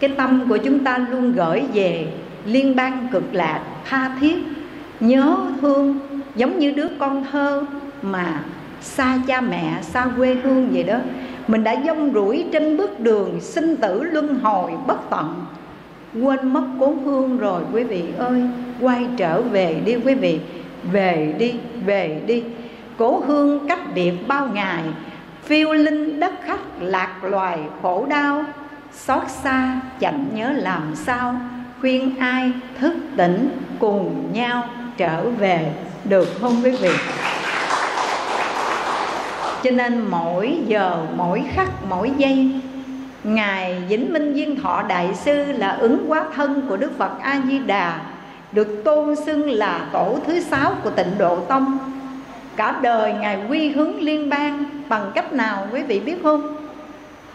Cái 0.00 0.10
tâm 0.16 0.48
của 0.48 0.56
chúng 0.56 0.84
ta 0.84 0.98
luôn 1.10 1.32
gửi 1.32 1.62
về 1.74 2.06
liên 2.44 2.76
bang 2.76 3.08
cực 3.12 3.34
lạc 3.34 3.60
tha 3.84 4.10
thiết, 4.20 4.36
nhớ 5.00 5.36
thương 5.60 5.98
giống 6.36 6.58
như 6.58 6.70
đứa 6.70 6.88
con 6.98 7.24
thơ 7.32 7.64
mà 8.02 8.42
xa 8.80 9.18
cha 9.26 9.40
mẹ, 9.40 9.78
xa 9.82 10.06
quê 10.16 10.34
hương 10.34 10.68
vậy 10.72 10.82
đó. 10.82 10.98
Mình 11.48 11.64
đã 11.64 11.76
dông 11.86 12.12
rủi 12.14 12.44
trên 12.52 12.76
bước 12.76 13.00
đường 13.00 13.40
sinh 13.40 13.76
tử 13.76 14.02
luân 14.02 14.38
hồi 14.38 14.70
bất 14.86 15.10
tận 15.10 15.44
quên 16.20 16.52
mất 16.52 16.64
cố 16.80 16.94
hương 17.04 17.38
rồi, 17.38 17.62
quý 17.72 17.84
vị 17.84 18.04
ơi. 18.18 18.42
Quay 18.80 19.06
trở 19.16 19.42
về 19.42 19.80
đi, 19.84 19.96
quý 19.96 20.14
vị. 20.14 20.40
Về 20.92 21.34
đi 21.38 21.54
về 21.86 22.20
đi. 22.26 22.42
Cố 22.98 23.22
hương 23.26 23.68
cách 23.68 23.94
biệt 23.94 24.12
bao 24.28 24.48
ngày, 24.54 24.82
phiêu 25.42 25.72
linh 25.72 26.20
đất 26.20 26.32
khách 26.44 26.60
lạc 26.80 27.24
loài 27.24 27.58
khổ 27.82 28.06
đau. 28.08 28.44
Xót 28.92 29.22
xa, 29.42 29.80
chẳng 30.00 30.26
nhớ 30.34 30.52
làm 30.56 30.94
sao. 30.94 31.34
Khuyên 31.80 32.16
ai 32.18 32.52
thức 32.80 32.94
tỉnh, 33.16 33.48
cùng 33.78 34.32
nhau 34.32 34.64
trở 34.96 35.30
về. 35.30 35.72
Được 36.04 36.28
không, 36.40 36.60
quý 36.64 36.70
vị? 36.70 36.90
Cho 39.62 39.70
nên 39.70 40.00
mỗi 40.10 40.58
giờ, 40.66 41.06
mỗi 41.16 41.44
khắc, 41.54 41.68
mỗi 41.88 42.10
giây 42.16 42.60
ngài 43.24 43.82
vĩnh 43.88 44.12
minh 44.12 44.34
Viên 44.34 44.60
thọ 44.60 44.82
đại 44.88 45.14
sư 45.14 45.52
là 45.52 45.70
ứng 45.70 46.08
hóa 46.08 46.24
thân 46.34 46.66
của 46.68 46.76
đức 46.76 46.98
phật 46.98 47.10
a 47.20 47.40
di 47.48 47.58
đà 47.58 48.00
được 48.52 48.82
tôn 48.84 49.16
xưng 49.16 49.50
là 49.50 49.88
tổ 49.92 50.18
thứ 50.26 50.40
sáu 50.40 50.72
của 50.84 50.90
tịnh 50.90 51.18
độ 51.18 51.36
tông. 51.40 51.78
Cả 52.56 52.78
đời 52.82 53.12
ngài 53.12 53.38
quy 53.48 53.68
hướng 53.68 54.00
liên 54.00 54.28
bang 54.28 54.64
bằng 54.88 55.10
cách 55.14 55.32
nào 55.32 55.66
quý 55.72 55.82
vị 55.82 56.00
biết 56.00 56.16
không? 56.22 56.56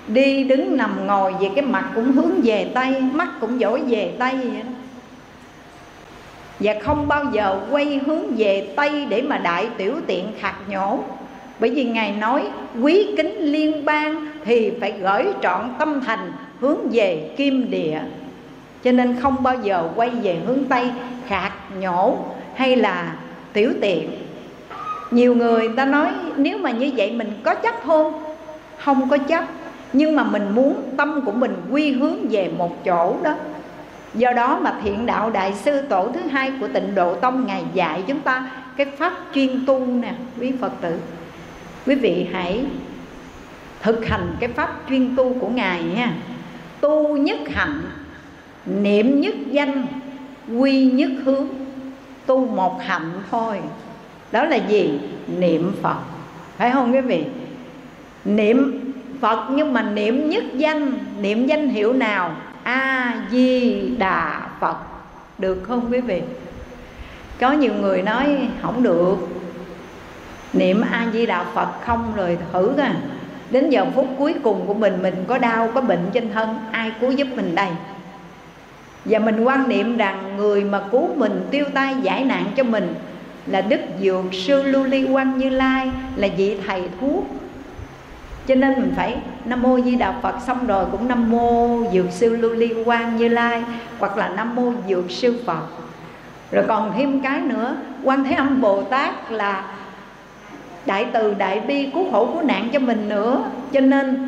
Đi 0.07 0.43
đứng 0.43 0.77
nằm 0.77 1.07
ngồi 1.07 1.33
về 1.39 1.49
cái 1.55 1.65
mặt 1.65 1.85
cũng 1.95 2.11
hướng 2.11 2.41
về 2.43 2.71
tây 2.75 3.01
mắt 3.01 3.27
cũng 3.41 3.59
dỗi 3.59 3.81
về 3.87 4.15
tây 4.19 4.35
vậy 4.35 4.63
đó. 4.63 4.69
Và 6.59 6.73
không 6.83 7.07
bao 7.07 7.25
giờ 7.33 7.59
quay 7.71 8.01
hướng 8.05 8.35
về 8.35 8.73
tây 8.75 9.05
để 9.09 9.21
mà 9.21 9.37
đại 9.37 9.67
tiểu 9.77 9.95
tiện 10.07 10.31
khạc 10.39 10.55
nhổ 10.69 10.99
bởi 11.59 11.69
vì 11.69 11.83
ngài 11.83 12.11
nói, 12.11 12.43
quý 12.81 13.07
kính 13.17 13.37
liên 13.39 13.85
bang 13.85 14.27
thì 14.45 14.71
phải 14.79 14.91
gửi 14.91 15.25
trọn 15.41 15.61
tâm 15.79 16.01
thành 16.05 16.31
hướng 16.59 16.89
về 16.91 17.31
kim 17.37 17.71
địa. 17.71 17.99
Cho 18.83 18.91
nên 18.91 19.15
không 19.21 19.43
bao 19.43 19.55
giờ 19.63 19.89
quay 19.95 20.09
về 20.09 20.37
hướng 20.45 20.63
tây, 20.69 20.89
khạc, 21.27 21.53
nhổ 21.79 22.17
hay 22.55 22.75
là 22.75 23.15
tiểu 23.53 23.73
tiện. 23.81 24.09
Nhiều 25.11 25.35
người 25.35 25.69
ta 25.69 25.85
nói, 25.85 26.07
nếu 26.37 26.57
mà 26.57 26.71
như 26.71 26.91
vậy 26.95 27.11
mình 27.11 27.31
có 27.43 27.55
chấp 27.55 27.75
không? 27.85 28.23
Không 28.77 29.09
có 29.09 29.17
chấp. 29.17 29.43
Nhưng 29.93 30.15
mà 30.15 30.23
mình 30.23 30.55
muốn 30.55 30.75
tâm 30.97 31.21
của 31.25 31.31
mình 31.31 31.55
quy 31.71 31.91
hướng 31.91 32.27
về 32.29 32.51
một 32.57 32.85
chỗ 32.85 33.15
đó. 33.23 33.35
Do 34.13 34.31
đó 34.31 34.59
mà 34.61 34.75
thiện 34.83 35.05
đạo 35.05 35.29
đại 35.29 35.53
sư 35.53 35.81
tổ 35.81 36.09
thứ 36.13 36.19
hai 36.31 36.51
của 36.61 36.67
tịnh 36.67 36.95
độ 36.95 37.15
tông 37.15 37.47
ngài 37.47 37.63
dạy 37.73 38.03
chúng 38.07 38.19
ta 38.19 38.49
cái 38.77 38.85
pháp 38.97 39.13
chuyên 39.33 39.65
tu 39.65 39.79
nè, 39.79 40.13
quý 40.39 40.51
phật 40.61 40.71
tử 40.81 40.99
quý 41.87 41.95
vị 41.95 42.27
hãy 42.33 42.65
thực 43.81 44.05
hành 44.05 44.35
cái 44.39 44.49
pháp 44.49 44.81
chuyên 44.89 45.15
tu 45.15 45.33
của 45.39 45.47
ngài 45.47 45.83
nha. 45.83 46.13
Tu 46.81 47.17
nhất 47.17 47.39
hạnh, 47.49 47.81
niệm 48.65 49.21
nhất 49.21 49.35
danh, 49.51 49.85
quy 50.57 50.91
nhất 50.91 51.09
hướng. 51.23 51.47
Tu 52.25 52.47
một 52.47 52.81
hạnh 52.83 53.11
thôi. 53.31 53.59
Đó 54.31 54.43
là 54.43 54.55
gì? 54.55 54.99
Niệm 55.39 55.71
phật. 55.81 55.97
Phải 56.57 56.71
không 56.71 56.93
quý 56.93 57.01
vị? 57.01 57.23
Niệm 58.25 58.79
phật 59.21 59.47
nhưng 59.51 59.73
mà 59.73 59.81
niệm 59.81 60.29
nhất 60.29 60.43
danh, 60.53 60.93
niệm 61.21 61.47
danh 61.47 61.69
hiệu 61.69 61.93
nào? 61.93 62.35
A 62.63 63.13
di 63.31 63.81
đà 63.97 64.49
phật. 64.59 64.77
Được 65.37 65.63
không 65.63 65.91
quý 65.91 66.01
vị? 66.01 66.21
Có 67.39 67.51
nhiều 67.51 67.73
người 67.81 68.01
nói 68.01 68.37
không 68.61 68.83
được 68.83 69.15
niệm 70.57 70.81
a 70.91 71.07
di 71.13 71.25
đà 71.25 71.43
phật 71.43 71.67
không 71.85 72.13
rồi 72.15 72.37
thử 72.53 72.71
à. 72.77 72.95
Đến 73.51 73.69
giờ 73.69 73.85
phút 73.95 74.07
cuối 74.17 74.35
cùng 74.43 74.67
của 74.67 74.73
mình 74.73 74.93
mình 75.01 75.15
có 75.27 75.37
đau, 75.37 75.69
có 75.75 75.81
bệnh 75.81 76.09
trên 76.13 76.33
thân, 76.33 76.55
ai 76.71 76.91
cứu 77.01 77.11
giúp 77.11 77.27
mình 77.35 77.55
đây? 77.55 77.69
Và 79.05 79.19
mình 79.19 79.43
quan 79.43 79.69
niệm 79.69 79.97
rằng 79.97 80.37
người 80.37 80.63
mà 80.63 80.79
cứu 80.91 81.09
mình, 81.15 81.47
tiêu 81.51 81.65
tai 81.73 81.95
giải 82.01 82.23
nạn 82.23 82.45
cho 82.55 82.63
mình 82.63 82.93
là 83.45 83.61
đức 83.61 83.79
dược 84.01 84.33
sư 84.33 84.63
lưu 84.63 84.83
ly 84.83 85.07
quan 85.11 85.37
như 85.37 85.49
lai, 85.49 85.91
là 86.15 86.27
vị 86.37 86.57
thầy 86.67 86.83
thuốc. 87.01 87.27
Cho 88.47 88.55
nên 88.55 88.73
mình 88.73 88.93
phải 88.95 89.17
nam 89.45 89.61
mô 89.61 89.79
di 89.79 89.95
đà 89.95 90.11
phật 90.21 90.35
xong 90.47 90.67
rồi 90.67 90.85
cũng 90.91 91.07
nam 91.07 91.31
mô 91.31 91.83
dược 91.93 92.11
sư 92.11 92.35
lưu 92.35 92.53
ly 92.53 92.73
quan 92.85 93.17
như 93.17 93.27
lai, 93.27 93.63
hoặc 93.99 94.17
là 94.17 94.29
nam 94.29 94.55
mô 94.55 94.71
dược 94.89 95.11
sư 95.11 95.43
phật. 95.45 95.61
Rồi 96.51 96.65
còn 96.67 96.93
thêm 96.97 97.21
cái 97.21 97.41
nữa, 97.41 97.75
quan 98.03 98.23
thế 98.23 98.35
âm 98.35 98.61
bồ 98.61 98.83
tát 98.83 99.31
là 99.31 99.63
đại 100.87 101.05
từ 101.13 101.33
đại 101.33 101.59
bi 101.59 101.89
cứu 101.93 102.11
khổ 102.11 102.25
cứu 102.25 102.41
nạn 102.41 102.69
cho 102.73 102.79
mình 102.79 103.09
nữa. 103.09 103.43
Cho 103.71 103.79
nên, 103.79 104.27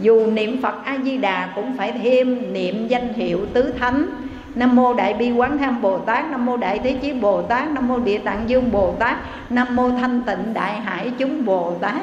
dù 0.00 0.26
niệm 0.26 0.62
phật 0.62 0.84
a 0.84 0.98
di 1.04 1.18
đà 1.18 1.52
cũng 1.54 1.76
phải 1.76 1.92
thêm 1.92 2.52
niệm 2.52 2.88
danh 2.88 3.12
hiệu 3.12 3.46
tứ 3.52 3.72
thánh. 3.78 4.06
Nam 4.54 4.76
mô 4.76 4.94
đại 4.94 5.14
bi 5.14 5.32
quán 5.32 5.58
tham 5.58 5.82
bồ 5.82 5.98
tát, 5.98 6.30
nam 6.30 6.46
mô 6.46 6.56
đại 6.56 6.78
thế 6.78 6.92
chí 7.02 7.12
bồ 7.12 7.42
tát, 7.42 7.70
nam 7.70 7.88
mô 7.88 7.98
địa 7.98 8.18
tạng 8.18 8.40
dương 8.46 8.72
bồ 8.72 8.94
tát, 8.98 9.16
nam 9.50 9.76
mô 9.76 9.90
thanh 9.90 10.22
tịnh 10.22 10.54
đại 10.54 10.80
hải 10.80 11.10
chúng 11.18 11.44
bồ 11.44 11.74
tát. 11.80 12.02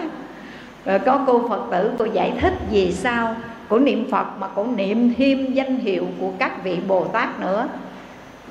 Rồi 0.85 0.99
có 0.99 1.23
cô 1.27 1.47
phật 1.49 1.61
tử, 1.71 1.91
cô 1.97 2.05
giải 2.05 2.33
thích 2.41 2.53
vì 2.71 2.91
sao 2.91 3.35
của 3.69 3.79
niệm 3.79 4.11
phật 4.11 4.25
mà 4.39 4.47
cũng 4.47 4.75
niệm 4.75 5.13
thêm 5.17 5.53
danh 5.53 5.77
hiệu 5.77 6.07
của 6.19 6.31
các 6.39 6.63
vị 6.63 6.77
bồ 6.87 7.03
tát 7.03 7.39
nữa. 7.39 7.67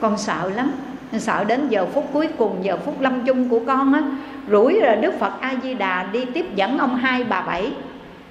Con 0.00 0.18
sợ 0.18 0.50
lắm, 0.54 0.72
sợ 1.18 1.44
đến 1.44 1.68
giờ 1.68 1.86
phút 1.94 2.04
cuối 2.12 2.28
cùng, 2.38 2.56
giờ 2.62 2.78
phút 2.84 3.00
lâm 3.00 3.24
chung 3.24 3.48
của 3.48 3.60
con 3.66 3.92
á 3.92 4.02
rủi 4.50 4.80
rồi 4.80 4.96
đức 4.96 5.14
phật 5.18 5.40
a 5.40 5.54
di 5.62 5.74
đà 5.74 6.06
đi 6.12 6.24
tiếp 6.24 6.46
dẫn 6.54 6.78
ông 6.78 6.96
hai 6.96 7.24
bà 7.24 7.40
bảy. 7.40 7.72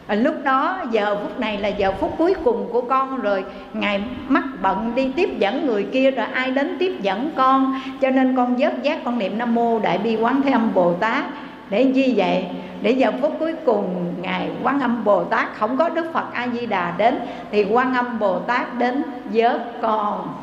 À, 0.07 0.16
lúc 0.16 0.36
đó 0.43 0.78
giờ 0.91 1.18
phút 1.22 1.39
này 1.39 1.57
là 1.57 1.68
giờ 1.68 1.91
phút 1.99 2.16
cuối 2.18 2.36
cùng 2.43 2.68
của 2.72 2.82
con 2.82 3.22
rồi. 3.22 3.45
Ngài 3.74 4.01
mắc 4.28 4.43
bận 4.61 4.91
đi 4.95 5.11
tiếp 5.16 5.30
dẫn 5.39 5.66
người 5.66 5.84
kia 5.84 6.11
rồi 6.11 6.26
ai 6.34 6.51
đến 6.51 6.76
tiếp 6.80 7.01
dẫn 7.01 7.32
con. 7.36 7.80
Cho 8.01 8.09
nên 8.09 8.36
con 8.36 8.55
vớt 8.55 8.84
giác 8.84 9.03
con 9.03 9.20
niệm 9.20 9.38
nam 9.38 9.55
mô 9.55 9.80
đại 9.80 9.97
bi 9.97 10.16
quán 10.16 10.41
thế 10.41 10.51
âm 10.51 10.74
bồ 10.74 10.93
tát. 10.93 11.24
Để 11.70 11.82
gì 11.82 12.14
vậy 12.18 12.45
để 12.82 12.91
giờ 12.91 13.11
phút 13.22 13.36
cuối 13.39 13.53
cùng 13.66 14.14
ngài 14.22 14.49
quan 14.64 14.80
âm 14.80 15.03
bồ 15.03 15.24
tát 15.24 15.47
không 15.53 15.78
có 15.78 15.89
đức 15.89 16.14
phật 16.14 16.34
a 16.34 16.47
di 16.53 16.66
đà 16.66 16.93
đến 16.97 17.20
thì 17.51 17.64
quan 17.64 17.93
âm 17.93 18.20
bồ 18.20 18.39
tát 18.39 18.78
đến 18.78 19.03
vớt 19.34 19.82
con. 19.82 20.34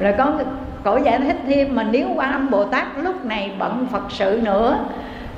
Rồi 0.00 0.14
có 0.18 0.32
cổ 0.84 0.98
giải 1.04 1.18
thích 1.18 1.36
thêm 1.46 1.74
mà 1.74 1.82
nếu 1.82 2.08
quan 2.14 2.32
âm 2.32 2.50
bồ 2.50 2.64
tát 2.64 2.86
lúc 3.02 3.24
này 3.24 3.52
bận 3.58 3.86
phật 3.92 4.02
sự 4.08 4.40
nữa, 4.42 4.78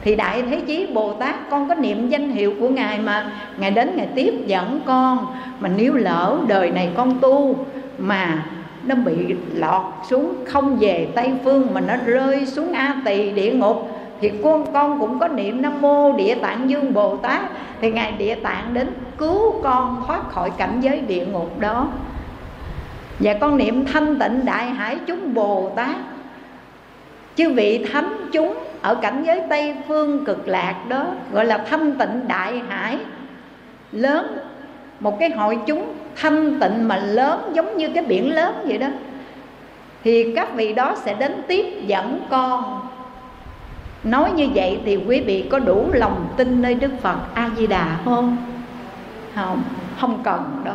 thì 0.02 0.16
đại 0.16 0.42
thế 0.42 0.60
chí 0.60 0.86
bồ 0.86 1.12
tát 1.12 1.50
con 1.50 1.68
có 1.68 1.74
niệm 1.74 2.08
danh 2.08 2.30
hiệu 2.30 2.54
của 2.60 2.68
ngài 2.68 2.98
mà 2.98 3.30
ngài 3.58 3.70
đến 3.70 3.96
ngài 3.96 4.06
tiếp 4.06 4.34
dẫn 4.46 4.80
con. 4.86 5.26
Mà 5.60 5.70
nếu 5.76 5.94
lỡ 5.94 6.38
đời 6.48 6.70
này 6.70 6.90
con 6.96 7.18
tu 7.20 7.56
mà 7.98 8.44
nó 8.84 8.94
bị 8.94 9.34
lọt 9.54 9.82
xuống, 10.08 10.34
không 10.46 10.76
về 10.76 11.08
tây 11.14 11.32
phương 11.44 11.74
mà 11.74 11.80
nó 11.80 11.94
rơi 12.06 12.46
xuống 12.46 12.72
a 12.72 12.96
tỳ 13.04 13.30
địa 13.30 13.52
ngục, 13.52 13.88
thì 14.20 14.30
con 14.44 14.72
con 14.72 15.00
cũng 15.00 15.18
có 15.18 15.28
niệm 15.28 15.62
nam 15.62 15.80
mô 15.80 16.12
địa 16.12 16.34
tạng 16.34 16.70
dương 16.70 16.94
bồ 16.94 17.16
tát. 17.16 17.40
Thì 17.80 17.90
ngài 17.90 18.12
địa 18.12 18.34
tạng 18.34 18.74
đến 18.74 18.88
cứu 19.18 19.62
con 19.62 20.02
thoát 20.06 20.28
khỏi 20.28 20.50
cảnh 20.50 20.80
giới 20.80 21.00
địa 21.00 21.26
ngục 21.26 21.60
đó 21.60 21.88
và 23.18 23.34
con 23.40 23.56
niệm 23.56 23.84
thanh 23.84 24.18
tịnh 24.18 24.44
đại 24.44 24.66
hải 24.66 24.98
chúng 25.06 25.34
bồ 25.34 25.72
tát. 25.76 25.96
Chứ 27.36 27.52
vị 27.52 27.86
thánh 27.92 28.28
chúng 28.32 28.58
ở 28.82 28.94
cảnh 28.94 29.22
giới 29.26 29.42
tây 29.50 29.76
phương 29.88 30.24
cực 30.24 30.48
lạc 30.48 30.74
đó, 30.88 31.06
gọi 31.32 31.44
là 31.44 31.58
thanh 31.58 31.92
tịnh 31.92 32.28
đại 32.28 32.62
hải, 32.68 32.98
lớn. 33.92 34.38
Một 35.00 35.18
cái 35.20 35.30
hội 35.30 35.58
chúng 35.66 35.94
thanh 36.16 36.60
tịnh 36.60 36.88
mà 36.88 36.96
lớn, 36.96 37.50
giống 37.54 37.76
như 37.76 37.88
cái 37.88 38.04
biển 38.04 38.34
lớn 38.34 38.54
vậy 38.64 38.78
đó. 38.78 38.88
Thì 40.04 40.34
các 40.36 40.54
vị 40.54 40.72
đó 40.72 40.96
sẽ 41.04 41.14
đến 41.14 41.32
tiếp 41.48 41.66
dẫn 41.86 42.20
con. 42.30 42.80
Nói 44.04 44.30
như 44.30 44.48
vậy 44.54 44.80
thì 44.84 44.96
quý 44.96 45.20
vị 45.20 45.48
có 45.50 45.58
đủ 45.58 45.86
lòng 45.92 46.28
tin 46.36 46.62
nơi 46.62 46.74
đức 46.74 46.90
phật 47.02 47.18
a 47.34 47.50
di 47.56 47.66
đà 47.66 47.96
không? 48.04 48.36
Không 49.34 49.62
không 50.00 50.20
cần 50.24 50.62
đâu 50.64 50.74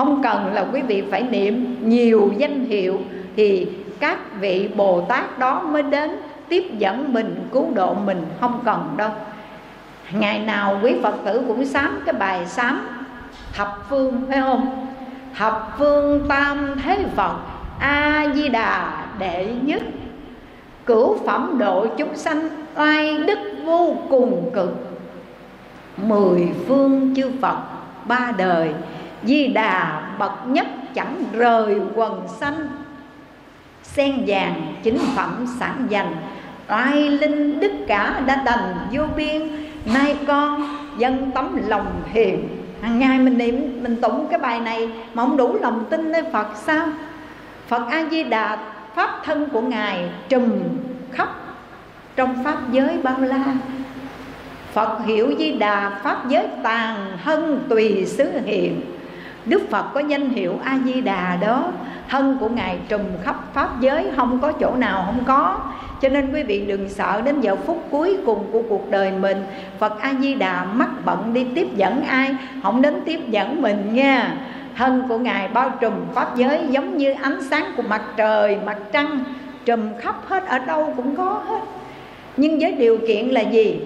không 0.00 0.22
cần 0.22 0.54
là 0.54 0.66
quý 0.72 0.82
vị 0.82 1.02
phải 1.10 1.22
niệm 1.22 1.76
nhiều 1.88 2.32
danh 2.36 2.64
hiệu 2.64 2.98
thì 3.36 3.68
các 4.00 4.18
vị 4.40 4.68
bồ 4.76 5.00
tát 5.00 5.38
đó 5.38 5.62
mới 5.62 5.82
đến 5.82 6.10
tiếp 6.48 6.64
dẫn 6.78 7.12
mình, 7.12 7.48
cứu 7.52 7.66
độ 7.74 7.94
mình, 7.94 8.26
không 8.40 8.60
cần 8.64 8.94
đâu. 8.96 9.10
Ngày 10.12 10.38
nào 10.38 10.80
quý 10.82 10.94
phật 11.02 11.14
tử 11.24 11.42
cũng 11.48 11.64
sám 11.64 12.02
cái 12.06 12.12
bài 12.12 12.46
sám 12.46 12.88
thập 13.52 13.68
phương, 13.88 14.22
phải 14.28 14.40
không? 14.40 14.86
Thập 15.36 15.74
phương 15.78 16.28
tam 16.28 16.74
thế 16.84 17.04
phật 17.16 17.36
a 17.80 18.26
di 18.34 18.48
đà 18.48 19.04
đệ 19.18 19.48
nhất. 19.62 19.82
Cửu 20.86 21.18
phẩm 21.26 21.56
độ 21.58 21.86
chúng 21.98 22.16
sanh 22.16 22.48
oai 22.76 23.18
đức 23.18 23.38
vô 23.64 23.96
cùng 24.10 24.50
cực. 24.54 25.00
Mười 25.96 26.48
phương 26.68 27.14
chư 27.16 27.30
phật 27.40 27.56
ba 28.04 28.32
đời 28.38 28.74
di 29.24 29.46
đà 29.46 30.02
bậc 30.18 30.32
nhất 30.46 30.66
chẳng 30.94 31.24
rời 31.32 31.76
quần 31.94 32.28
xanh, 32.40 32.68
sen 33.82 34.24
vàng 34.26 34.74
chính 34.82 34.98
phẩm 35.16 35.46
sản 35.58 35.86
dành 35.88 36.16
oai 36.68 37.08
linh 37.08 37.60
đức 37.60 37.72
cả 37.86 38.22
đã 38.26 38.42
đành 38.44 38.74
vô 38.92 39.02
biên. 39.16 39.50
Nay 39.94 40.16
con 40.26 40.76
dân 40.98 41.30
tấm 41.34 41.62
lòng 41.66 42.02
hiền. 42.12 42.48
Hàng 42.82 42.98
ngày 42.98 43.18
mình 43.18 43.38
niệm 43.38 43.82
mình 43.82 44.00
tụng 44.00 44.26
cái 44.30 44.38
bài 44.38 44.60
này 44.60 44.90
mà 45.14 45.22
không 45.22 45.36
đủ 45.36 45.56
lòng 45.60 45.84
tin 45.90 46.12
nơi 46.12 46.22
phật 46.32 46.46
sao? 46.54 46.86
Phật 47.68 47.86
a 47.90 48.04
di 48.10 48.24
đà 48.24 48.58
pháp 48.94 49.10
thân 49.24 49.48
của 49.52 49.60
ngài 49.60 50.10
trùm 50.28 50.50
khắp 51.12 51.28
trong 52.16 52.44
pháp 52.44 52.72
giới 52.72 52.98
bao 53.02 53.20
la. 53.20 53.44
Phật 54.72 54.98
hiểu 55.04 55.34
di 55.38 55.52
đà 55.52 56.00
pháp 56.02 56.28
giới 56.28 56.46
tàn 56.62 57.18
hân 57.22 57.60
tùy 57.68 58.06
xứ 58.06 58.30
hiện. 58.44 58.80
Đức 59.46 59.70
Phật 59.70 59.84
có 59.94 60.00
danh 60.00 60.30
hiệu 60.30 60.58
A 60.64 60.78
Di 60.84 61.00
Đà 61.00 61.38
đó. 61.40 61.72
Thân 62.08 62.36
của 62.40 62.48
Ngài 62.48 62.78
trùm 62.88 63.00
khắp 63.24 63.36
Pháp 63.54 63.80
giới 63.80 64.06
Không 64.16 64.38
có 64.42 64.52
chỗ 64.52 64.74
nào 64.74 65.02
không 65.06 65.24
có. 65.26 65.58
Cho 66.02 66.08
nên 66.08 66.32
quý 66.32 66.42
vị 66.42 66.64
đừng 66.66 66.88
sợ 66.88 67.20
đến 67.24 67.40
giờ 67.40 67.56
phút 67.56 67.84
cuối 67.90 68.16
cùng 68.26 68.44
của 68.52 68.62
cuộc 68.68 68.90
đời 68.90 69.12
mình 69.20 69.44
Phật 69.78 70.00
A 70.00 70.14
Di 70.20 70.34
Đà 70.34 70.64
mắc 70.64 70.88
bận 71.04 71.34
đi 71.34 71.46
tiếp 71.54 71.68
dẫn 71.76 72.02
ai? 72.02 72.36
Không 72.62 72.82
đến 72.82 73.00
tiếp 73.04 73.20
dẫn 73.28 73.62
mình 73.62 73.94
nha. 73.94 74.36
Thân 74.76 75.02
của 75.08 75.18
Ngài 75.18 75.48
bao 75.48 75.70
trùm 75.80 75.92
Pháp 76.14 76.36
giới 76.36 76.66
Giống 76.70 76.96
như 76.96 77.14
ánh 77.22 77.42
sáng 77.50 77.72
của 77.76 77.82
mặt 77.82 78.02
trời, 78.16 78.56
mặt 78.66 78.78
trăng 78.92 79.24
Trùm 79.64 79.80
khắp 79.98 80.16
hết, 80.26 80.46
ở 80.46 80.58
đâu 80.58 80.94
cũng 80.96 81.16
có 81.16 81.42
hết. 81.48 81.60
Nhưng 82.36 82.58
với 82.58 82.72
điều 82.72 82.98
kiện 83.08 83.28
là 83.28 83.40
gì? 83.40 83.80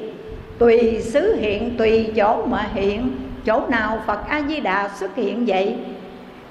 Tùy 0.58 1.00
xứ 1.00 1.36
hiện, 1.40 1.76
tùy 1.78 2.12
chỗ 2.16 2.46
mà 2.46 2.68
hiện 2.74 3.10
chỗ 3.44 3.62
nào 3.68 3.98
phật 4.06 4.28
a 4.28 4.42
di 4.48 4.60
đà 4.60 4.88
xuất 4.88 5.14
hiện 5.16 5.44
vậy? 5.46 5.76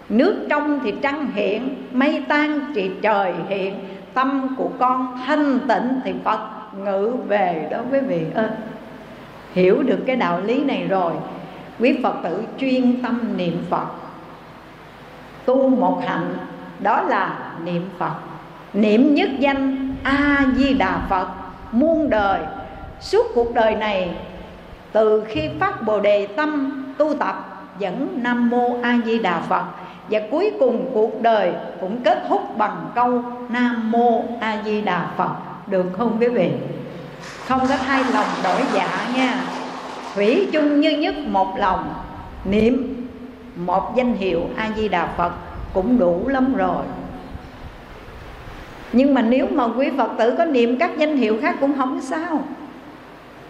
Nước 0.10 0.46
trong 0.50 0.80
thì 0.84 0.94
trăng 1.02 1.28
hiện, 1.34 1.76
mây 1.92 2.24
tan 2.28 2.60
thì 2.76 2.92
trời 3.02 3.34
hiện. 3.48 3.80
Tâm 4.14 4.56
của 4.58 4.70
con 4.80 5.20
thanh 5.26 5.60
tịnh 5.60 6.00
thì 6.04 6.14
phật 6.24 6.40
ngự 6.78 7.14
về 7.28 7.68
đó 7.72 7.78
quý 7.92 8.00
vị 8.00 8.26
ơi. 8.36 8.50
Hiểu 9.54 9.84
được 9.84 10.00
cái 10.08 10.16
đạo 10.16 10.42
lý 10.46 10.64
này 10.64 10.88
rồi, 10.90 11.14
quý 11.80 12.00
phật 12.04 12.16
tử 12.24 12.44
chuyên 12.58 13.02
tâm 13.02 13.38
niệm 13.38 13.64
phật. 13.70 13.86
Tu 15.46 15.70
một 15.70 16.02
hạnh, 16.08 16.36
đó 16.80 17.02
là 17.02 17.40
niệm 17.64 17.90
phật. 17.98 18.14
Niệm 18.74 19.16
nhất 19.16 19.30
danh 19.40 19.94
a 20.04 20.46
di 20.56 20.74
đà 20.74 20.98
phật, 21.10 21.28
muôn 21.72 22.10
đời. 22.10 22.40
Suốt 23.00 23.26
cuộc 23.36 23.54
đời 23.54 23.76
này, 23.76 24.16
từ 24.92 25.24
khi 25.28 25.42
phát 25.60 25.82
bồ 25.86 26.00
đề 26.00 26.28
tâm 26.28 26.83
tu 26.98 27.14
tập 27.14 27.66
dẫn 27.80 28.20
nam 28.22 28.50
mô 28.50 28.82
a 28.82 29.00
di 29.06 29.20
đà 29.20 29.40
phật. 29.40 29.64
Và 30.10 30.20
cuối 30.32 30.52
cùng 30.60 30.92
cuộc 30.94 31.22
đời 31.22 31.54
cũng 31.82 32.02
kết 32.04 32.24
thúc 32.30 32.58
bằng 32.58 32.86
câu 32.96 33.24
nam 33.50 33.92
mô 33.92 34.24
a 34.40 34.58
di 34.66 34.82
đà 34.82 35.08
phật. 35.18 35.32
Được 35.68 35.86
không 35.98 36.18
quý 36.20 36.28
vị? 36.28 36.52
Không 37.48 37.60
có 37.60 37.78
thay 37.78 38.04
lòng 38.14 38.28
đổi 38.44 38.62
dạ 38.74 39.08
nha. 39.16 39.42
Thủy 40.16 40.48
chung 40.54 40.82
như 40.82 40.92
nhất 40.92 41.16
một 41.28 41.58
lòng, 41.58 41.94
niệm 42.46 43.06
một 43.56 43.94
danh 43.96 44.14
hiệu 44.14 44.42
a 44.58 44.70
di 44.76 44.90
đà 44.90 45.08
phật 45.18 45.32
cũng 45.74 46.00
đủ 46.00 46.28
lắm 46.28 46.56
rồi. 46.56 46.86
Nhưng 48.94 49.14
mà 49.14 49.22
nếu 49.22 49.48
mà 49.52 49.64
quý 49.78 49.90
phật 49.98 50.10
tử 50.18 50.36
có 50.38 50.46
niệm 50.46 50.78
các 50.80 50.92
danh 50.98 51.18
hiệu 51.18 51.38
khác 51.42 51.56
cũng 51.60 51.78
không 51.78 52.02
sao. 52.02 52.44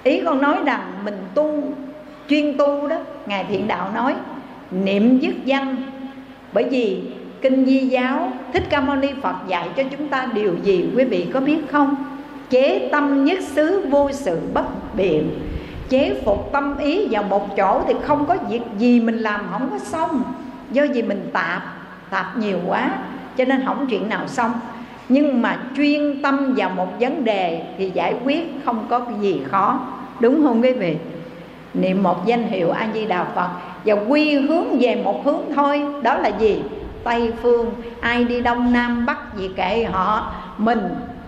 Ý 0.04 0.22
con 0.26 0.42
nói 0.42 0.58
rằng 0.66 0.92
mình 1.04 1.18
tu 1.34 1.64
chuyên 2.30 2.58
tu 2.58 2.88
đó, 2.88 2.98
ngài 3.26 3.46
thiện 3.50 3.68
đạo 3.68 3.92
nói, 3.96 4.16
niệm 4.72 5.20
dứt 5.20 5.46
danh. 5.46 5.76
Bởi 6.54 6.64
vì 6.70 7.02
kinh 7.42 7.66
di 7.66 7.80
giáo, 7.80 8.32
thích 8.54 8.64
ca 8.70 8.82
mâu 8.82 8.96
ni 8.96 9.10
phật 9.22 9.36
dạy 9.48 9.70
cho 9.78 9.84
chúng 9.98 10.08
ta 10.08 10.28
điều 10.34 10.56
gì, 10.64 10.86
quý 10.96 11.04
vị 11.04 11.28
có 11.34 11.40
biết 11.40 11.60
không? 11.72 11.96
Chế 12.50 12.90
tâm 12.92 13.26
nhất 13.26 13.40
xứ 13.42 13.86
vô 13.90 14.12
sự 14.12 14.40
bất 14.54 14.96
biện. 14.96 15.30
Chế 15.90 16.16
phục 16.26 16.50
tâm 16.52 16.78
ý 16.78 17.08
vào 17.08 17.24
một 17.24 17.58
chỗ 17.58 17.82
thì 17.88 17.94
không 18.02 18.26
có 18.26 18.38
việc 18.50 18.62
gì 18.78 19.00
mình 19.00 19.18
làm, 19.18 19.42
không 19.52 19.70
có 19.72 19.80
xong. 19.80 20.24
Do 20.72 20.84
vì 20.94 21.02
mình 21.02 21.30
tạp 21.34 21.62
tạp 22.10 22.38
nhiều 22.38 22.58
quá, 22.68 22.92
cho 23.38 23.46
nên 23.46 23.66
không 23.66 23.88
chuyện 23.90 24.10
nào 24.10 24.28
xong. 24.28 24.52
Nhưng 25.10 25.42
mà 25.42 25.58
chuyên 25.78 26.22
tâm 26.22 26.54
vào 26.58 26.70
một 26.70 27.00
vấn 27.00 27.24
đề 27.24 27.62
thì 27.78 27.92
giải 27.94 28.16
quyết 28.26 28.52
không 28.66 28.86
có 28.90 29.00
cái 29.00 29.16
gì 29.22 29.42
khó. 29.52 29.80
Đúng 30.20 30.44
không 30.44 30.62
quý 30.62 30.72
vị? 30.72 30.96
Niệm 31.74 32.04
một 32.04 32.26
danh 32.26 32.44
hiệu 32.44 32.72
a 32.72 32.88
di 32.94 33.06
đà 33.06 33.24
phật 33.24 33.50
và 33.86 33.94
quy 33.94 34.36
hướng 34.36 34.80
về 34.80 35.02
một 35.04 35.26
hướng 35.26 35.42
thôi. 35.56 35.82
Đó 36.04 36.18
là 36.18 36.30
gì? 36.30 36.62
Tây 37.04 37.34
phương, 37.42 37.70
ai 38.00 38.24
đi 38.24 38.42
đông 38.42 38.74
nam 38.74 39.06
bắc 39.06 39.38
gì 39.38 39.50
kệ 39.56 39.84
họ. 39.92 40.34
Mình, 40.58 40.80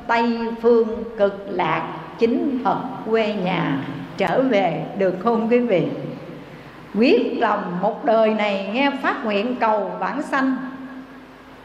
tây 0.08 0.39
phương 0.62 0.88
cực 1.18 1.46
lạc, 1.50 1.88
chính 2.20 2.60
phật 2.64 2.78
quê 3.10 3.34
nhà, 3.43 3.78
trở 4.18 4.41
về, 4.41 4.86
được 4.98 5.16
không 5.20 5.48
quý 5.50 5.60
vị? 5.60 5.84
Quyết 6.98 7.38
lòng 7.39 7.62
một 7.82 8.06
đời 8.06 8.30
này 8.30 8.70
nghe 8.74 8.91
phát 9.02 9.26
nguyện 9.26 9.56
cầu 9.60 9.91
vãng 10.00 10.22
sanh. 10.22 10.56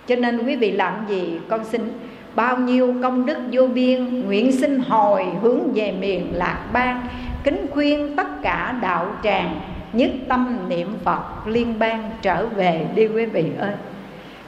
Cho 0.06 0.16
nên 0.16 0.46
quý 0.46 0.56
vị 0.56 0.70
làm 0.70 0.94
gì? 1.08 1.38
Con 1.48 1.64
xin 1.64 1.92
bao 2.34 2.56
nhiêu 2.56 2.94
công 3.02 3.26
đức 3.26 3.38
vô 3.52 3.66
biên, 3.66 4.26
nguyện 4.26 4.52
xin 4.52 4.78
hồi 4.88 5.26
hướng 5.42 5.72
về 5.74 5.94
miền 6.00 6.26
lạc 6.32 6.58
bang 6.72 7.00
kính 7.44 7.66
khuyên 7.70 8.16
tất 8.16 8.42
cả 8.42 8.74
đạo 8.80 9.06
tràng, 9.22 9.60
nhất 9.92 10.10
tâm 10.28 10.58
niệm 10.68 10.98
phật 11.04 11.46
liên 11.46 11.78
bang 11.78 12.10
trở 12.22 12.46
về 12.46 12.86
đi 12.94 13.06
quý 13.06 13.26
vị 13.26 13.52
ơi. 13.58 13.72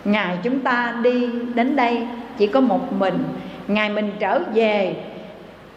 Ngày 0.05 0.38
chúng 0.43 0.61
ta 0.61 0.95
đi 1.03 1.28
đến 1.55 1.76
đây 1.76 2.07
chỉ 2.38 2.47
có 2.47 2.61
một 2.61 2.93
mình, 2.93 3.24
ngày 3.68 3.90
mình 3.90 4.12
trở 4.18 4.40
về 4.55 4.97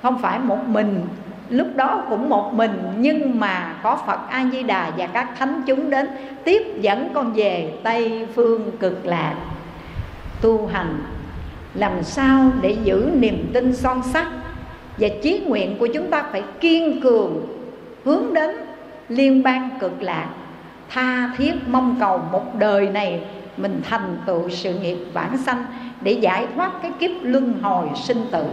không 0.01 0.21
phải 0.21 0.39
một 0.39 0.67
mình, 0.67 1.07
lúc 1.49 1.67
đó 1.75 2.03
cũng 2.09 2.29
một 2.29 2.53
mình, 2.53 2.83
nhưng 2.97 3.39
mà 3.39 3.75
có 3.83 3.97
phật 4.07 4.19
a 4.29 4.45
di 4.51 4.63
đà 4.63 4.91
và 4.97 5.07
các 5.07 5.29
thánh 5.39 5.61
chúng 5.65 5.89
đến 5.89 6.07
tiếp 6.43 6.61
dẫn 6.81 7.09
con 7.13 7.33
về 7.33 7.73
tây 7.83 8.27
phương 8.35 8.71
cực 8.79 9.05
lạc 9.05 9.35
tu 10.41 10.67
hành. 10.67 11.03
Làm 11.73 12.03
sao 12.03 12.51
để 12.61 12.77
giữ 12.83 13.09
niềm 13.19 13.49
tin 13.53 13.75
son 13.75 14.01
sắt 14.03 14.27
và 14.97 15.07
chí 15.21 15.39
nguyện 15.39 15.75
của 15.79 15.87
chúng 15.87 16.09
ta 16.09 16.23
phải 16.31 16.43
kiên 16.59 17.01
cường 17.01 17.47
hướng 18.03 18.33
đến 18.33 18.55
liên 19.09 19.43
bang 19.43 19.69
cực 19.79 20.01
lạc, 20.01 20.29
tha 20.89 21.29
thiết 21.37 21.53
mong 21.67 21.95
cầu 21.99 22.21
một 22.31 22.59
đời 22.59 22.89
này 22.89 23.21
mình 23.57 23.81
thành 23.83 24.17
tựu 24.25 24.49
sự 24.49 24.73
nghiệp 24.79 24.97
vãng 25.13 25.37
sanh 25.37 25.65
để 26.01 26.11
giải 26.11 26.47
thoát 26.55 26.71
cái 26.81 26.91
kiếp 26.99 27.11
luân 27.21 27.53
hồi 27.61 27.87
sinh 27.95 28.21
tử. 28.31 28.43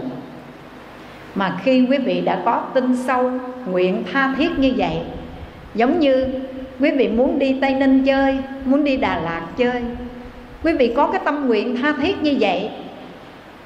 Mà 1.35 1.59
khi 1.63 1.85
quý 1.89 1.97
vị 1.97 2.21
đã 2.21 2.41
có 2.45 2.65
tin 2.73 2.95
sâu, 2.95 3.31
nguyện 3.65 4.03
tha 4.13 4.33
thiết 4.37 4.59
như 4.59 4.73
vậy, 4.77 4.97
giống 5.75 5.99
như 5.99 6.27
quý 6.79 6.91
vị 6.91 7.07
muốn 7.07 7.39
đi 7.39 7.57
tây 7.61 7.73
ninh 7.73 8.03
chơi, 8.05 8.37
muốn 8.65 8.83
đi 8.83 8.97
đà 8.97 9.19
lạt 9.19 9.47
chơi, 9.57 9.81
quý 10.63 10.73
vị 10.73 10.93
có 10.95 11.07
cái 11.07 11.21
tâm 11.25 11.47
nguyện 11.47 11.77
tha 11.81 11.93
thiết 12.01 12.21
như 12.21 12.37
vậy 12.39 12.69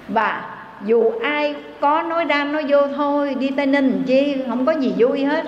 và 0.07 0.56
dù 0.85 1.11
ai 1.21 1.55
có 1.79 2.01
nói 2.01 2.25
ra 2.25 2.43
nói 2.43 2.65
vô 2.69 2.87
thôi, 2.95 3.35
đi 3.39 3.49
tây 3.57 3.65
ninh 3.65 4.03
chi, 4.05 4.35
không 4.47 4.65
có 4.65 4.71
gì 4.71 4.93
vui 4.97 5.23
hết. 5.23 5.45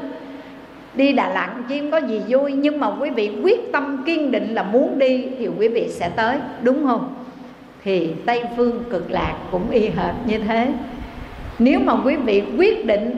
Đi 0.93 1.13
đà 1.13 1.29
lạt 1.29 1.55
chi, 1.69 1.79
không 1.79 1.91
có 1.91 1.97
gì 1.97 2.21
vui. 2.27 2.51
Nhưng 2.51 2.79
mà 2.79 2.91
quý 2.99 3.09
vị 3.09 3.31
quyết 3.43 3.71
tâm 3.71 4.03
kiên 4.05 4.31
định 4.31 4.53
là 4.53 4.63
muốn 4.63 4.99
đi 4.99 5.25
thì 5.39 5.47
quý 5.59 5.67
vị 5.67 5.87
sẽ 5.89 6.09
tới, 6.09 6.37
đúng 6.63 6.87
không? 6.87 7.15
Thì 7.83 8.13
tây 8.25 8.43
phương, 8.57 8.83
cực 8.89 9.11
lạc 9.11 9.35
cũng 9.51 9.69
y 9.71 9.79
hệt 9.81 10.15
như 10.27 10.37
thế. 10.47 10.67
Nếu 11.59 11.79
mà 11.79 11.93
quý 12.05 12.15
vị 12.15 12.43
quyết 12.57 12.85
định 12.85 13.15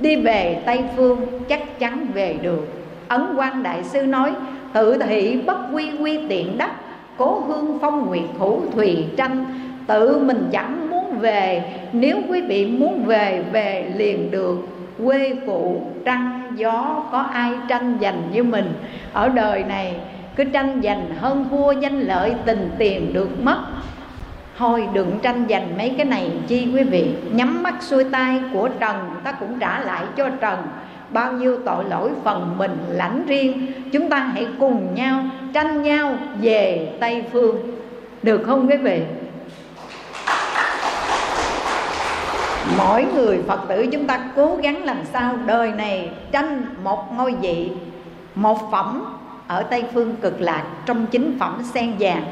đi 0.00 0.16
về 0.16 0.62
tây 0.66 0.80
phương, 0.96 1.16
chắc 1.48 1.78
chắn 1.78 2.06
về 2.14 2.36
được. 2.42 2.68
Ấn 3.08 3.34
quan 3.36 3.62
đại 3.62 3.84
sư 3.84 4.02
nói, 4.02 4.32
tự 4.72 4.98
thị 4.98 5.40
bất 5.46 5.58
quy 5.72 5.90
quy 6.00 6.18
tiện 6.28 6.58
đất 6.58 6.70
cố 7.16 7.42
hương 7.46 7.78
phong 7.80 8.06
nguyệt 8.06 8.24
thủ 8.38 8.62
thùy 8.74 9.04
tranh, 9.16 9.44
tự 9.86 10.18
mình 10.18 10.48
chẳng 10.52 10.85
về. 11.20 11.62
Nếu 11.92 12.18
quý 12.28 12.40
vị 12.40 12.66
muốn 12.66 13.04
về 13.04 13.44
về 13.52 13.92
liền 13.96 14.30
được. 14.30 14.58
Quê 15.04 15.36
phụ 15.46 15.82
trăng, 16.04 16.52
gió, 16.56 17.02
có 17.12 17.18
ai 17.18 17.52
tranh 17.68 17.98
giành 18.00 18.22
như 18.32 18.42
mình? 18.42 18.72
Ở 19.12 19.28
đời 19.28 19.64
này, 19.64 19.94
cứ 20.36 20.44
tranh 20.44 20.80
giành 20.84 21.06
hơn 21.20 21.46
thua 21.50 21.72
danh 21.72 22.00
lợi, 22.00 22.32
tình 22.44 22.70
tiền 22.78 23.12
được 23.12 23.44
mất. 23.44 23.58
Thôi 24.58 24.88
đừng 24.92 25.18
tranh 25.22 25.46
giành 25.48 25.78
mấy 25.78 25.94
cái 25.96 26.06
này 26.06 26.30
chi 26.46 26.68
quý 26.74 26.82
vị. 26.82 27.10
Nhắm 27.32 27.62
mắt 27.62 27.74
xuôi 27.82 28.04
tay 28.04 28.40
của 28.52 28.68
trần, 28.80 28.96
ta 29.24 29.32
cũng 29.32 29.58
trả 29.58 29.80
lại 29.80 30.04
cho 30.16 30.28
trần. 30.40 30.58
Bao 31.10 31.32
nhiêu 31.32 31.58
tội 31.66 31.84
lỗi 31.90 32.10
phần 32.24 32.54
mình 32.58 32.76
lãnh 32.90 33.26
riêng. 33.26 33.66
Chúng 33.92 34.08
ta 34.08 34.18
hãy 34.18 34.46
cùng 34.58 34.94
nhau 34.94 35.24
tranh 35.52 35.82
nhau 35.82 36.14
về 36.40 36.88
tây 37.00 37.24
phương. 37.32 37.56
Được 38.22 38.42
không 38.46 38.68
quý 38.70 38.76
vị? 38.76 39.00
Mỗi 42.78 43.04
người 43.14 43.42
phật 43.46 43.60
tử 43.68 43.86
chúng 43.92 44.06
ta 44.06 44.20
cố 44.36 44.56
gắng 44.62 44.84
làm 44.84 44.98
sao 45.12 45.36
đời 45.46 45.72
này 45.72 46.10
tranh 46.32 46.64
một 46.84 47.16
ngôi 47.16 47.34
vị, 47.34 47.70
một 48.34 48.70
phẩm 48.70 49.04
ở 49.46 49.62
tây 49.62 49.84
phương 49.94 50.16
cực 50.16 50.40
lạc, 50.40 50.64
trong 50.86 51.06
chính 51.06 51.38
phẩm 51.38 51.62
sen 51.74 51.92
vàng, 51.98 52.24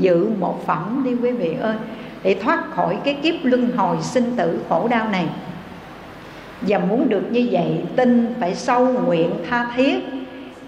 giữ 0.00 0.28
một 0.40 0.66
phẩm 0.66 1.02
đi 1.04 1.14
quý 1.22 1.30
vị 1.30 1.56
ơi, 1.60 1.76
để 2.22 2.36
thoát 2.42 2.70
khỏi 2.70 2.98
cái 3.04 3.14
kiếp 3.14 3.34
luân 3.42 3.76
hồi 3.76 3.96
sinh 4.00 4.36
tử 4.36 4.60
khổ 4.68 4.88
đau 4.88 5.08
này. 5.08 5.26
Và 6.60 6.78
muốn 6.78 7.08
được 7.08 7.22
như 7.30 7.48
vậy, 7.50 7.84
tin 7.96 8.34
phải 8.40 8.54
sâu 8.54 8.86
nguyện 8.86 9.30
tha 9.50 9.66
thiết. 9.76 9.98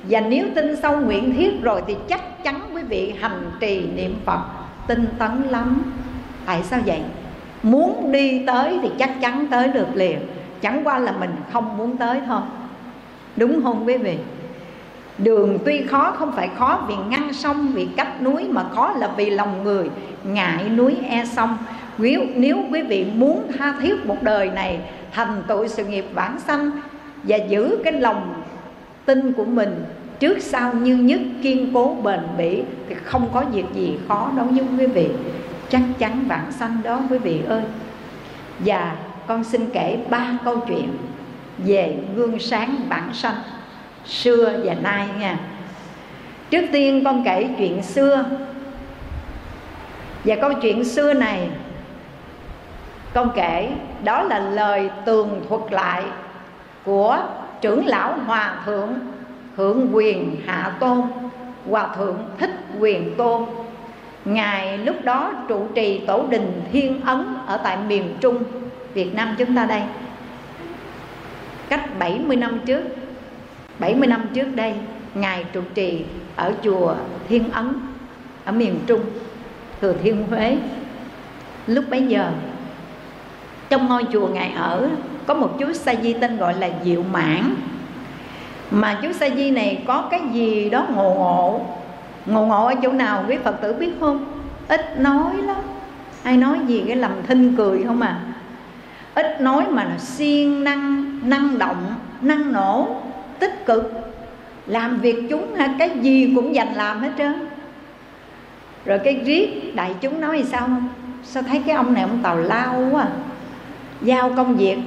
Và 0.08 0.20
nếu 0.20 0.46
tin 0.54 0.76
sâu 0.76 1.00
nguyện 1.00 1.34
thiết 1.36 1.62
rồi 1.62 1.82
thì 1.86 1.96
chắc 2.08 2.44
chắn 2.44 2.60
quý 2.74 2.82
vị 2.82 3.14
hành 3.20 3.50
trì 3.60 3.86
niệm 3.94 4.14
phật, 4.24 4.40
tinh 4.86 5.06
tấn 5.18 5.42
lắm. 5.42 5.92
Tại 6.46 6.62
sao 6.62 6.80
vậy? 6.86 7.00
Muốn 7.64 8.12
đi 8.12 8.42
tới 8.46 8.78
thì 8.82 8.90
chắc 8.98 9.20
chắn 9.20 9.46
tới 9.50 9.68
được 9.68 9.86
liền. 9.94 10.18
Chẳng 10.60 10.80
qua 10.84 10.98
là 10.98 11.12
mình 11.20 11.30
không 11.52 11.76
muốn 11.76 11.96
tới 11.96 12.20
thôi. 12.26 12.40
Đúng 13.36 13.62
không 13.62 13.86
quý 13.86 13.96
vị? 13.96 14.18
Đường 15.18 15.58
tuy 15.64 15.82
khó 15.82 16.10
không 16.10 16.32
phải 16.32 16.48
khó 16.58 16.84
vì 16.88 16.94
ngăn 17.08 17.32
sông 17.32 17.72
vì 17.74 17.88
cách 17.96 18.22
núi 18.22 18.44
mà 18.50 18.64
khó 18.74 18.94
là 18.98 19.10
vì 19.16 19.30
lòng 19.30 19.64
người 19.64 19.90
ngại 20.24 20.68
núi 20.68 20.96
e 21.08 21.24
sông. 21.24 21.56
Nếu, 21.98 22.20
nếu 22.34 22.58
quý 22.70 22.82
vị 22.82 23.06
muốn 23.14 23.52
tha 23.58 23.74
thiết 23.80 24.06
một 24.06 24.22
đời 24.22 24.50
này 24.50 24.80
thành 25.12 25.42
tựu 25.48 25.68
sự 25.68 25.84
nghiệp 25.84 26.04
vãng 26.14 26.40
sanh 26.40 26.70
và 27.22 27.36
giữ 27.36 27.78
cái 27.84 27.92
lòng 27.92 28.34
tin 29.04 29.32
của 29.32 29.44
mình 29.44 29.84
trước 30.20 30.38
sau 30.40 30.72
như 30.72 30.96
nhất 30.96 31.20
kiên 31.42 31.70
cố 31.74 31.96
bền 32.02 32.20
bỉ 32.38 32.62
thì 32.88 32.94
không 33.04 33.28
có 33.32 33.44
việc 33.52 33.64
gì 33.74 33.98
khó 34.08 34.30
đối 34.36 34.46
với 34.46 34.64
quý 34.78 34.86
vị 34.86 35.08
chắc 35.74 35.82
chắn 35.98 36.24
vãng 36.28 36.52
sanh 36.52 36.82
đó, 36.82 37.00
quý 37.10 37.18
vị 37.18 37.42
ơi. 37.48 37.62
Và 38.58 38.96
con 39.26 39.44
xin 39.44 39.70
kể 39.72 39.98
ba 40.10 40.38
câu 40.44 40.60
chuyện 40.68 40.96
về 41.58 41.96
gương 42.16 42.38
sáng 42.38 42.76
vãng 42.88 43.14
sanh 43.14 43.36
xưa 44.06 44.52
và 44.64 44.74
nay 44.74 45.08
nha. 45.18 45.38
Trước 46.50 46.66
tiên 46.72 47.04
con 47.04 47.24
kể 47.24 47.48
chuyện 47.58 47.82
xưa. 47.82 48.24
Và 50.24 50.36
câu 50.40 50.52
chuyện 50.62 50.84
xưa 50.84 51.12
này, 51.14 51.48
con 53.14 53.30
kể 53.34 53.70
đó 54.04 54.22
là 54.22 54.38
lời 54.38 54.90
tường 55.04 55.44
thuật 55.48 55.72
lại 55.72 56.02
của 56.84 57.18
trưởng 57.60 57.86
lão 57.86 58.14
hòa 58.26 58.62
thượng 58.66 58.92
hưởng 59.56 59.88
quyền 59.92 60.36
hạ 60.46 60.76
tôn, 60.80 61.02
hòa 61.70 61.88
thượng 61.96 62.18
thích 62.38 62.50
quyền 62.78 63.14
tôn 63.16 63.44
ngài 64.24 64.78
lúc 64.78 64.96
đó 65.04 65.32
trụ 65.48 65.68
trì 65.74 65.98
tổ 65.98 66.26
đình 66.30 66.62
thiên 66.72 67.00
ấn 67.00 67.24
ở 67.46 67.56
tại 67.56 67.76
miền 67.88 68.16
trung, 68.20 68.42
việt 68.94 69.14
nam 69.14 69.34
chúng 69.38 69.56
ta 69.56 69.66
đây. 69.66 69.82
Cách 71.68 71.98
70 71.98 72.36
năm 72.36 72.60
trước 72.66 72.82
70 73.78 74.08
năm 74.08 74.26
trước 74.34 74.46
đây, 74.54 74.74
ngài 75.14 75.44
trụ 75.52 75.60
trì 75.74 76.04
ở 76.36 76.52
chùa 76.62 76.94
thiên 77.28 77.50
ấn 77.50 77.80
ở 78.44 78.52
miền 78.52 78.78
trung, 78.86 79.00
thừa 79.80 79.94
thiên 80.02 80.26
huế. 80.30 80.56
Lúc 81.66 81.84
bấy 81.90 82.06
giờ, 82.06 82.30
trong 83.68 83.88
ngôi 83.88 84.04
chùa 84.12 84.28
ngài 84.28 84.52
ở, 84.56 84.88
có 85.26 85.34
một 85.34 85.50
chú 85.58 85.72
sa 85.72 85.94
di 86.02 86.12
tên 86.12 86.36
gọi 86.36 86.54
là 86.58 86.70
diệu 86.84 87.02
mãn. 87.02 87.54
Mà 88.70 88.98
chú 89.02 89.12
sa 89.12 89.28
di 89.30 89.50
này 89.50 89.82
có 89.86 90.08
cái 90.10 90.20
gì 90.32 90.70
đó 90.70 90.86
ngộ 90.94 91.14
ngộ 91.14 91.60
ngộ 92.26 92.46
ngộ 92.46 92.66
ở 92.66 92.74
chỗ 92.82 92.92
nào 92.92 93.24
quý 93.28 93.36
phật 93.44 93.60
tử 93.62 93.72
biết 93.72 93.90
không? 94.00 94.24
Ít 94.68 95.00
nói 95.00 95.36
lắm. 95.36 95.56
Ai 96.22 96.36
nói 96.36 96.58
gì 96.66 96.84
cái 96.86 96.96
làm 96.96 97.12
thinh 97.26 97.54
cười 97.56 97.82
không 97.86 98.00
à? 98.00 98.20
Ít 99.14 99.40
nói 99.40 99.64
mà 99.70 99.84
là 99.84 99.98
siêng 99.98 100.64
năng 100.64 101.04
năng 101.22 101.58
động, 101.58 101.94
năng 102.20 102.52
nổ, 102.52 102.96
tích 103.38 103.66
cực. 103.66 103.92
Làm 104.66 105.00
việc 105.00 105.26
chúng 105.30 105.54
ha, 105.54 105.74
cái 105.78 105.90
gì 106.00 106.32
cũng 106.36 106.54
dành 106.54 106.74
làm 106.74 107.00
hết 107.00 107.10
trơn. 107.18 107.48
Rồi 108.84 108.98
cái 109.04 109.14
riết 109.24 109.72
đại 109.74 109.94
chúng 110.00 110.20
nói 110.20 110.38
thì 110.38 110.44
sao? 110.44 110.60
Không 110.60 110.88
sao 111.22 111.42
thấy 111.42 111.62
cái 111.66 111.76
ông 111.76 111.94
này 111.94 112.02
ông 112.02 112.18
tàu 112.22 112.36
lao 112.36 112.88
quá 112.90 113.02
à? 113.02 113.08
giao 114.02 114.32
công 114.36 114.56
việc, 114.56 114.78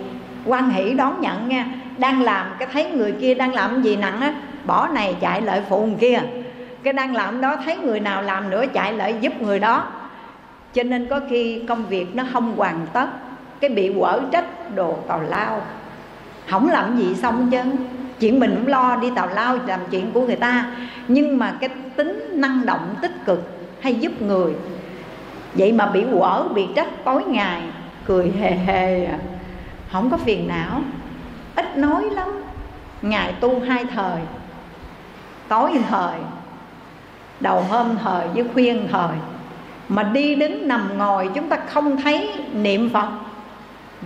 quan 0.46 0.70
hỷ 0.70 0.94
đón 0.94 1.22
nhận 1.22 1.50
nha. 1.50 1.68
Đang 1.98 2.22
làm 2.22 2.48
cái 2.60 2.68
thấy 2.74 2.92
người 2.92 3.12
kia 3.12 3.34
đang 3.34 3.54
làm 3.54 3.82
gì 3.84 3.96
nặng 3.96 4.22
á, 4.22 4.34
bỏ 4.66 4.88
này 4.88 5.16
chạy 5.20 5.42
lại 5.42 5.62
phụ 5.70 5.86
người 5.86 5.98
kia 6.00 6.20
cái 6.84 6.93
đang 6.93 7.15
làm 7.15 7.41
đó, 7.41 7.55
thấy 7.65 7.78
người 7.78 7.99
nào 7.99 8.21
làm 8.21 8.49
nữa 8.49 8.65
chạy 8.73 8.93
lại 8.93 9.15
giúp 9.21 9.41
người 9.41 9.59
đó. 9.59 9.88
Cho 10.73 10.84
nên 10.84 11.07
có 11.09 11.19
khi 11.30 11.63
công 11.67 11.86
việc 11.86 12.15
nó 12.15 12.23
không 12.34 12.55
hoàn 12.57 12.88
tất, 12.93 13.07
cái 13.59 13.69
bị 13.69 13.93
quở 13.99 14.19
trách 14.32 14.75
đồ 14.75 14.97
tào 15.07 15.21
lao. 15.21 15.61
Không 16.49 16.69
làm 16.69 16.97
gì 16.97 17.15
xong 17.15 17.49
chứ. 17.51 17.57
Chuyện 18.19 18.39
mình 18.39 18.55
cũng 18.55 18.67
lo 18.67 18.95
đi 18.95 19.11
tào 19.15 19.28
lao 19.28 19.57
làm 19.67 19.80
chuyện 19.91 20.11
của 20.11 20.25
người 20.25 20.36
ta. 20.36 20.71
Nhưng 21.07 21.38
mà 21.38 21.57
cái 21.59 21.69
tính 21.95 22.30
năng 22.34 22.65
động 22.65 22.95
tích 23.01 23.25
cực 23.25 23.57
hay 23.82 23.95
giúp 23.95 24.21
người, 24.21 24.53
vậy 25.53 25.71
mà 25.71 25.86
bị 25.86 26.05
quở, 26.13 26.43
bị 26.53 26.67
trách 26.75 26.88
tối 27.05 27.23
ngày, 27.23 27.61
cười 28.05 28.34
hề 28.39 28.51
hề 28.51 29.05
à. 29.05 29.17
không 29.91 30.09
có 30.09 30.17
phiền 30.17 30.47
não. 30.47 30.82
Ít 31.55 31.78
nói 31.78 32.09
lắm. 32.11 32.43
Ngày 33.01 33.34
tu 33.39 33.59
hai 33.59 33.86
thời, 33.95 34.21
tối 35.47 35.71
thời 35.89 36.17
đầu 37.40 37.62
hôm 37.62 37.98
thời 38.04 38.28
với 38.28 38.44
khuyên 38.54 38.88
thời 38.92 39.18
mà 39.90 40.04
đi 40.04 40.36
đứng 40.36 40.68
nằm 40.68 40.98
ngồi, 40.98 41.30
chúng 41.36 41.50
ta 41.50 41.58
không 41.68 42.02
thấy 42.02 42.30
niệm 42.54 42.90
phật. 42.90 43.10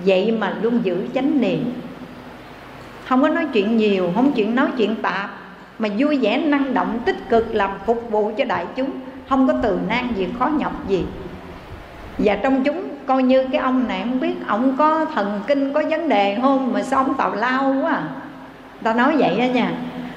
Vậy 0.06 0.32
mà 0.32 0.54
luôn 0.62 0.80
giữ 0.84 1.08
chánh 1.16 1.42
niệm. 1.42 1.74
Không 3.08 3.22
có 3.22 3.30
nói 3.30 3.46
chuyện 3.54 3.78
nhiều, 3.78 4.12
không 4.16 4.32
chuyện 4.32 4.56
nói 4.56 4.68
chuyện 4.78 4.96
tạp, 4.96 5.30
mà 5.80 5.90
vui 5.98 6.18
vẻ 6.22 6.38
năng 6.38 6.74
động, 6.74 7.00
tích 7.06 7.30
cực 7.30 7.56
làm 7.56 7.70
phục 7.86 8.04
vụ 8.10 8.32
cho 8.38 8.46
đại 8.46 8.66
chúng. 8.76 8.90
Không 9.30 9.48
có 9.48 9.54
từ 9.62 9.80
nan 9.88 10.08
gì, 10.16 10.28
khó 10.40 10.46
nhọc 10.46 10.88
gì. 10.88 11.06
Và 12.18 12.36
trong 12.36 12.64
chúng 12.64 12.84
coi 13.06 13.24
như 13.24 13.48
cái 13.52 13.62
ông 13.62 13.88
này 13.88 14.02
không 14.04 14.20
biết, 14.20 14.48
ông 14.48 14.76
có 14.78 15.06
thần 15.06 15.42
kinh, 15.48 15.74
có 15.74 15.84
vấn 15.90 16.10
đề 16.10 16.38
không? 16.42 16.74
Mà 16.74 16.84
sao 16.84 17.04
ông 17.04 17.14
tào 17.14 17.36
lao 17.36 17.76
quá 17.82 17.92
à. 17.92 18.04
ta 18.84 18.94
nói 18.94 19.16
vậy 19.18 19.40
đó 19.40 19.46
nha. 19.54 19.72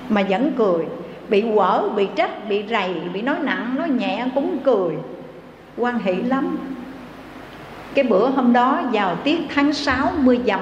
Mà 0.08 0.22
vẫn 0.28 0.52
cười 0.58 0.84
bị 1.28 1.44
quở 1.54 1.88
bị 1.96 2.08
trách 2.16 2.48
bị 2.48 2.64
rầy 2.70 2.94
bị 3.12 3.22
nói 3.22 3.36
nặng 3.42 3.74
nói 3.78 3.88
nhẹ 3.88 4.26
cũng 4.34 4.58
cười. 4.64 4.94
Quan 5.76 5.98
hỷ 5.98 6.14
lắm. 6.14 6.58
Cái 7.94 8.04
bữa 8.04 8.28
hôm 8.28 8.52
đó 8.52 8.82
vào 8.92 9.16
tiết 9.16 9.40
tháng 9.54 9.72
6 9.72 10.12
mưa 10.22 10.36
dầm. 10.46 10.60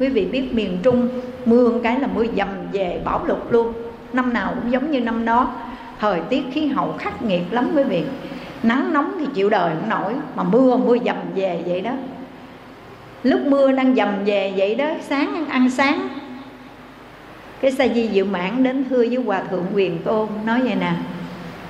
Quý 0.00 0.08
vị 0.08 0.24
biết 0.24 0.54
miền 0.54 0.78
trung 0.82 1.08
mưa 1.44 1.80
cái 1.82 2.00
là 2.00 2.08
mưa 2.14 2.24
dầm 2.36 2.48
về 2.72 3.00
bão 3.04 3.24
lụt 3.26 3.38
luôn. 3.50 3.72
Năm 4.12 4.32
nào 4.32 4.52
cũng 4.54 4.72
giống 4.72 4.90
như 4.90 5.00
năm 5.00 5.24
đó. 5.24 5.52
Thời 6.00 6.20
tiết 6.20 6.42
khí 6.52 6.66
hậu 6.66 6.94
khắc 6.98 7.22
nghiệt 7.22 7.42
lắm 7.50 7.70
quý 7.74 7.82
vị. 7.82 8.02
Nắng 8.62 8.92
nóng 8.92 9.12
thì 9.18 9.26
chịu 9.34 9.50
đời 9.50 9.74
không 9.80 9.88
nổi 9.88 10.14
mà 10.36 10.42
mưa 10.42 10.76
mưa 10.76 10.96
dầm 11.04 11.16
về 11.34 11.62
vậy 11.66 11.80
đó. 11.80 11.90
Lúc 13.22 13.40
mưa 13.40 13.72
đang 13.72 13.94
dầm 13.94 14.08
về 14.24 14.52
vậy 14.56 14.74
đó 14.74 14.86
sáng 15.08 15.34
ăn, 15.34 15.46
ăn 15.46 15.70
sáng 15.70 16.08
cái 17.60 17.72
sa 17.72 17.88
di 17.88 18.08
diệu 18.08 18.24
mãn 18.24 18.62
đến 18.62 18.84
thưa 18.90 19.04
với 19.08 19.16
hòa 19.16 19.42
thượng 19.50 19.66
quyền 19.74 20.02
tôn, 20.02 20.28
nói 20.44 20.60
vậy 20.62 20.74
nè. 20.74 20.92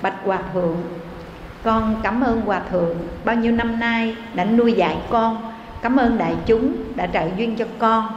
Bạch 0.03 0.14
hòa 0.24 0.39
thượng, 0.53 0.76
con 1.62 1.97
cảm 2.03 2.20
ơn 2.20 2.41
hòa 2.41 2.62
thượng. 2.70 2.97
Bao 3.24 3.36
nhiêu 3.36 3.53
năm 3.53 3.80
nay 3.80 4.16
đã 4.34 4.45
nuôi 4.45 4.72
dạy 4.72 4.97
con, 5.11 5.53
cảm 5.82 5.97
ơn 5.97 6.18
đại 6.18 6.34
chúng 6.47 6.76
đã 6.95 7.07
trợ 7.07 7.22
duyên 7.36 7.57
cho 7.57 7.64
con. 7.78 8.09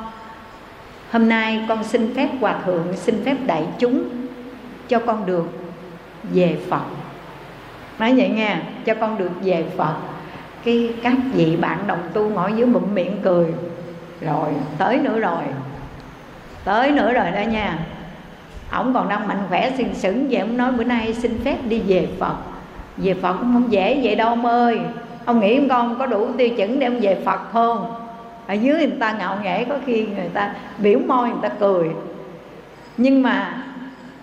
Hôm 1.11 1.30
nay 1.30 1.65
con 1.69 1.84
xin 1.84 2.15
phép 2.15 2.30
hòa 2.39 2.55
thượng, 2.65 2.88
xin 2.95 3.24
phép 3.26 3.38
đại 3.45 3.67
chúng 3.80 4.03
cho 4.88 4.99
con 4.99 5.26
được 5.26 5.49
về 6.34 6.57
phật. 6.69 6.84
Nói 7.99 8.13
vậy 8.17 8.30
nghe, 8.30 8.57
cho 8.86 8.93
con 8.93 9.17
được 9.17 9.32
về 9.43 9.65
phật. 9.78 9.95
Cái 10.63 10.93
các 11.03 11.13
vị 11.34 11.55
bạn 11.55 11.88
đồng 11.88 12.09
tu 12.13 12.30
ngồi 12.30 12.53
dưới 12.53 12.65
bụng 12.65 12.95
miệng 12.95 13.17
cười. 13.24 13.53
Rồi, 14.22 14.49
tới 14.78 14.97
nữa 14.97 15.19
rồi 15.19 15.43
tới 16.64 16.91
nữa 16.91 17.14
rồi 17.14 17.32
đó 17.32 17.41
nha. 17.41 17.80
Ổng 18.72 18.93
còn 18.93 19.09
đang 19.09 19.28
mạnh 19.28 19.43
khỏe, 19.49 19.72
sừng 19.78 19.93
sững. 19.93 20.28
Vậy 20.30 20.39
ông 20.39 20.57
nói 20.57 20.72
bữa 20.72 20.84
nay 20.84 21.14
xin 21.14 21.39
phép 21.43 21.57
đi 21.64 21.82
về 21.88 22.07
phật. 22.20 22.36
Về 22.97 23.14
phật 23.14 23.34
cũng 23.34 23.53
không 23.53 23.72
dễ 23.72 23.99
vậy 24.03 24.16
đâu 24.16 24.28
ông 24.28 24.45
ơi. 24.45 24.80
Ông 25.26 25.39
nghĩ 25.39 25.68
con 25.70 25.99
có 25.99 26.05
đủ 26.05 26.28
tiêu 26.38 26.49
chuẩn 26.49 26.80
để 26.80 26.88
ông 26.88 26.99
về 26.99 27.22
phật 27.26 27.39
không? 27.53 27.95
Ở 28.47 28.53
dưới 28.53 28.78
người 28.78 28.97
ta 28.99 29.12
ngạo 29.12 29.38
nghễ, 29.43 29.66
có 29.66 29.76
khi 29.86 30.05
người 30.05 30.30
ta 30.34 30.53
biểu 30.78 30.99
môi, 31.07 31.30
người 31.30 31.39
ta 31.41 31.49
cười. 31.49 31.89
Nhưng 32.97 33.24
mà 33.24 33.64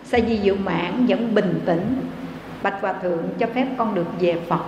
sa 0.05 0.19
di 0.29 0.39
diệu 0.39 0.57
mãn 0.65 1.07
vẫn 1.09 1.35
bình 1.35 1.61
tĩnh. 1.67 1.97
Bạch 2.63 2.81
hòa 2.81 2.93
thượng 2.93 3.23
cho 3.39 3.47
phép 3.55 3.67
con 3.77 3.95
được 3.95 4.07
về 4.21 4.37
phật. 4.49 4.65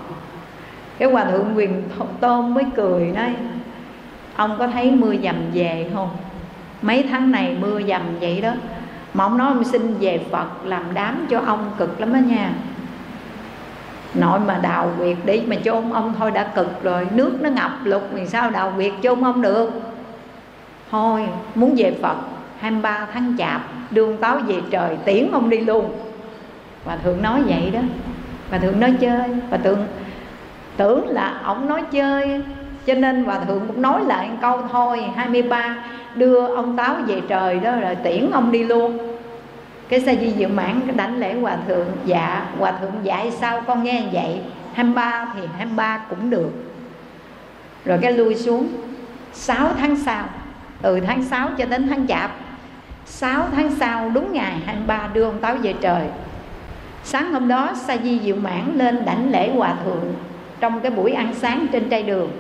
Cái 0.99 1.11
hòa 1.11 1.25
thượng 1.25 1.53
quyền 1.55 1.83
tôn 2.21 2.55
mới 2.55 2.64
cười 2.77 3.07
nói, 3.07 3.35
ông 4.37 4.57
có 4.59 4.66
thấy 4.66 4.91
mưa 4.91 5.14
dầm 5.23 5.37
về 5.55 5.91
không? 5.95 6.09
Mấy 6.83 7.03
tháng 7.11 7.31
này 7.31 7.57
mưa 7.61 7.81
dầm 7.89 8.03
vậy 8.20 8.41
đó. 8.41 8.53
Mà 9.14 9.24
ông 9.24 9.39
nói 9.39 9.49
ông 9.49 9.64
xin 9.64 9.95
về 10.01 10.20
phật 10.31 10.47
làm 10.64 10.83
đám 10.95 11.26
cho 11.31 11.41
ông 11.47 11.70
cực 11.78 12.01
lắm 12.01 12.12
đó 12.12 12.18
nha. 12.18 12.53
Nội 14.14 14.41
mà 14.41 14.59
đào 14.62 14.91
quyệt 14.99 15.16
đi 15.24 15.43
mà 15.47 15.57
chôn 15.64 15.91
ông 15.91 16.14
thôi 16.18 16.31
đã 16.31 16.45
cực 16.45 16.83
rồi. 16.83 17.07
Nước 17.14 17.39
nó 17.41 17.51
ngập 17.51 17.70
lụt 17.85 18.03
thì 18.16 18.26
sao 18.26 18.51
đào 18.51 18.72
quyệt 18.76 18.93
chôn 19.03 19.24
ông 19.24 19.43
được? 19.43 19.70
Thôi, 20.91 21.26
muốn 21.55 21.74
về 21.76 21.97
phật 22.03 22.16
23 22.61 23.07
tháng 23.12 23.37
chạp, 23.39 23.61
đương 23.91 24.16
táo 24.16 24.39
về 24.39 24.61
trời 24.70 24.97
tiễn 25.05 25.31
ông 25.33 25.51
đi 25.51 25.59
luôn. 25.59 25.93
Và 26.85 26.97
thượng 26.97 27.22
nói 27.22 27.43
vậy 27.43 27.70
đó. 27.72 27.81
Và 28.51 28.59
thượng 28.59 28.81
nói 28.81 28.95
chơi. 29.01 29.28
Và 29.51 29.57
thượng 29.57 29.87
tưởng 30.76 31.09
là 31.09 31.41
ông 31.45 31.68
nói 31.68 31.83
chơi, 31.91 32.43
cho 32.87 32.95
nên 32.95 33.24
hòa 33.24 33.39
thượng 33.39 33.66
cũng 33.66 33.83
nói 33.83 34.05
lại 34.05 34.28
một 34.28 34.37
câu 34.41 34.62
thôi 34.72 35.05
23 35.16 35.76
đưa 36.15 36.47
ông 36.47 36.77
táo 36.77 36.97
về 37.07 37.21
trời 37.29 37.61
đó 37.61 37.77
rồi 37.77 37.95
tiễn 37.95 38.31
ông 38.33 38.53
đi 38.53 38.65
luôn. 38.65 38.99
Cái 39.89 40.01
sa 40.01 40.15
di 40.15 40.33
diệu 40.33 40.49
mãn 40.49 40.81
cái 40.87 40.97
đánh 40.97 41.21
lễ 41.21 41.35
hòa 41.35 41.57
thượng 41.69 41.87
dạ 42.05 42.47
hòa 42.59 42.73
thượng 42.73 42.93
dạy 43.03 43.31
sao? 43.31 43.63
Con 43.67 43.85
nghe 43.85 44.03
vậy 44.13 44.41
23 44.75 45.33
thì 45.35 45.41
23 45.57 46.01
cũng 46.11 46.31
được. 46.31 46.51
Rồi 47.85 47.99
cái 48.03 48.13
lui 48.13 48.35
xuống. 48.35 48.69
6 49.33 49.69
tháng 49.79 49.97
sau, 49.97 50.25
từ 50.83 51.01
tháng 51.01 51.23
6 51.23 51.49
cho 51.59 51.65
đến 51.65 51.89
tháng 51.89 52.07
chạp 52.07 52.31
6 53.07 53.47
tháng 53.53 53.71
sau 53.81 54.11
đúng 54.15 54.33
ngày 54.33 54.55
23 54.67 55.09
đưa 55.13 55.25
ông 55.25 55.39
táo 55.39 55.57
về 55.63 55.75
trời. 55.81 56.03
Sáng 57.05 57.33
hôm 57.33 57.49
đó 57.49 57.73
sa 57.75 57.97
di 57.97 58.21
diệu 58.21 58.37
mãn 58.37 58.73
lên 58.75 59.05
đảnh 59.05 59.31
lễ 59.31 59.51
hòa 59.55 59.75
thượng 59.85 60.15
trong 60.61 60.81
cái 60.81 60.91
buổi 60.91 61.13
ăn 61.13 61.35
sáng 61.35 61.67
trên 61.73 61.89
trai 61.89 62.03
đường. 62.03 62.31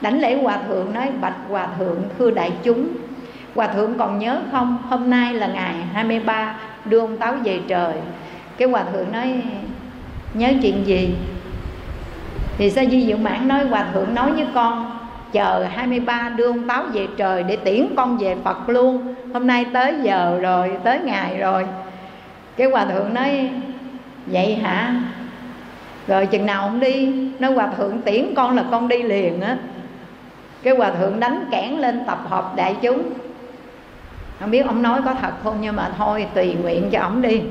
Đảnh 0.00 0.20
lễ 0.20 0.42
hòa 0.42 0.58
thượng 0.68 0.94
nói, 0.94 1.10
bạch 1.20 1.36
hòa 1.48 1.68
thượng, 1.78 2.02
thưa 2.18 2.30
đại 2.30 2.52
chúng 2.62 2.88
hòa 3.54 3.66
thượng 3.66 3.98
còn 3.98 4.18
nhớ 4.18 4.40
không? 4.52 4.78
Hôm 4.88 5.10
nay 5.10 5.34
là 5.34 5.46
ngày 5.46 5.74
23 5.92 6.54
đưa 6.84 7.00
ông 7.00 7.16
táo 7.16 7.34
về 7.44 7.60
trời. 7.68 7.94
Cái 8.56 8.68
hòa 8.68 8.84
thượng 8.92 9.12
nói, 9.12 9.42
nhớ 10.34 10.48
chuyện 10.62 10.86
gì? 10.86 11.14
Thì 12.58 12.70
sa 12.70 12.84
di 12.84 13.06
diệu 13.06 13.16
mãn 13.16 13.48
nói, 13.48 13.64
hòa 13.64 13.86
thượng 13.92 14.14
nói 14.14 14.32
với 14.32 14.46
con, 14.54 15.00
chờ 15.32 15.66
23 15.70 16.28
đưa 16.28 16.46
ông 16.46 16.68
táo 16.68 16.82
về 16.92 17.06
trời 17.16 17.42
để 17.42 17.56
tiễn 17.56 17.86
con 17.96 18.18
về 18.18 18.36
Phật 18.44 18.68
luôn. 18.68 19.14
Hôm 19.32 19.46
nay 19.46 19.66
tới 19.72 19.94
giờ 20.02 20.38
rồi, 20.42 20.70
tới 20.84 20.98
ngày 21.04 21.38
rồi. 21.38 21.66
Cái 22.56 22.70
hòa 22.70 22.84
thượng 22.84 23.14
nói, 23.14 23.50
vậy 24.26 24.54
hả? 24.54 24.94
Rồi 26.06 26.26
chừng 26.26 26.46
nào 26.46 26.62
ông 26.62 26.80
đi, 26.80 27.12
nói, 27.38 27.52
hòa 27.52 27.66
thượng 27.76 28.00
tiễn 28.02 28.34
con 28.34 28.56
là 28.56 28.64
con 28.70 28.88
đi 28.88 29.02
liền 29.02 29.40
á. 29.40 29.56
Cái 30.62 30.76
hòa 30.76 30.90
thượng 30.90 31.20
đánh 31.20 31.44
kẽn 31.50 31.70
lên 31.70 32.04
tập 32.06 32.18
hợp 32.28 32.52
đại 32.56 32.76
chúng 32.82 33.02
không 34.40 34.50
biết 34.50 34.66
ông 34.66 34.82
nói 34.82 35.00
có 35.04 35.14
thật 35.14 35.32
không 35.44 35.58
nhưng 35.60 35.76
mà 35.76 35.90
thôi 35.98 36.26
tùy 36.34 36.54
nguyện 36.62 36.90
cho 36.90 37.00
ông 37.00 37.22
đi. 37.22 37.42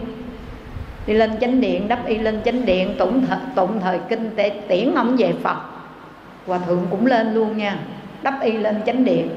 Đi 1.08 1.14
lên 1.14 1.32
chánh 1.42 1.62
điện 1.62 1.88
đắp 1.88 2.06
y 2.06 2.18
lên 2.18 2.42
chánh 2.46 2.66
điện 2.66 2.96
tụng 3.00 3.26
thời, 3.28 3.40
tụng 3.56 3.80
thời 3.82 4.00
kinh 4.10 4.36
tế 4.36 4.50
tiễn 4.68 4.96
ông 4.96 5.16
về 5.18 5.34
phật. 5.44 5.58
Hòa 6.48 6.60
thượng 6.68 6.86
cũng 6.90 7.06
lên 7.06 7.34
luôn 7.34 7.58
nha 7.58 7.78
đắp 8.22 8.42
y 8.42 8.52
lên 8.52 8.82
chánh 8.86 9.06
điện. 9.06 9.30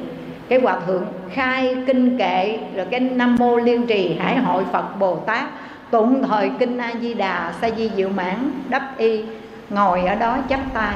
Cái 0.48 0.60
hòa 0.60 0.80
thượng 0.86 1.04
khai 1.32 1.76
kinh 1.86 2.18
kệ 2.18 2.58
rồi 2.76 2.86
cái 2.90 3.00
nam 3.00 3.36
mô 3.38 3.56
liên 3.56 3.86
trì 3.86 4.16
hải 4.18 4.36
hội 4.38 4.64
phật 4.72 4.98
bồ 4.98 5.16
tát 5.16 5.44
tụng 5.90 6.22
thời 6.28 6.50
kinh 6.58 6.78
a 6.78 6.92
di 7.00 7.14
đà 7.14 7.52
sa 7.60 7.70
di 7.70 7.90
diệu 7.96 8.08
mãn 8.08 8.50
đắp 8.68 8.98
y 8.98 9.24
ngồi 9.70 10.02
ở 10.02 10.14
đó 10.14 10.38
chắp 10.48 10.60
tay. 10.74 10.94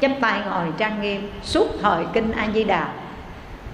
Chắp 0.00 0.10
tay 0.20 0.40
ngồi 0.50 0.66
trang 0.78 1.02
nghiêm 1.02 1.30
suốt 1.42 1.66
thời 1.82 2.04
kinh 2.12 2.32
a 2.32 2.46
di 2.54 2.64
đà 2.64 2.88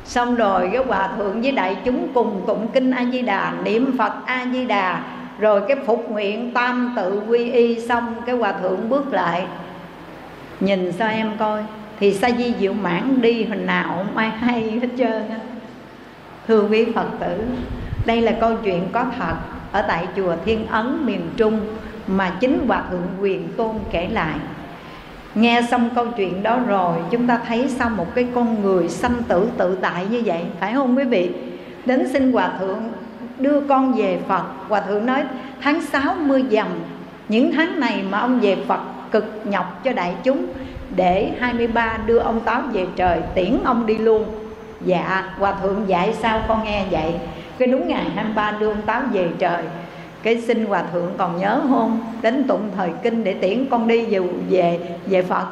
xong 0.05 0.35
rồi 0.35 0.69
cái 0.73 0.85
hòa 0.85 1.09
thượng 1.17 1.43
với 1.43 1.53
đại 1.53 1.77
chúng 1.85 2.09
cùng 2.15 2.43
tụng 2.47 2.69
kinh 2.73 2.91
a 2.91 3.05
di 3.13 3.23
đà 3.23 3.53
niệm 3.65 3.99
phật 3.99 4.13
a 4.27 4.47
di 4.53 4.65
đà 4.65 5.03
rồi 5.39 5.63
cái 5.69 5.77
phục 5.87 6.11
nguyện 6.11 6.51
tam 6.55 6.93
tự 6.97 7.23
quy 7.29 7.51
y 7.51 7.81
xong, 7.81 8.15
cái 8.27 8.37
hòa 8.37 8.53
thượng 8.53 8.89
bước 8.89 9.13
lại. 9.13 9.47
Nhìn 10.61 10.93
sao 10.93 11.09
em 11.09 11.31
coi, 11.39 11.63
thì 12.01 12.13
sa 12.13 12.31
di 12.31 12.55
diệu 12.61 12.73
mãn 12.73 13.23
đi, 13.23 13.45
hình 13.45 13.67
nào 13.67 13.95
không 13.97 14.17
ai 14.17 14.31
hay 14.31 14.71
hết 14.71 14.89
trơn 14.99 15.29
á. 15.29 15.39
Thưa 16.49 16.63
quý 16.63 16.87
phật 16.95 17.07
tử, 17.21 17.45
đây 18.07 18.21
là 18.21 18.33
câu 18.41 18.57
chuyện 18.65 18.89
có 18.93 19.05
thật. 19.19 19.35
Ở 19.73 19.83
tại 19.83 20.07
chùa 20.17 20.37
thiên 20.45 20.67
ấn 20.67 21.07
miền 21.07 21.31
trung 21.37 21.61
mà 22.07 22.37
chính 22.41 22.67
hòa 22.69 22.83
thượng 22.91 23.07
quyền 23.21 23.49
tôn 23.57 23.77
kể 23.91 24.09
lại 24.13 24.35
nghe 25.35 25.63
xong 25.71 25.91
câu 25.95 26.07
chuyện 26.17 26.43
đó 26.43 26.59
rồi, 26.67 26.97
chúng 27.11 27.27
ta 27.27 27.41
thấy 27.49 27.69
sao 27.69 27.91
một 27.91 28.15
cái 28.15 28.27
con 28.35 28.63
người 28.63 28.89
sanh 28.89 29.23
tử 29.29 29.49
tự 29.59 29.79
tại 29.81 30.07
như 30.11 30.23
vậy, 30.25 30.43
phải 30.61 30.73
không 30.75 30.97
quý 30.97 31.05
vị? 31.05 31.31
Đến 31.85 32.09
xin 32.13 32.33
hòa 32.33 32.53
thượng 32.61 32.83
đưa 33.39 33.61
con 33.61 33.93
về 33.93 34.19
phật. 34.29 34.43
Hòa 34.69 34.81
thượng 34.81 35.07
nói, 35.07 35.25
tháng 35.61 35.81
6 35.81 36.15
mưa 36.15 36.41
dầm, 36.51 36.69
những 37.29 37.53
tháng 37.53 37.81
này 37.81 38.05
mà 38.11 38.19
ông 38.19 38.41
về 38.41 38.57
phật 38.69 38.81
cực 39.11 39.41
nhọc 39.45 39.81
cho 39.85 39.93
đại 39.93 40.15
chúng, 40.25 40.47
để 40.97 41.31
23 41.41 41.99
đưa 42.07 42.19
ông 42.19 42.41
táo 42.41 42.63
về 42.73 42.87
trời, 42.97 43.21
tiễn 43.35 43.59
ông 43.65 43.87
đi 43.87 43.99
luôn. 43.99 44.25
Dạ 44.85 45.35
hòa 45.39 45.55
thượng 45.63 45.85
dạy 45.87 46.15
sao 46.23 46.43
con 46.49 46.65
nghe 46.65 46.85
vậy? 46.91 47.15
Cái 47.59 47.69
đúng 47.69 47.89
ngày 47.89 48.05
23 48.15 48.51
đưa 48.51 48.69
ông 48.69 48.83
táo 48.87 49.03
về 49.13 49.29
trời 49.39 49.63
cái 50.23 50.41
xin 50.41 50.67
hòa 50.67 50.85
thượng 50.93 51.13
còn 51.19 51.37
nhớ 51.37 51.61
không? 51.69 52.01
Đến 52.23 52.45
tụng 52.45 52.71
thời 52.77 52.91
kinh 53.03 53.25
để 53.25 53.35
tiễn 53.35 53.67
con 53.71 53.89
đi 53.89 54.05
về 54.05 54.21
về 54.51 54.81
về 55.07 55.23
phật. 55.23 55.47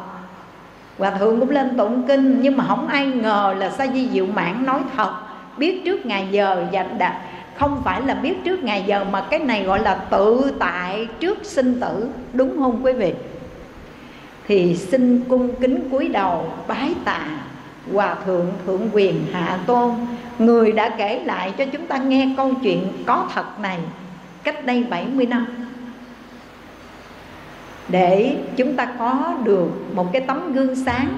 Hòa 0.99 1.11
thượng 1.11 1.41
cũng 1.41 1.51
lên 1.51 1.77
tụng 1.77 2.03
kinh, 2.09 2.41
nhưng 2.43 2.57
mà 2.57 2.65
không 2.69 2.87
ai 2.87 3.07
ngờ 3.07 3.55
là 3.59 3.71
sa 3.71 3.87
di 3.87 4.09
diệu 4.09 4.27
mãn 4.27 4.67
nói 4.67 4.81
thật. 4.97 5.13
Biết 5.57 5.85
trước 5.85 6.07
ngày 6.07 6.29
giờ 6.31 6.65
và 6.73 6.83
đã, 6.83 7.21
không 7.59 7.83
phải 7.85 8.03
là 8.03 8.15
biết 8.15 8.35
trước 8.45 8.65
ngày 8.65 8.85
giờ, 8.87 9.05
mà 9.05 9.21
cái 9.31 9.39
này 9.39 9.63
gọi 9.63 9.83
là 9.83 9.95
tự 9.95 10.53
tại 10.59 11.07
trước 11.21 11.39
sinh 11.43 11.81
tử. 11.81 12.09
Đúng 12.33 12.59
không 12.59 12.81
quý 12.85 12.93
vị? 12.93 13.15
Thì 14.49 14.77
xin 14.77 15.25
cung 15.29 15.55
kính 15.61 15.89
cúi 15.91 16.09
đầu, 16.09 16.53
bái 16.69 16.95
tạ 17.05 17.27
hòa 17.93 18.17
thượng 18.27 18.47
thượng 18.67 18.89
quyền 18.93 19.25
hạ 19.33 19.59
tôn, 19.67 19.91
người 20.39 20.73
đã 20.73 20.89
kể 20.89 21.23
lại 21.25 21.53
cho 21.59 21.65
chúng 21.65 21.87
ta 21.87 21.97
nghe 21.97 22.35
câu 22.37 22.51
chuyện 22.63 22.87
có 23.07 23.29
thật 23.35 23.61
này 23.61 23.79
cách 24.45 24.67
đây 24.67 24.85
70 24.91 25.27
năm. 25.27 25.47
Để 27.89 28.37
chúng 28.57 28.77
ta 28.77 28.85
có 28.99 29.35
được 29.45 29.69
một 29.95 30.13
cái 30.13 30.23
tấm 30.23 30.53
gương 30.53 30.77
sáng 30.77 31.09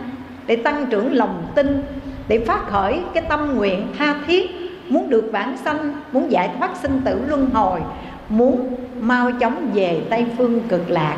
để 0.47 0.57
tăng 0.57 0.87
trưởng 0.91 1.13
lòng 1.13 1.47
tin, 1.55 1.83
để 2.29 2.39
phát 2.47 2.67
khởi 2.67 3.01
cái 3.15 3.23
tâm 3.29 3.55
nguyện 3.55 3.87
tha 3.99 4.15
thiết, 4.27 4.51
muốn 4.89 5.11
được 5.11 5.29
vãng 5.33 5.57
sanh, 5.65 5.93
muốn 6.13 6.33
giải 6.33 6.51
thoát 6.59 6.71
sinh 6.83 7.01
tử 7.05 7.25
luân 7.27 7.51
hồi, 7.51 7.81
muốn 8.29 8.77
mau 9.01 9.33
chóng 9.33 9.71
về 9.75 10.03
tây 10.11 10.27
phương 10.39 10.61
cực 10.69 10.91
lạc 10.91 11.17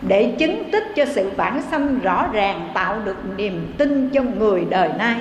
để 0.09 0.35
chứng 0.39 0.70
tích 0.72 0.85
cho 0.97 1.05
sự 1.05 1.31
bản 1.37 1.62
sanh 1.62 1.99
rõ 1.99 2.29
ràng 2.33 2.68
tạo 2.74 2.99
được 3.05 3.16
niềm 3.37 3.72
tin 3.79 4.11
cho 4.11 4.22
người 4.22 4.64
đời 4.70 4.91
nay, 4.99 5.16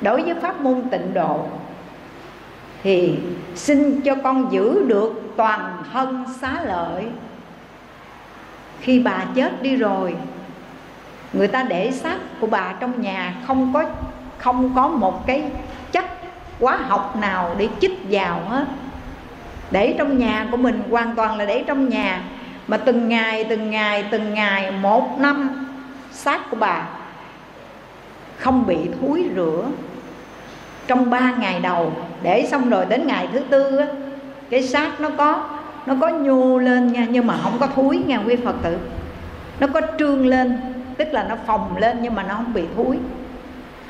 đối 0.00 0.22
với 0.22 0.34
pháp 0.34 0.60
môn 0.60 0.82
tịnh 0.90 1.14
độ 1.14 1.46
thì 2.82 3.18
xin 3.54 4.00
cho 4.00 4.14
con 4.14 4.52
giữ 4.52 4.84
được 4.88 5.22
toàn 5.36 5.82
thân 5.92 6.24
xá 6.40 6.62
lợi. 6.64 7.04
Khi 8.80 9.00
bà 9.00 9.24
chết 9.34 9.62
đi 9.62 9.76
rồi, 9.76 10.14
người 11.32 11.48
ta 11.48 11.62
để 11.62 11.90
xác 11.90 12.16
của 12.40 12.46
bà 12.46 12.74
trong 12.80 13.00
nhà 13.00 13.34
không 13.46 13.72
có 13.74 13.84
không 14.38 14.72
có 14.74 14.88
một 14.88 15.26
cái 15.26 15.44
chất 15.92 16.04
hóa 16.60 16.76
học 16.76 17.16
nào 17.20 17.54
để 17.58 17.68
chích 17.80 17.98
vào 18.10 18.40
hết. 18.48 18.64
Để 19.70 19.94
trong 19.98 20.18
nhà 20.18 20.48
của 20.50 20.56
mình, 20.56 20.82
hoàn 20.90 21.14
toàn 21.14 21.38
là 21.38 21.44
để 21.44 21.64
trong 21.66 21.88
nhà. 21.88 22.22
Mà 22.66 22.76
từng 22.76 23.08
ngày 23.08 23.44
từng 23.44 23.70
ngày 23.70 24.04
từng 24.10 24.34
ngày, 24.34 24.70
một 24.70 25.20
năm, 25.20 25.66
xác 26.12 26.50
của 26.50 26.56
bà 26.56 26.88
không 28.36 28.66
bị 28.66 28.76
thúi 29.00 29.28
rửa 29.36 29.64
trong 30.90 31.10
ba 31.10 31.32
ngày 31.38 31.60
đầu 31.60 31.92
để 32.22 32.46
xong 32.50 32.70
rồi 32.70 32.86
đến 32.88 33.06
ngày 33.06 33.28
thứ 33.32 33.38
tư 33.38 33.76
á, 33.76 33.86
cái 34.50 34.62
xác 34.62 35.00
nó 35.00 35.10
có 35.16 35.48
nó 35.86 35.94
có 36.00 36.08
nhô 36.08 36.58
lên 36.58 36.92
nha 36.92 37.06
nhưng 37.10 37.26
mà 37.26 37.36
không 37.42 37.52
có 37.60 37.66
thúi 37.66 38.02
nha 38.06 38.20
quý 38.26 38.36
phật 38.36 38.54
tử. 38.62 38.78
Nó 39.60 39.66
có 39.66 39.80
trương 39.98 40.26
lên 40.26 40.58
tức 40.96 41.08
là 41.12 41.26
nó 41.28 41.36
phồng 41.46 41.76
lên 41.76 41.98
nhưng 42.02 42.14
mà 42.14 42.22
nó 42.22 42.34
không 42.34 42.52
bị 42.54 42.64
thúi. 42.76 42.98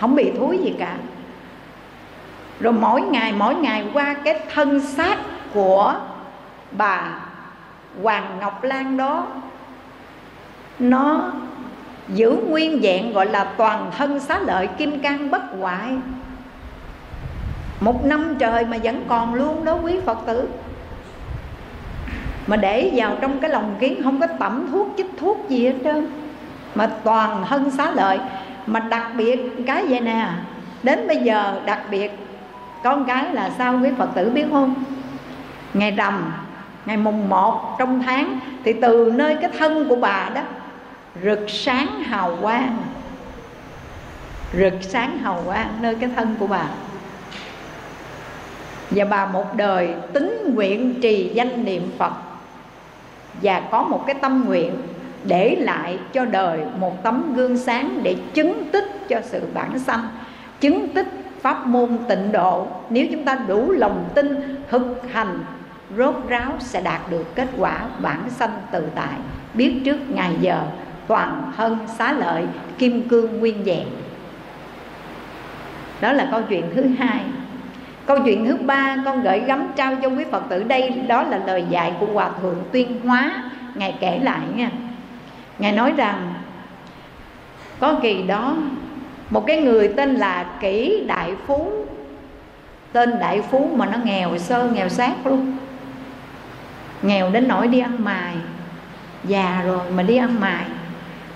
Không 0.01 0.17
bị 0.17 0.33
thúi 0.39 0.59
gì 0.59 0.75
cả. 0.79 0.97
Rồi 2.61 2.73
mỗi 2.73 3.01
ngày 3.01 3.33
mỗi 3.33 3.55
ngày 3.55 3.85
qua 3.93 4.15
cái 4.25 4.41
thân 4.55 4.81
xác 4.81 5.17
của 5.55 5.95
bà 6.73 7.21
Hoàng 8.03 8.39
Ngọc 8.41 8.65
Lan 8.65 8.97
đó 8.97 9.27
nó 10.79 11.33
giữ 12.09 12.37
nguyên 12.49 12.81
vẹn 12.83 13.13
gọi 13.13 13.27
là 13.27 13.45
toàn 13.45 13.91
thân 13.99 14.21
xá 14.21 14.39
lợi 14.39 14.67
kim 14.67 15.01
cang 15.01 15.31
bất 15.31 15.43
hoại 15.61 15.91
một 17.81 18.05
năm 18.05 18.35
trời 18.39 18.65
mà 18.65 18.77
vẫn 18.83 19.05
còn 19.09 19.35
luôn 19.35 19.65
đó 19.65 19.75
quý 19.83 19.97
phật 20.07 20.19
tử. 20.27 20.49
Mà 22.47 22.57
để 22.57 22.93
vào 22.95 23.17
trong 23.21 23.39
cái 23.39 23.51
lòng 23.51 23.77
kiến, 23.81 24.03
không 24.03 24.21
có 24.21 24.27
tẩm 24.27 24.69
thuốc, 24.73 24.89
chích 24.97 25.11
thuốc 25.19 25.47
gì 25.49 25.67
hết 25.67 25.75
trơn. 25.85 26.07
Mà 26.75 26.91
toàn 27.05 27.45
thân 27.49 27.71
xá 27.71 27.91
lợi. 27.91 28.19
Mà 28.67 28.81
đặc 28.81 29.07
biệt 29.17 29.41
cái 29.67 29.87
vậy 29.89 30.01
nè, 30.01 30.29
đến 30.83 31.07
bây 31.09 31.17
giờ 31.17 31.61
đặc 31.67 31.81
biệt, 31.91 32.19
con 32.85 33.05
cái 33.05 33.35
là 33.35 33.51
sao 33.59 33.79
quý 33.83 33.91
phật 33.99 34.09
tử 34.15 34.31
biết 34.31 34.47
không? 34.51 34.75
Ngày 35.75 35.91
rằm, 35.91 36.33
ngày 36.87 36.97
mùng 36.97 37.29
1 37.29 37.77
trong 37.79 38.03
tháng, 38.03 38.41
thì 38.65 38.73
từ 38.73 39.13
nơi 39.15 39.37
cái 39.41 39.51
thân 39.59 39.89
của 39.89 39.97
bà 39.97 40.31
đó, 40.35 40.41
rực 41.23 41.45
sáng 41.49 42.03
hào 42.03 42.37
quang. 42.43 42.77
Rực 44.53 44.75
sáng 44.81 45.19
hào 45.19 45.43
quang 45.47 45.69
nơi 45.81 45.95
cái 45.95 46.11
thân 46.17 46.37
của 46.39 46.47
bà 46.47 46.65
và 48.91 49.05
bà 49.05 49.27
một 49.27 49.57
đời 49.57 49.95
tính 50.13 50.53
nguyện 50.55 50.95
trì 51.03 51.31
danh 51.35 51.65
niệm 51.65 51.91
phật. 51.99 52.13
Và 53.43 53.61
có 53.71 53.83
một 53.83 54.05
cái 54.07 54.15
tâm 54.15 54.45
nguyện 54.47 54.73
để 55.25 55.57
lại 55.61 55.99
cho 56.13 56.25
đời 56.25 56.61
một 56.79 57.03
tấm 57.03 57.35
gương 57.35 57.57
sáng 57.57 58.01
để 58.03 58.17
chứng 58.35 58.65
tích 58.73 59.09
cho 59.09 59.21
sự 59.25 59.43
bản 59.55 59.79
sanh, 59.79 60.09
chứng 60.61 60.89
tích 60.89 61.09
pháp 61.41 61.67
môn 61.67 61.99
tịnh 62.09 62.33
độ. 62.33 62.67
Nếu 62.91 63.07
chúng 63.13 63.25
ta 63.25 63.39
đủ 63.49 63.71
lòng 63.71 64.05
tin, 64.15 64.57
thực 64.69 65.03
hành, 65.13 65.39
rốt 65.97 66.15
ráo 66.29 66.53
sẽ 66.59 66.81
đạt 66.81 67.01
được 67.11 67.35
kết 67.35 67.49
quả 67.59 67.87
bản 68.03 68.31
sanh 68.31 68.61
tự 68.73 68.87
tại. 68.95 69.19
Biết 69.55 69.81
trước 69.85 69.99
ngày 70.11 70.33
giờ, 70.41 70.63
toàn 71.07 71.53
thân 71.57 71.79
xá 71.99 72.13
lợi, 72.13 72.45
kim 72.79 73.09
cương 73.09 73.41
nguyên 73.41 73.65
vẹn. 73.65 73.87
Đó 76.01 76.13
là 76.13 76.29
câu 76.31 76.43
chuyện 76.49 76.65
thứ 76.75 76.83
hai 76.99 77.25
câu 78.07 78.19
chuyện 78.25 78.47
thứ 78.47 78.57
ba, 78.57 78.97
con 79.05 79.23
gửi 79.23 79.41
gắm 79.41 79.69
trao 79.77 79.95
cho 80.03 80.09
quý 80.09 80.25
phật 80.31 80.43
tử 80.49 80.63
đây, 80.63 80.91
đó 80.91 81.23
là 81.23 81.41
lời 81.47 81.65
dạy 81.71 81.93
của 82.01 82.07
hòa 82.07 82.31
thượng 82.43 82.63
tuyên 82.73 83.01
hóa. 83.05 83.33
Ngài 83.75 83.95
kể 84.01 84.19
lại 84.23 84.41
nha. 84.55 84.71
Ngài 85.59 85.73
nói 85.73 85.93
rằng, 85.97 86.35
có 87.81 87.95
kỳ 88.03 88.23
đó, 88.23 88.57
một 89.31 89.47
cái 89.47 89.63
người 89.63 89.89
tên 89.89 90.15
là 90.15 90.45
kỷ 90.61 91.05
đại 91.07 91.33
phú, 91.47 91.73
tên 92.93 93.19
đại 93.19 93.43
phú 93.43 93.71
mà 93.77 93.87
nó 93.87 93.99
nghèo 94.05 94.39
sơ, 94.39 94.69
nghèo 94.69 94.89
sát 94.89 95.27
luôn. 95.27 95.57
Nghèo 97.03 97.31
đến 97.31 97.49
nỗi 97.49 97.69
đi 97.69 97.79
ăn 97.79 98.05
mài, 98.05 98.35
già 99.25 99.63
rồi 99.67 99.91
mà 99.91 100.03
đi 100.03 100.17
ăn 100.17 100.41
mài. 100.41 100.65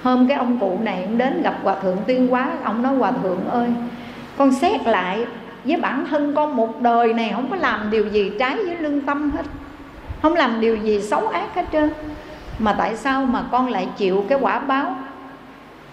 Hôm 0.03 0.29
cái 0.29 0.39
ông 0.39 0.59
cụ 0.59 0.79
này 0.83 1.03
cũng 1.03 1.19
đến 1.19 1.43
gặp 1.43 1.55
hòa 1.63 1.75
thượng 1.83 1.99
tuyên 2.07 2.29
hóa, 2.29 2.49
ông 2.65 2.83
nói, 2.83 2.95
hòa 2.95 3.13
thượng 3.23 3.49
ơi, 3.49 3.69
con 4.37 4.53
xét 4.53 4.87
lại 4.87 5.27
với 5.65 5.77
bản 5.77 6.07
thân 6.11 6.35
con 6.35 6.57
một 6.57 6.81
đời 6.81 7.13
này 7.13 7.33
không 7.35 7.51
có 7.51 7.57
làm 7.57 7.91
điều 7.91 8.09
gì 8.09 8.33
trái 8.39 8.57
với 8.57 8.77
lương 8.77 9.01
tâm 9.01 9.31
hết. 9.31 9.43
Không 10.23 10.35
làm 10.35 10.61
điều 10.61 10.77
gì 10.77 11.01
xấu 11.01 11.29
ác 11.29 11.55
hết 11.55 11.65
trơn. 11.73 11.91
Mà 12.59 12.73
tại 12.73 12.97
sao 12.97 13.25
mà 13.25 13.45
con 13.51 13.69
lại 13.69 13.89
chịu 13.97 14.25
cái 14.29 14.39
quả 14.41 14.59
báo? 14.59 14.97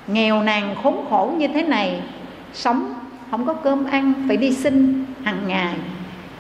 Nghèo 0.08 0.44
nàn 0.44 0.76
khốn 0.84 1.06
khổ 1.10 1.34
như 1.38 1.48
thế 1.48 1.64
này, 1.64 2.02
sống 2.54 2.94
không 3.32 3.46
có 3.46 3.54
cơm 3.54 3.86
ăn, 3.86 4.14
phải 4.28 4.38
đi 4.38 4.52
xin 4.54 5.06
hàng 5.24 5.48
ngày. 5.48 5.74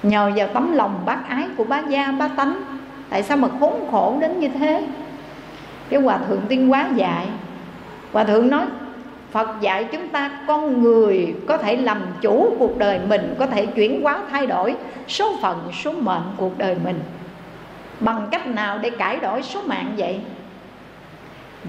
Nhờ 0.04 0.32
vào 0.36 0.48
tấm 0.48 0.74
lòng 0.74 1.00
bác 1.06 1.30
ái 1.30 1.48
của 1.58 1.64
bá 1.64 1.82
gia, 1.90 2.12
bá 2.12 2.28
tánh, 2.28 2.62
tại 3.10 3.24
sao 3.24 3.38
mà 3.38 3.48
khốn 3.60 3.74
khổ 3.92 4.18
đến 4.22 4.40
như 4.40 4.48
thế? 4.48 4.88
Cái 5.90 6.02
hòa 6.02 6.18
thượng 6.28 6.42
tiên 6.48 6.72
quá 6.72 6.90
dạy, 6.96 7.28
hòa 8.14 8.24
thượng 8.24 8.50
nói 8.50 8.66
phật 9.32 9.62
dạy 9.62 9.88
chúng 9.92 10.08
ta 10.08 10.32
con 10.48 10.84
người 10.84 11.36
có 11.48 11.58
thể 11.58 11.76
làm 11.76 12.02
chủ 12.22 12.56
cuộc 12.60 12.78
đời 12.78 13.00
mình, 13.08 13.36
có 13.40 13.46
thể 13.46 13.66
chuyển 13.66 14.02
hóa, 14.02 14.20
thay 14.32 14.48
đổi 14.48 14.76
số 15.08 15.38
phận, 15.42 15.72
số 15.84 15.92
mệnh 15.92 16.24
cuộc 16.38 16.58
đời 16.58 16.76
mình. 16.84 17.00
Bằng 18.00 18.28
cách 18.32 18.48
nào 18.48 18.78
để 18.78 18.90
cải 18.90 19.18
đổi 19.18 19.42
số 19.42 19.62
mạng 19.66 19.94
vậy? 19.98 20.20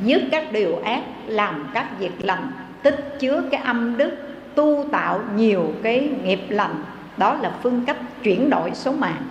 Dứt 0.02 0.22
các 0.30 0.52
điều 0.52 0.76
ác, 0.84 1.02
làm 1.26 1.70
các 1.74 1.98
việc 1.98 2.12
lành, 2.18 2.52
tích 2.82 3.16
chứa 3.18 3.42
cái 3.50 3.60
âm 3.64 3.96
đức, 3.96 4.10
tu 4.54 4.84
tạo 4.92 5.20
nhiều 5.36 5.72
cái 5.82 6.10
nghiệp 6.24 6.40
lành. 6.48 6.84
Đó 7.16 7.34
là 7.34 7.52
phương 7.62 7.84
cách 7.86 7.96
chuyển 8.22 8.50
đổi 8.50 8.70
số 8.74 8.92
mạng. 8.92 9.22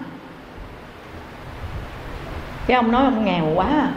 Cái 2.68 2.76
ông 2.76 2.92
nói 2.92 3.04
ông 3.04 3.26
nghèo 3.26 3.46
quá 3.56 3.66
à 3.66 3.92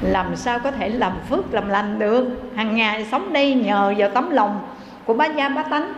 làm 0.00 0.36
sao 0.36 0.58
có 0.58 0.70
thể 0.70 0.88
làm 0.88 1.12
phước, 1.30 1.54
làm 1.54 1.68
lành 1.68 1.98
được? 1.98 2.28
Hàng 2.56 2.76
ngày 2.76 3.06
sống 3.10 3.32
đây 3.32 3.54
nhờ 3.54 3.94
vào 3.98 4.10
tấm 4.10 4.30
lòng 4.30 4.60
của 5.04 5.14
bá 5.14 5.26
gia 5.26 5.48
bá 5.48 5.62
tánh. 5.62 5.92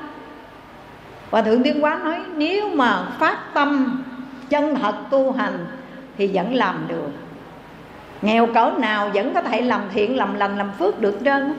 Và 1.30 1.42
thượng 1.42 1.62
tiên 1.62 1.84
quá 1.84 2.00
nói, 2.04 2.20
nếu 2.36 2.68
mà 2.68 3.02
phát 3.18 3.54
tâm, 3.54 4.02
chân 4.50 4.74
thật 4.74 4.94
tu 5.10 5.32
hành 5.32 5.66
thì 6.18 6.30
vẫn 6.32 6.54
làm 6.54 6.84
được. 6.88 7.10
Nghèo 8.22 8.46
cỡ 8.46 8.72
nào 8.78 9.10
vẫn 9.14 9.34
có 9.34 9.42
thể 9.42 9.60
làm 9.60 9.80
thiện, 9.94 10.16
làm 10.16 10.34
lành, 10.34 10.58
làm 10.58 10.70
phước 10.78 11.00
được 11.00 11.18
trơn 11.24 11.54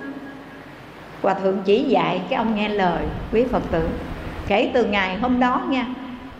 hòa 1.21 1.33
thượng 1.33 1.57
chỉ 1.65 1.83
dạy 1.83 2.21
cái 2.29 2.37
ông 2.37 2.55
nghe 2.55 2.69
lời 2.69 3.03
quý 3.31 3.43
phật 3.51 3.63
tử. 3.71 3.87
Kể 4.47 4.71
từ 4.73 4.85
ngày 4.85 5.17
hôm 5.17 5.39
đó 5.39 5.61
nha, 5.69 5.85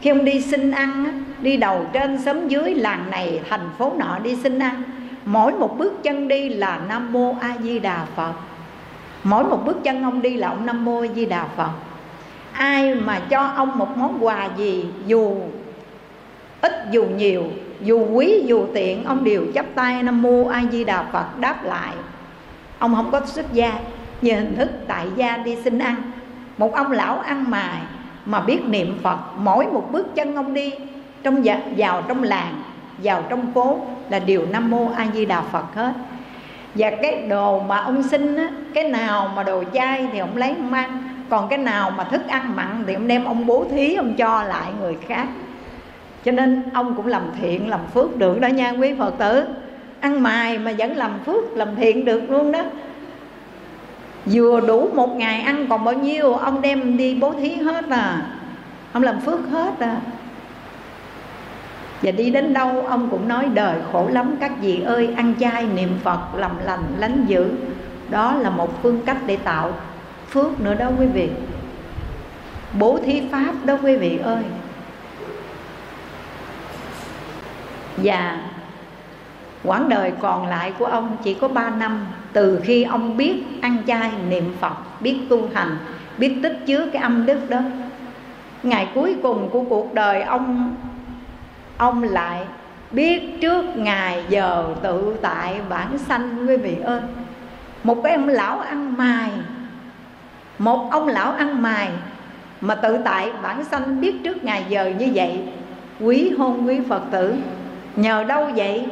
khi 0.01 0.09
ông 0.09 0.25
đi 0.25 0.41
xin 0.41 0.71
ăn 0.71 1.23
đi 1.41 1.57
đầu 1.57 1.85
trên 1.93 2.21
xóm 2.21 2.47
dưới 2.47 2.75
làng 2.75 3.11
này, 3.11 3.41
thành 3.49 3.69
phố 3.77 3.93
nọ 3.97 4.19
đi 4.23 4.35
xin 4.35 4.59
ăn 4.59 4.83
mỗi 5.32 5.53
một 5.53 5.77
bước 5.77 6.03
chân 6.03 6.27
đi 6.27 6.49
là 6.49 6.80
nam 6.88 7.13
mô 7.13 7.36
a 7.41 7.55
di 7.63 7.80
đà 7.80 8.05
phật. 8.15 8.34
Mỗi 9.23 9.43
một 9.43 9.65
bước 9.65 9.77
chân 9.84 10.03
ông 10.03 10.21
đi 10.21 10.38
là 10.38 10.47
ông 10.47 10.65
nam 10.65 10.86
mô 10.86 11.01
a 11.01 11.07
di 11.15 11.25
đà 11.25 11.47
phật. 11.55 11.71
Ai 12.51 12.95
mà 12.95 13.19
cho 13.19 13.39
ông 13.39 13.77
một 13.77 13.97
món 13.97 14.25
quà 14.25 14.49
gì, 14.57 14.86
dù 15.05 15.36
ít, 16.61 16.71
dù 16.91 17.03
nhiều, 17.03 17.43
dù 17.82 18.07
quý, 18.13 18.43
dù 18.45 18.65
tiện, 18.73 19.03
ông 19.03 19.23
đều 19.23 19.45
chắp 19.55 19.65
tay 19.75 20.03
nam 20.03 20.21
mô 20.21 20.47
a 20.47 20.63
di 20.71 20.84
đà 20.84 21.03
phật 21.03 21.39
đáp 21.39 21.63
lại. 21.63 21.93
Ông 22.80 22.95
không 22.95 23.11
có 23.11 23.21
xuất 23.25 23.53
gia 23.53 23.80
như 24.21 24.34
hình 24.34 24.55
thức 24.55 24.69
tại 24.88 25.07
gia 25.15 25.38
đi 25.38 25.55
xin 25.63 25.80
ăn. 25.80 25.95
Một 26.57 26.75
ông 26.75 26.91
lão 26.91 27.19
ăn 27.19 27.51
mài 27.51 27.82
mà 28.25 28.41
biết 28.41 28.59
niệm 28.67 28.97
phật, 29.03 29.19
mỗi 29.38 29.65
một 29.65 29.89
bước 29.91 30.15
chân 30.15 30.36
ông 30.36 30.53
đi 30.53 30.73
trong 31.23 31.45
dạ, 31.45 31.61
vào 31.77 32.03
trong 32.07 32.23
làng 32.23 32.61
vào 33.03 33.23
trong 33.29 33.53
phố 33.53 33.79
là 34.09 34.19
điều 34.19 34.45
nam 34.51 34.71
mô 34.71 34.91
a 34.95 35.07
di 35.13 35.25
đà 35.25 35.41
phật 35.41 35.75
hết. 35.75 35.93
Và 36.75 36.91
cái 37.01 37.27
đồ 37.29 37.59
mà 37.59 37.77
ông 37.77 38.03
xin 38.03 38.35
á, 38.35 38.49
cái 38.73 38.83
nào 38.83 39.31
mà 39.35 39.43
đồ 39.43 39.63
chay 39.73 40.07
thì 40.11 40.19
ông 40.19 40.37
lấy 40.37 40.49
ông 40.49 40.73
ăn 40.73 41.03
còn 41.29 41.49
cái 41.49 41.57
nào 41.57 41.91
mà 41.91 42.03
thức 42.03 42.27
ăn 42.27 42.55
mặn 42.55 42.83
thì 42.87 42.93
ông 42.93 43.07
đem 43.07 43.25
ông 43.25 43.45
bố 43.45 43.65
thí 43.71 43.95
ông 43.95 44.13
cho 44.13 44.43
lại 44.43 44.71
người 44.81 44.97
khác. 45.07 45.27
Cho 46.25 46.31
nên 46.31 46.63
ông 46.73 46.95
cũng 46.95 47.07
làm 47.07 47.23
thiện 47.41 47.69
làm 47.69 47.79
phước 47.93 48.17
được 48.17 48.41
đó 48.41 48.47
nha 48.47 48.71
quý 48.71 48.93
phật 48.99 49.13
tử. 49.17 49.43
Ăn 49.99 50.23
mài 50.23 50.57
mà 50.57 50.71
vẫn 50.77 50.97
làm 50.97 51.11
phước 51.25 51.57
làm 51.57 51.75
thiện 51.75 52.05
được 52.05 52.29
luôn 52.29 52.51
đó. 52.51 52.61
Vừa 54.25 54.59
đủ 54.59 54.89
một 54.93 55.15
ngày 55.15 55.41
ăn 55.41 55.65
còn 55.69 55.83
bao 55.83 55.93
nhiêu 55.93 56.33
ông 56.33 56.61
đem 56.61 56.97
đi 56.97 57.15
bố 57.15 57.33
thí 57.33 57.55
hết 57.55 57.89
à. 57.89 58.21
Ông 58.93 59.03
làm 59.03 59.19
phước 59.19 59.39
hết 59.51 59.79
à 59.79 59.95
và 62.01 62.11
đi 62.11 62.29
đến 62.29 62.53
đâu, 62.53 62.85
ông 62.87 63.07
cũng 63.09 63.27
nói, 63.27 63.45
đời 63.53 63.77
khổ 63.91 64.07
lắm, 64.11 64.35
các 64.39 64.51
vị 64.61 64.81
ơi, 64.81 65.13
ăn 65.17 65.33
chay, 65.39 65.65
niệm 65.75 65.89
phật, 66.03 66.19
làm 66.35 66.51
lành, 66.63 66.83
lánh 66.97 67.25
dữ. 67.27 67.51
Đó 68.09 68.35
là 68.35 68.49
một 68.49 68.81
phương 68.83 69.01
cách 69.05 69.17
để 69.25 69.35
tạo 69.35 69.71
phước 70.29 70.61
nữa 70.61 70.73
đó 70.73 70.89
quý 70.99 71.05
vị. 71.05 71.29
Bố 72.79 72.99
thí 73.05 73.21
pháp 73.31 73.53
đó 73.65 73.77
quý 73.83 73.95
vị 73.95 74.19
ơi. 74.23 74.43
Và 77.97 78.41
quãng 79.63 79.89
đời 79.89 80.11
còn 80.19 80.47
lại 80.47 80.73
của 80.79 80.85
ông 80.85 81.17
chỉ 81.23 81.33
có 81.33 81.47
3 81.47 81.69
năm. 81.69 82.07
Từ 82.33 82.59
khi 82.63 82.83
ông 82.83 83.17
biết 83.17 83.43
ăn 83.61 83.77
chay, 83.87 84.11
niệm 84.29 84.53
phật, 84.59 85.01
biết 85.01 85.19
tu 85.29 85.49
hành, 85.53 85.77
biết 86.17 86.39
tích 86.43 86.57
chứa 86.65 86.89
cái 86.93 87.01
âm 87.01 87.25
đức 87.25 87.49
đó, 87.49 87.59
ngày 88.63 88.87
cuối 88.95 89.15
cùng 89.23 89.49
của 89.49 89.63
cuộc 89.69 89.93
đời 89.93 90.21
ông 90.21 90.75
ông 91.80 92.03
lại 92.03 92.41
biết 92.91 93.41
trước 93.41 93.65
ngày 93.75 94.23
giờ 94.30 94.65
tự 94.82 95.15
tại 95.21 95.55
bản 95.69 95.97
sanh, 95.97 96.47
quý 96.47 96.57
vị 96.57 96.75
ơi. 96.84 97.01
Một 97.84 98.01
cái 98.03 98.13
ông 98.13 98.27
lão 98.27 98.59
ăn 98.59 98.97
mài, 98.97 99.30
một 100.57 100.91
ông 100.91 101.07
lão 101.07 101.32
ăn 101.32 101.61
mài 101.61 101.89
mà 102.61 102.75
tự 102.75 102.97
tại 103.05 103.32
bản 103.43 103.63
sanh 103.63 104.01
biết 104.01 104.15
trước 104.23 104.43
ngày 104.43 104.65
giờ 104.69 104.93
như 104.99 105.07
vậy, 105.13 105.39
quý 105.99 106.32
hôn 106.38 106.67
quý 106.67 106.80
phật 106.89 107.01
tử. 107.11 107.36
Nhờ 107.95 108.23
đâu 108.23 108.47
vậy? 108.55 108.86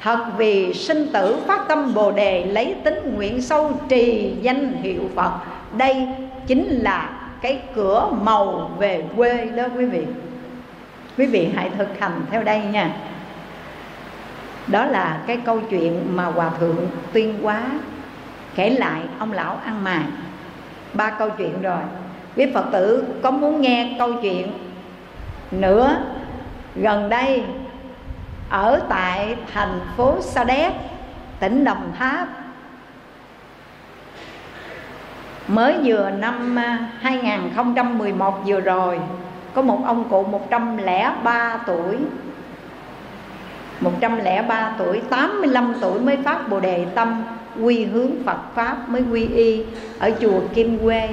Thật 0.00 0.26
vì 0.36 0.74
sinh 0.74 1.06
tử 1.12 1.36
phát 1.46 1.68
tâm 1.68 1.94
bồ 1.94 2.12
đề 2.12 2.44
lấy 2.44 2.74
tính 2.84 3.14
nguyện 3.16 3.42
sâu 3.42 3.72
trì 3.88 4.34
danh 4.42 4.72
hiệu 4.72 5.02
phật. 5.14 5.32
Đây 5.76 6.08
chính 6.46 6.68
là 6.68 7.10
cái 7.40 7.60
cửa 7.74 8.08
màu 8.22 8.70
về 8.78 9.04
quê 9.16 9.44
đó, 9.44 9.64
quý 9.76 9.84
vị 9.84 10.06
quý 11.18 11.26
vị 11.26 11.50
hãy 11.56 11.70
thực 11.78 12.00
hành 12.00 12.26
theo 12.30 12.42
đây 12.42 12.60
nha. 12.60 12.90
Đó 14.66 14.84
là 14.84 15.22
cái 15.26 15.36
câu 15.44 15.60
chuyện 15.70 16.16
mà 16.16 16.24
hòa 16.24 16.50
thượng 16.58 16.88
tuyên 17.12 17.38
quá 17.42 17.62
kể 18.54 18.70
lại 18.70 19.00
ông 19.18 19.32
lão 19.32 19.58
ăn 19.64 19.84
mài 19.84 20.04
ba 20.94 21.10
câu 21.10 21.30
chuyện 21.30 21.62
rồi. 21.62 21.80
Quý 22.36 22.46
phật 22.54 22.64
tử 22.72 23.04
có 23.22 23.30
muốn 23.30 23.60
nghe 23.60 23.96
câu 23.98 24.12
chuyện 24.22 24.52
nữa? 25.50 25.96
Gần 26.76 27.08
đây, 27.08 27.42
ở 28.48 28.80
tại 28.88 29.36
thành 29.54 29.80
phố 29.96 30.16
Sa 30.20 30.44
Đéc, 30.44 30.72
tỉnh 31.40 31.64
Đồng 31.64 31.92
Tháp, 31.98 32.28
mới 35.48 35.76
vừa 35.84 36.10
năm 36.10 36.58
à, 36.58 36.90
2011 37.00 38.42
vừa 38.46 38.60
rồi 38.60 39.00
có 39.54 39.62
một 39.62 39.78
ông 39.84 40.04
cụ 40.10 40.24
103 40.24 41.58
tuổi. 41.66 41.96
103 43.80 44.74
tuổi 44.78 45.00
85 45.10 45.74
tuổi 45.80 46.00
mới 46.00 46.16
phát 46.16 46.48
Bồ 46.48 46.60
Đề 46.60 46.86
Tâm, 46.94 47.22
quy 47.62 47.84
hướng 47.84 48.10
Phật 48.24 48.38
Pháp 48.54 48.88
mới 48.88 49.02
quy 49.12 49.26
y 49.26 49.64
ở 49.98 50.10
chùa 50.20 50.40
Kim 50.54 50.78
Quê, 50.78 51.08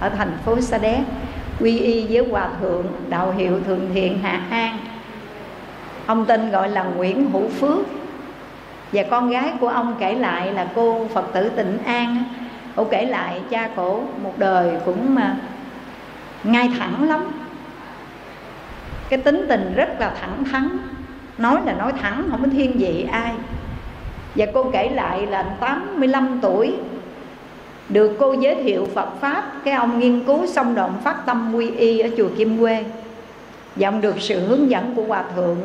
ở 0.00 0.08
thành 0.08 0.32
phố 0.44 0.60
Sa 0.60 0.78
Đéc. 0.78 1.00
Quy 1.60 1.78
y 1.78 2.06
với 2.06 2.30
Hòa 2.30 2.48
Thượng, 2.60 2.86
Đạo 3.08 3.34
Hiệu 3.36 3.60
Thượng 3.66 3.80
Thiện 3.94 4.18
Hạ 4.18 4.40
An. 4.50 4.78
Ông 6.06 6.24
tên 6.26 6.50
gọi 6.50 6.68
là 6.68 6.82
Nguyễn 6.82 7.30
Hữu 7.30 7.48
Phước. 7.48 7.78
Và 8.92 9.02
con 9.10 9.30
gái 9.30 9.52
của 9.60 9.68
ông 9.68 9.94
kể 9.98 10.14
lại 10.14 10.52
là 10.52 10.68
cô 10.74 11.06
Phật 11.14 11.32
tử 11.32 11.48
Tịnh 11.48 11.78
An 11.84 12.24
cô 12.78 12.84
kể 12.84 13.04
lại, 13.04 13.40
cha 13.50 13.68
cổ 13.76 14.00
một 14.22 14.32
đời 14.38 14.72
cũng 14.84 15.14
mà 15.14 15.36
ngay 16.44 16.70
thẳng 16.78 17.08
lắm 17.08 17.47
cái 19.08 19.18
tính 19.18 19.46
tình 19.48 19.72
rất 19.76 19.88
là 19.98 20.14
thẳng 20.20 20.44
thắn. 20.44 20.78
Nói 21.38 21.60
là 21.66 21.72
nói 21.72 21.92
thẳng, 22.00 22.28
không 22.30 22.42
có 22.42 22.48
thiên 22.52 22.72
vị 22.78 23.06
ai. 23.12 23.32
Và 24.34 24.46
cô 24.54 24.70
kể 24.72 24.88
lại 24.88 25.26
là 25.26 25.42
85 25.42 26.38
tuổi, 26.42 26.74
được 27.88 28.16
cô 28.18 28.32
giới 28.32 28.54
thiệu 28.54 28.88
Phật 28.94 29.08
Pháp. 29.20 29.44
Cái 29.64 29.74
ông 29.74 29.98
nghiên 29.98 30.24
cứu 30.24 30.46
xong 30.46 30.74
động 30.74 31.00
phát 31.04 31.26
tâm 31.26 31.54
quy 31.54 31.70
y 31.70 31.98
ở 31.98 32.08
chùa 32.16 32.28
Kim 32.38 32.58
Quê. 32.58 32.84
Và 33.76 33.88
ông 33.88 34.00
được 34.00 34.14
sự 34.18 34.46
hướng 34.46 34.70
dẫn 34.70 34.94
của 34.94 35.02
Hòa 35.02 35.24
Thượng, 35.36 35.56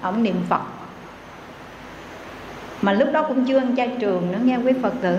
Ông 0.00 0.22
niệm 0.22 0.36
Phật. 0.48 0.60
Mà 2.82 2.92
lúc 2.92 3.08
đó 3.12 3.22
cũng 3.22 3.44
chưa 3.44 3.58
ăn 3.58 3.76
chay 3.76 3.96
trường 4.00 4.32
nữa, 4.32 4.38
nghe 4.42 4.56
quý 4.56 4.72
Phật 4.82 4.92
tử. 5.00 5.16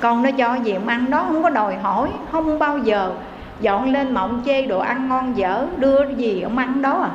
Con 0.00 0.22
nó 0.22 0.30
cho 0.30 0.54
gì 0.54 0.72
ông 0.72 0.88
ăn 0.88 1.10
đó, 1.10 1.24
không 1.28 1.42
có 1.42 1.50
đòi 1.50 1.76
hỏi, 1.76 2.08
Không 2.32 2.58
bao 2.58 2.78
giờ 2.78 3.12
dọn 3.60 3.92
lên 3.92 4.14
mà 4.14 4.20
ông 4.20 4.42
chê 4.46 4.62
đồ 4.62 4.78
ăn 4.78 5.08
ngon 5.08 5.36
dở, 5.36 5.66
Đưa 5.76 6.08
gì 6.16 6.42
ông 6.42 6.58
ăn 6.58 6.82
đó 6.82 7.00
à. 7.00 7.10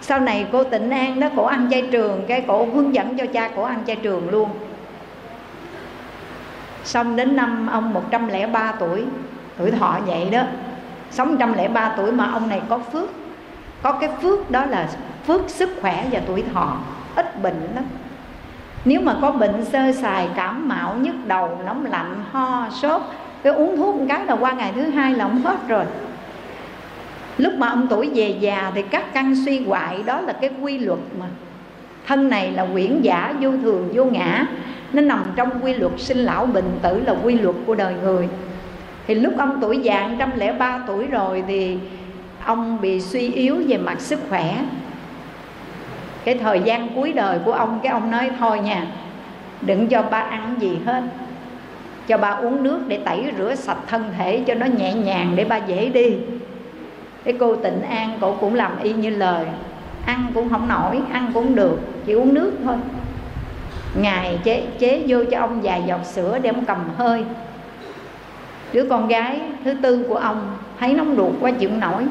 Sau 0.00 0.20
này 0.20 0.46
cô 0.52 0.64
tịnh 0.64 0.90
an 0.90 1.20
đó, 1.20 1.28
cổ 1.36 1.44
ăn 1.44 1.68
chay 1.70 1.88
trường, 1.92 2.24
cái 2.28 2.44
cổ 2.46 2.66
hướng 2.74 2.94
dẫn 2.94 3.16
cho 3.18 3.26
cha 3.26 3.50
cổ 3.56 3.62
ăn 3.62 3.82
chay 3.86 3.96
trường 3.96 4.30
luôn. 4.30 4.50
Xong 6.84 7.16
đến 7.16 7.36
năm 7.36 7.68
ông 7.72 7.92
103 7.94 8.72
tuổi 8.72 9.04
tuổi 9.58 9.70
thọ 9.70 9.98
vậy 10.06 10.30
đó. 10.30 10.42
Sống 11.10 11.28
103 11.28 11.94
tuổi 11.96 12.12
mà 12.12 12.30
ông 12.32 12.48
này 12.48 12.60
có 12.68 12.78
phước. 12.78 13.10
Có 13.82 13.92
cái 13.92 14.10
phước 14.22 14.50
đó 14.50 14.64
là 14.64 14.88
phước 15.26 15.50
sức 15.50 15.70
khỏe 15.80 16.06
và 16.10 16.20
tuổi 16.26 16.44
thọ, 16.54 16.76
ít 17.16 17.42
bệnh 17.42 17.68
lắm. 17.74 17.84
Nếu 18.84 19.00
mà 19.00 19.16
có 19.22 19.30
bệnh 19.30 19.64
sơ 19.64 19.92
sài, 19.92 20.28
cảm 20.34 20.68
mạo 20.68 20.94
nhức 20.94 21.14
đầu, 21.26 21.58
nóng 21.66 21.86
lạnh, 21.86 22.14
ho, 22.32 22.66
sốt 22.70 23.02
cái 23.42 23.52
uống 23.52 23.76
thuốc 23.76 23.94
một 23.94 24.04
cái 24.08 24.26
là 24.26 24.34
qua 24.34 24.52
ngày 24.52 24.72
thứ 24.74 24.82
hai 24.82 25.14
là 25.14 25.24
ông 25.24 25.42
hết 25.42 25.56
rồi. 25.68 25.84
Lúc 27.38 27.52
mà 27.58 27.68
ông 27.68 27.86
tuổi 27.90 28.10
về 28.14 28.36
già 28.40 28.72
thì 28.74 28.82
các 28.82 29.14
căn 29.14 29.34
suy 29.44 29.64
hoại, 29.64 30.02
đó 30.02 30.20
là 30.20 30.32
cái 30.32 30.50
quy 30.60 30.78
luật 30.78 30.98
mà. 31.20 31.26
Thân 32.06 32.28
này 32.28 32.52
là 32.52 32.66
quyển 32.72 33.00
giả, 33.02 33.34
vô 33.40 33.50
thường, 33.62 33.88
vô 33.94 34.04
ngã. 34.04 34.46
Nó 34.92 35.02
nằm 35.02 35.24
trong 35.36 35.50
quy 35.62 35.74
luật 35.74 35.92
sinh 35.96 36.18
lão 36.18 36.46
bệnh 36.46 36.78
tử, 36.82 37.02
là 37.06 37.14
quy 37.22 37.34
luật 37.34 37.56
của 37.66 37.74
đời 37.74 37.94
người. 38.02 38.28
Thì 39.06 39.14
lúc 39.14 39.34
ông 39.38 39.58
tuổi 39.60 39.78
già 39.78 40.08
103 40.08 40.82
tuổi 40.86 41.06
rồi 41.06 41.44
thì 41.48 41.78
ông 42.44 42.80
bị 42.80 43.00
suy 43.00 43.32
yếu 43.32 43.62
về 43.68 43.76
mặt 43.76 44.00
sức 44.00 44.20
khỏe. 44.28 44.64
Cái 46.24 46.34
thời 46.34 46.60
gian 46.60 46.88
cuối 46.94 47.12
đời 47.12 47.38
của 47.44 47.52
ông, 47.52 47.80
cái 47.82 47.92
ông 47.92 48.10
nói 48.10 48.30
thôi 48.38 48.60
nha, 48.60 48.86
đừng 49.60 49.88
cho 49.88 50.02
ba 50.02 50.20
ăn 50.20 50.54
gì 50.60 50.78
hết 50.86 51.02
cho 52.08 52.18
ba 52.18 52.28
uống 52.28 52.62
nước 52.62 52.80
để 52.88 52.98
tẩy 53.04 53.24
rửa 53.38 53.54
sạch 53.54 53.78
thân 53.86 54.04
thể 54.18 54.42
cho 54.46 54.54
nó 54.54 54.66
nhẹ 54.66 54.94
nhàng 54.94 55.32
để 55.36 55.44
ba 55.44 55.56
dễ 55.56 55.88
đi. 55.88 56.16
Cái 57.24 57.34
cô 57.40 57.56
tịnh 57.56 57.82
an, 57.82 58.18
cổ 58.20 58.36
cũng 58.40 58.54
làm 58.54 58.72
y 58.82 58.92
như 58.92 59.10
lời. 59.10 59.46
Ăn 60.06 60.26
cũng 60.34 60.48
không 60.50 60.68
nổi, 60.68 61.00
ăn 61.12 61.30
cũng 61.34 61.54
được, 61.54 61.78
chỉ 62.06 62.12
uống 62.12 62.34
nước 62.34 62.52
thôi. 62.64 62.76
Ngài 64.00 64.38
chế 64.44 64.62
chế 64.78 65.04
vô 65.08 65.24
cho 65.30 65.38
ông 65.38 65.60
vài 65.62 65.82
giọt 65.86 66.00
sữa 66.04 66.38
để 66.42 66.50
ông 66.50 66.64
cầm 66.64 66.78
hơi. 66.96 67.24
Đứa 68.72 68.84
con 68.90 69.08
gái 69.08 69.40
thứ 69.64 69.74
tư 69.82 70.04
của 70.08 70.16
ông 70.16 70.56
thấy 70.80 70.94
nóng 70.94 71.16
ruột 71.16 71.32
quá 71.40 71.50
chịu 71.50 71.70
nổi. 71.80 72.02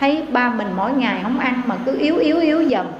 Thấy 0.00 0.22
ba 0.30 0.50
mình 0.50 0.68
mỗi 0.76 0.92
ngày 0.92 1.20
không 1.22 1.38
ăn 1.38 1.62
mà 1.66 1.76
cứ 1.86 1.98
yếu 1.98 2.16
yếu 2.16 2.40
yếu 2.40 2.62
dần. 2.62 2.92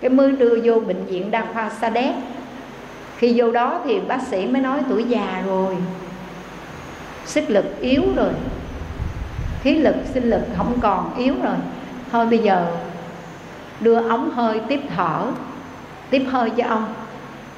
Cái 0.00 0.10
mới 0.10 0.32
đưa 0.32 0.58
vô 0.64 0.80
bệnh 0.80 1.04
viện 1.04 1.30
đa 1.30 1.44
khoa 1.52 1.70
sa 1.70 1.90
đéc 1.90 2.14
khi 3.20 3.32
vô 3.36 3.52
đó 3.52 3.80
thì 3.84 4.00
bác 4.00 4.22
sĩ 4.22 4.46
mới 4.46 4.62
nói 4.62 4.80
tuổi 4.88 5.04
già 5.04 5.42
rồi, 5.46 5.76
sức 7.24 7.50
lực 7.50 7.80
yếu 7.80 8.02
rồi, 8.16 8.32
khí 9.62 9.78
lực, 9.78 9.94
sinh 10.14 10.30
lực 10.30 10.40
không 10.56 10.78
còn 10.80 11.16
yếu 11.16 11.34
rồi. 11.42 11.54
Thôi 12.12 12.26
bây 12.26 12.38
giờ 12.38 12.66
đưa 13.80 14.08
ống 14.08 14.30
hơi 14.30 14.60
tiếp 14.68 14.80
thở, 14.96 15.26
tiếp 16.10 16.22
hơi 16.30 16.50
cho 16.50 16.64
ông. 16.68 16.94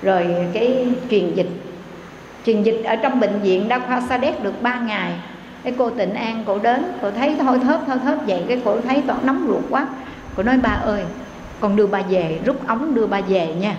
Rồi 0.02 0.26
cái 0.52 0.88
truyền 1.10 1.34
dịch 1.34 1.50
truyền 2.46 2.62
dịch 2.62 2.82
ở 2.84 2.96
trong 2.96 3.20
bệnh 3.20 3.40
viện 3.40 3.68
đa 3.68 3.78
khoa 3.78 4.00
sa 4.00 4.16
đéc 4.16 4.42
được 4.42 4.62
3 4.62 4.78
ngày. 4.78 5.12
Cái 5.62 5.74
cô 5.78 5.90
tịnh 5.90 6.14
an 6.14 6.44
cổ 6.46 6.58
đến, 6.58 6.84
cô 7.02 7.10
thấy 7.10 7.36
thôi 7.40 7.58
thớp 7.62 7.80
thôi 7.86 7.96
thớp 8.04 8.18
vậy. 8.26 8.44
Cái 8.48 8.60
cô 8.64 8.76
thấy 8.80 9.02
toàn 9.06 9.26
nóng 9.26 9.44
ruột 9.48 9.62
quá. 9.70 9.86
Cô 10.36 10.42
nói, 10.42 10.58
ba 10.58 10.70
ơi, 10.70 11.04
con 11.60 11.76
đưa 11.76 11.86
ba 11.86 12.02
về, 12.02 12.38
rút 12.44 12.66
ống 12.66 12.94
đưa 12.94 13.06
ba 13.06 13.20
về 13.20 13.54
nha 13.54 13.76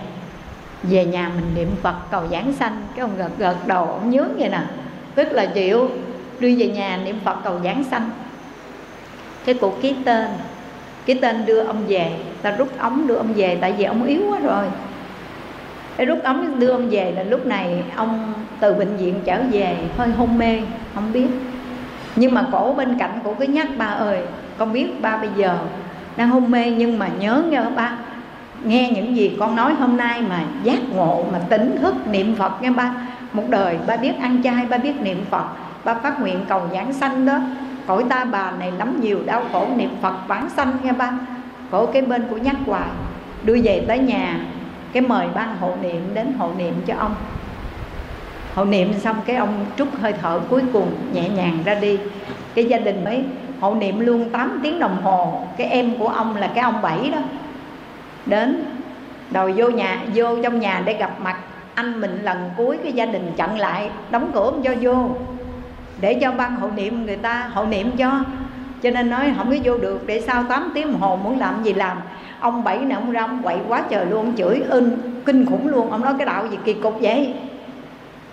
về 0.90 1.04
nhà 1.04 1.30
mình 1.36 1.54
niệm 1.54 1.68
phật, 1.82 1.94
cầu 2.10 2.22
giảng 2.30 2.52
sanh. 2.52 2.82
Cái 2.94 3.00
ông 3.00 3.16
gật 3.18 3.30
gật 3.38 3.56
đầu, 3.66 3.86
ông 3.86 4.10
nhớ 4.10 4.24
vậy 4.38 4.48
nè. 4.48 4.60
Tức 5.14 5.32
là 5.32 5.46
chịu, 5.46 5.90
đưa 6.40 6.50
về 6.58 6.66
nhà 6.66 6.98
niệm 7.04 7.18
phật, 7.24 7.36
cầu 7.44 7.60
giảng 7.64 7.84
sanh. 7.84 8.10
Cái 9.44 9.54
cụ 9.54 9.72
ký 9.82 9.94
tên. 10.04 10.26
Ký 11.06 11.14
tên 11.14 11.46
đưa 11.46 11.64
ông 11.64 11.86
về. 11.88 12.12
Ta 12.42 12.50
rút 12.50 12.68
ống 12.78 13.06
đưa 13.06 13.14
ông 13.14 13.32
về, 13.36 13.58
tại 13.60 13.72
vì 13.78 13.84
ông 13.84 14.04
yếu 14.04 14.20
quá 14.30 14.38
rồi. 14.38 14.64
Cái 15.96 16.06
rút 16.06 16.18
ống 16.22 16.60
đưa 16.60 16.70
ông 16.70 16.90
về 16.90 17.12
là 17.12 17.22
lúc 17.22 17.46
này 17.46 17.82
ông 17.96 18.32
từ 18.60 18.74
bệnh 18.74 18.96
viện 18.96 19.14
trở 19.24 19.42
về, 19.52 19.76
hơi 19.96 20.08
hôn 20.08 20.38
mê, 20.38 20.60
không 20.94 21.12
biết. 21.12 21.26
Nhưng 22.16 22.34
mà 22.34 22.46
cổ 22.52 22.74
bên 22.76 22.98
cạnh 22.98 23.20
cổ 23.24 23.34
cứ 23.38 23.44
nhắc 23.44 23.66
ba 23.78 23.86
ơi, 23.86 24.20
con 24.58 24.72
biết 24.72 25.02
ba 25.02 25.16
bây 25.16 25.28
giờ 25.36 25.58
đang 26.16 26.30
hôn 26.30 26.50
mê 26.50 26.70
nhưng 26.70 26.98
mà 26.98 27.08
nhớ 27.18 27.42
nha 27.50 27.62
ba 27.62 27.98
nghe 28.64 28.90
những 28.90 29.16
gì 29.16 29.36
con 29.40 29.56
nói 29.56 29.74
hôm 29.74 29.96
nay 29.96 30.22
mà 30.28 30.44
giác 30.62 30.78
ngộ, 30.94 31.24
mà 31.32 31.38
tỉnh 31.48 31.76
thức 31.80 31.94
niệm 32.06 32.34
phật 32.36 32.62
nghe 32.62 32.70
ba. 32.70 32.94
Một 33.32 33.44
đời 33.48 33.78
ba 33.86 33.96
biết 33.96 34.12
ăn 34.20 34.42
chay, 34.42 34.66
ba 34.66 34.78
biết 34.78 35.00
niệm 35.00 35.24
phật, 35.30 35.44
ba 35.84 35.94
phát 35.94 36.20
nguyện 36.20 36.44
cầu 36.48 36.62
giảng 36.72 36.92
sanh 36.92 37.26
đó. 37.26 37.38
Cõi 37.86 38.04
ta 38.08 38.24
bà 38.24 38.50
này 38.50 38.72
lắm 38.78 39.00
nhiều 39.00 39.18
đau 39.26 39.42
khổ 39.52 39.66
niệm 39.76 39.90
phật 40.02 40.14
vãng 40.26 40.50
sanh 40.50 40.72
nghe 40.82 40.92
ba. 40.92 41.12
Khổ 41.70 41.86
cái 41.86 42.02
bên 42.02 42.24
của 42.30 42.36
nhắc 42.36 42.56
hoài, 42.66 42.88
đưa 43.44 43.56
về 43.64 43.84
tới 43.88 43.98
nhà, 43.98 44.40
cái 44.92 45.02
mời 45.02 45.26
ban 45.34 45.56
hộ 45.60 45.74
niệm 45.82 46.14
đến 46.14 46.32
hộ 46.38 46.50
niệm 46.58 46.74
cho 46.86 46.94
ông. 46.98 47.14
Hộ 48.54 48.64
niệm 48.64 48.92
xong 48.92 49.16
cái 49.26 49.36
ông 49.36 49.66
trút 49.76 49.88
hơi 50.00 50.12
thở 50.22 50.40
cuối 50.50 50.62
cùng 50.72 50.88
nhẹ 51.12 51.28
nhàng 51.28 51.58
ra 51.64 51.74
đi. 51.74 51.98
Cái 52.54 52.64
gia 52.64 52.78
đình 52.78 53.04
mới 53.04 53.24
hộ 53.60 53.74
niệm 53.74 54.00
luôn 54.00 54.30
8 54.30 54.60
tiếng 54.62 54.78
đồng 54.78 55.02
hồ. 55.02 55.46
Cái 55.56 55.66
em 55.66 55.98
của 55.98 56.08
ông 56.08 56.36
là 56.36 56.46
cái 56.46 56.64
ông 56.64 56.82
bảy 56.82 57.10
đó 57.10 57.18
đến, 58.26 58.64
đòi 59.30 59.52
vô 59.52 59.68
nhà, 59.68 60.00
vô 60.14 60.42
trong 60.42 60.60
nhà 60.60 60.82
để 60.84 60.94
gặp 60.94 61.20
mặt. 61.20 61.36
Anh 61.74 62.00
mình 62.00 62.18
lần 62.22 62.50
cuối 62.56 62.78
cái 62.82 62.92
gia 62.92 63.06
đình 63.06 63.32
chặn 63.36 63.58
lại, 63.58 63.90
đóng 64.10 64.30
cửa 64.34 64.50
không 64.50 64.62
cho 64.62 64.74
vô, 64.80 65.10
để 66.00 66.14
cho 66.14 66.32
ban 66.32 66.56
hộ 66.56 66.68
niệm 66.76 67.06
người 67.06 67.16
ta 67.16 67.50
hộ 67.52 67.64
niệm 67.64 67.90
cho. 67.96 68.10
Cho 68.82 68.90
nên 68.90 69.10
nói 69.10 69.32
không 69.36 69.50
có 69.50 69.56
vô 69.64 69.78
được, 69.78 70.06
để 70.06 70.20
sau 70.20 70.44
8 70.48 70.70
tiếng 70.74 70.92
đồng 70.92 71.00
hồ 71.00 71.16
muốn 71.16 71.38
làm 71.38 71.62
gì 71.62 71.72
làm. 71.72 71.98
Ông 72.40 72.64
bảy 72.64 72.78
này 72.78 72.94
ông 72.94 73.10
ra 73.10 73.20
ông 73.22 73.42
quậy 73.42 73.56
quá 73.68 73.82
trời 73.90 74.06
luôn 74.06 74.26
ông 74.26 74.36
chửi 74.36 74.62
ưng 74.68 74.98
kinh 75.26 75.46
khủng 75.46 75.68
luôn. 75.68 75.90
Ông 75.90 76.04
nói 76.04 76.14
cái 76.18 76.26
đạo 76.26 76.46
gì 76.50 76.58
kỳ 76.64 76.72
cục 76.72 77.00
vậy? 77.00 77.34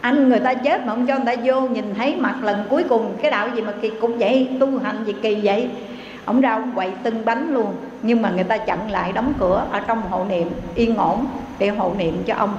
Anh 0.01 0.29
người 0.29 0.39
ta 0.39 0.53
chết 0.53 0.85
mà 0.85 0.93
ông 0.93 1.05
cho 1.07 1.15
người 1.15 1.35
ta 1.35 1.41
vô, 1.43 1.61
nhìn 1.61 1.95
thấy 1.97 2.15
mặt 2.15 2.35
lần 2.41 2.65
cuối 2.69 2.83
cùng, 2.83 3.13
cái 3.21 3.31
đạo 3.31 3.47
gì 3.55 3.61
mà 3.61 3.73
kỳ 3.81 3.89
cục 4.01 4.11
vậy? 4.19 4.49
Tu 4.59 4.79
hành 4.79 5.03
gì 5.03 5.13
kỳ 5.21 5.39
vậy? 5.43 5.69
Ông 6.25 6.41
ra 6.41 6.51
ông 6.51 6.71
quậy 6.75 6.91
tưng 7.03 7.25
bánh 7.25 7.53
luôn. 7.53 7.75
Nhưng 8.01 8.21
mà 8.21 8.29
người 8.29 8.43
ta 8.43 8.57
chặn 8.57 8.91
lại 8.91 9.11
đóng 9.11 9.33
cửa 9.39 9.65
ở 9.71 9.79
trong 9.79 10.01
hộ 10.09 10.25
niệm, 10.29 10.49
yên 10.75 10.97
ổn, 10.97 11.25
để 11.59 11.69
hộ 11.69 11.93
niệm 11.97 12.23
cho 12.25 12.35
ông. 12.35 12.57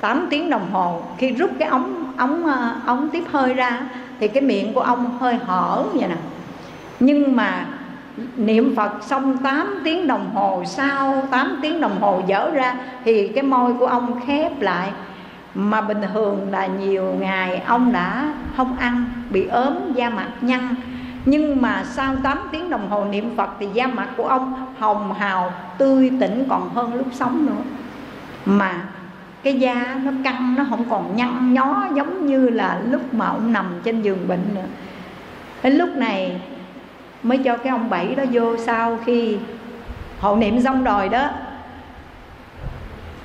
8 0.00 0.26
tiếng 0.30 0.50
đồng 0.50 0.70
hồ, 0.72 1.02
khi 1.18 1.32
rút 1.32 1.50
cái 1.58 1.68
ống 1.68 2.12
ống 2.16 2.46
ờ, 2.46 2.74
ống 2.86 3.08
tiếp 3.12 3.24
hơi 3.30 3.54
ra, 3.54 3.80
thì 4.20 4.28
cái 4.28 4.42
miệng 4.42 4.74
của 4.74 4.80
ông 4.80 5.18
hơi 5.18 5.38
hở 5.46 5.84
vậy 5.92 6.08
nè. 6.08 6.16
Nhưng 7.00 7.36
mà 7.36 7.66
niệm 8.36 8.76
Phật 8.76 8.92
xong 9.02 9.38
8 9.38 9.80
tiếng 9.84 10.06
đồng 10.06 10.30
hồ 10.34 10.62
sau 10.66 11.26
8 11.30 11.58
tiếng 11.62 11.80
đồng 11.80 12.00
hồ 12.00 12.22
dở 12.26 12.50
ra, 12.50 12.76
thì 13.04 13.28
cái 13.28 13.42
môi 13.42 13.74
của 13.74 13.86
ông 13.86 14.20
khép 14.26 14.60
lại. 14.60 14.90
Mà 15.54 15.80
bình 15.80 16.00
thường 16.14 16.46
là 16.50 16.66
nhiều 16.66 17.14
ngày 17.20 17.62
ông 17.66 17.92
đã 17.92 18.34
không 18.56 18.76
ăn, 18.76 19.04
bị 19.30 19.46
ốm 19.46 19.74
da 19.94 20.10
mặt 20.10 20.28
nhăn 20.40 20.74
nhưng 21.26 21.62
mà 21.62 21.84
sau 21.84 22.16
8 22.22 22.38
tiếng 22.52 22.70
đồng 22.70 22.90
hồ 22.90 23.04
niệm 23.04 23.36
Phật 23.36 23.50
thì 23.60 23.68
da 23.74 23.86
mặt 23.86 24.08
của 24.16 24.26
ông 24.26 24.74
hồng 24.78 25.12
hào, 25.12 25.52
tươi 25.78 26.10
tỉnh 26.20 26.44
còn 26.48 26.68
hơn 26.74 26.94
lúc 26.94 27.06
sống 27.12 27.46
nữa. 27.46 27.62
Mà 28.44 28.88
cái 29.42 29.60
da 29.60 30.00
nó 30.04 30.12
căng, 30.24 30.54
nó 30.58 30.64
không 30.70 30.84
còn 30.90 31.16
nhăn 31.16 31.54
nhó 31.54 31.88
giống 31.94 32.26
như 32.26 32.48
là 32.48 32.80
lúc 32.90 33.14
mà 33.14 33.26
ông 33.26 33.52
nằm 33.52 33.80
trên 33.84 34.02
giường 34.02 34.28
bệnh 34.28 34.54
nữa. 34.54 34.66
Đến 35.62 35.74
lúc 35.74 35.88
này 35.96 36.40
mới 37.22 37.38
cho 37.38 37.56
cái 37.56 37.70
ông 37.70 37.90
bảy 37.90 38.14
đó 38.14 38.24
vô 38.32 38.56
sau 38.56 38.98
khi 39.04 39.38
hộ 40.20 40.36
niệm 40.36 40.60
xong 40.60 40.84
rồi 40.84 41.08
đó. 41.08 41.30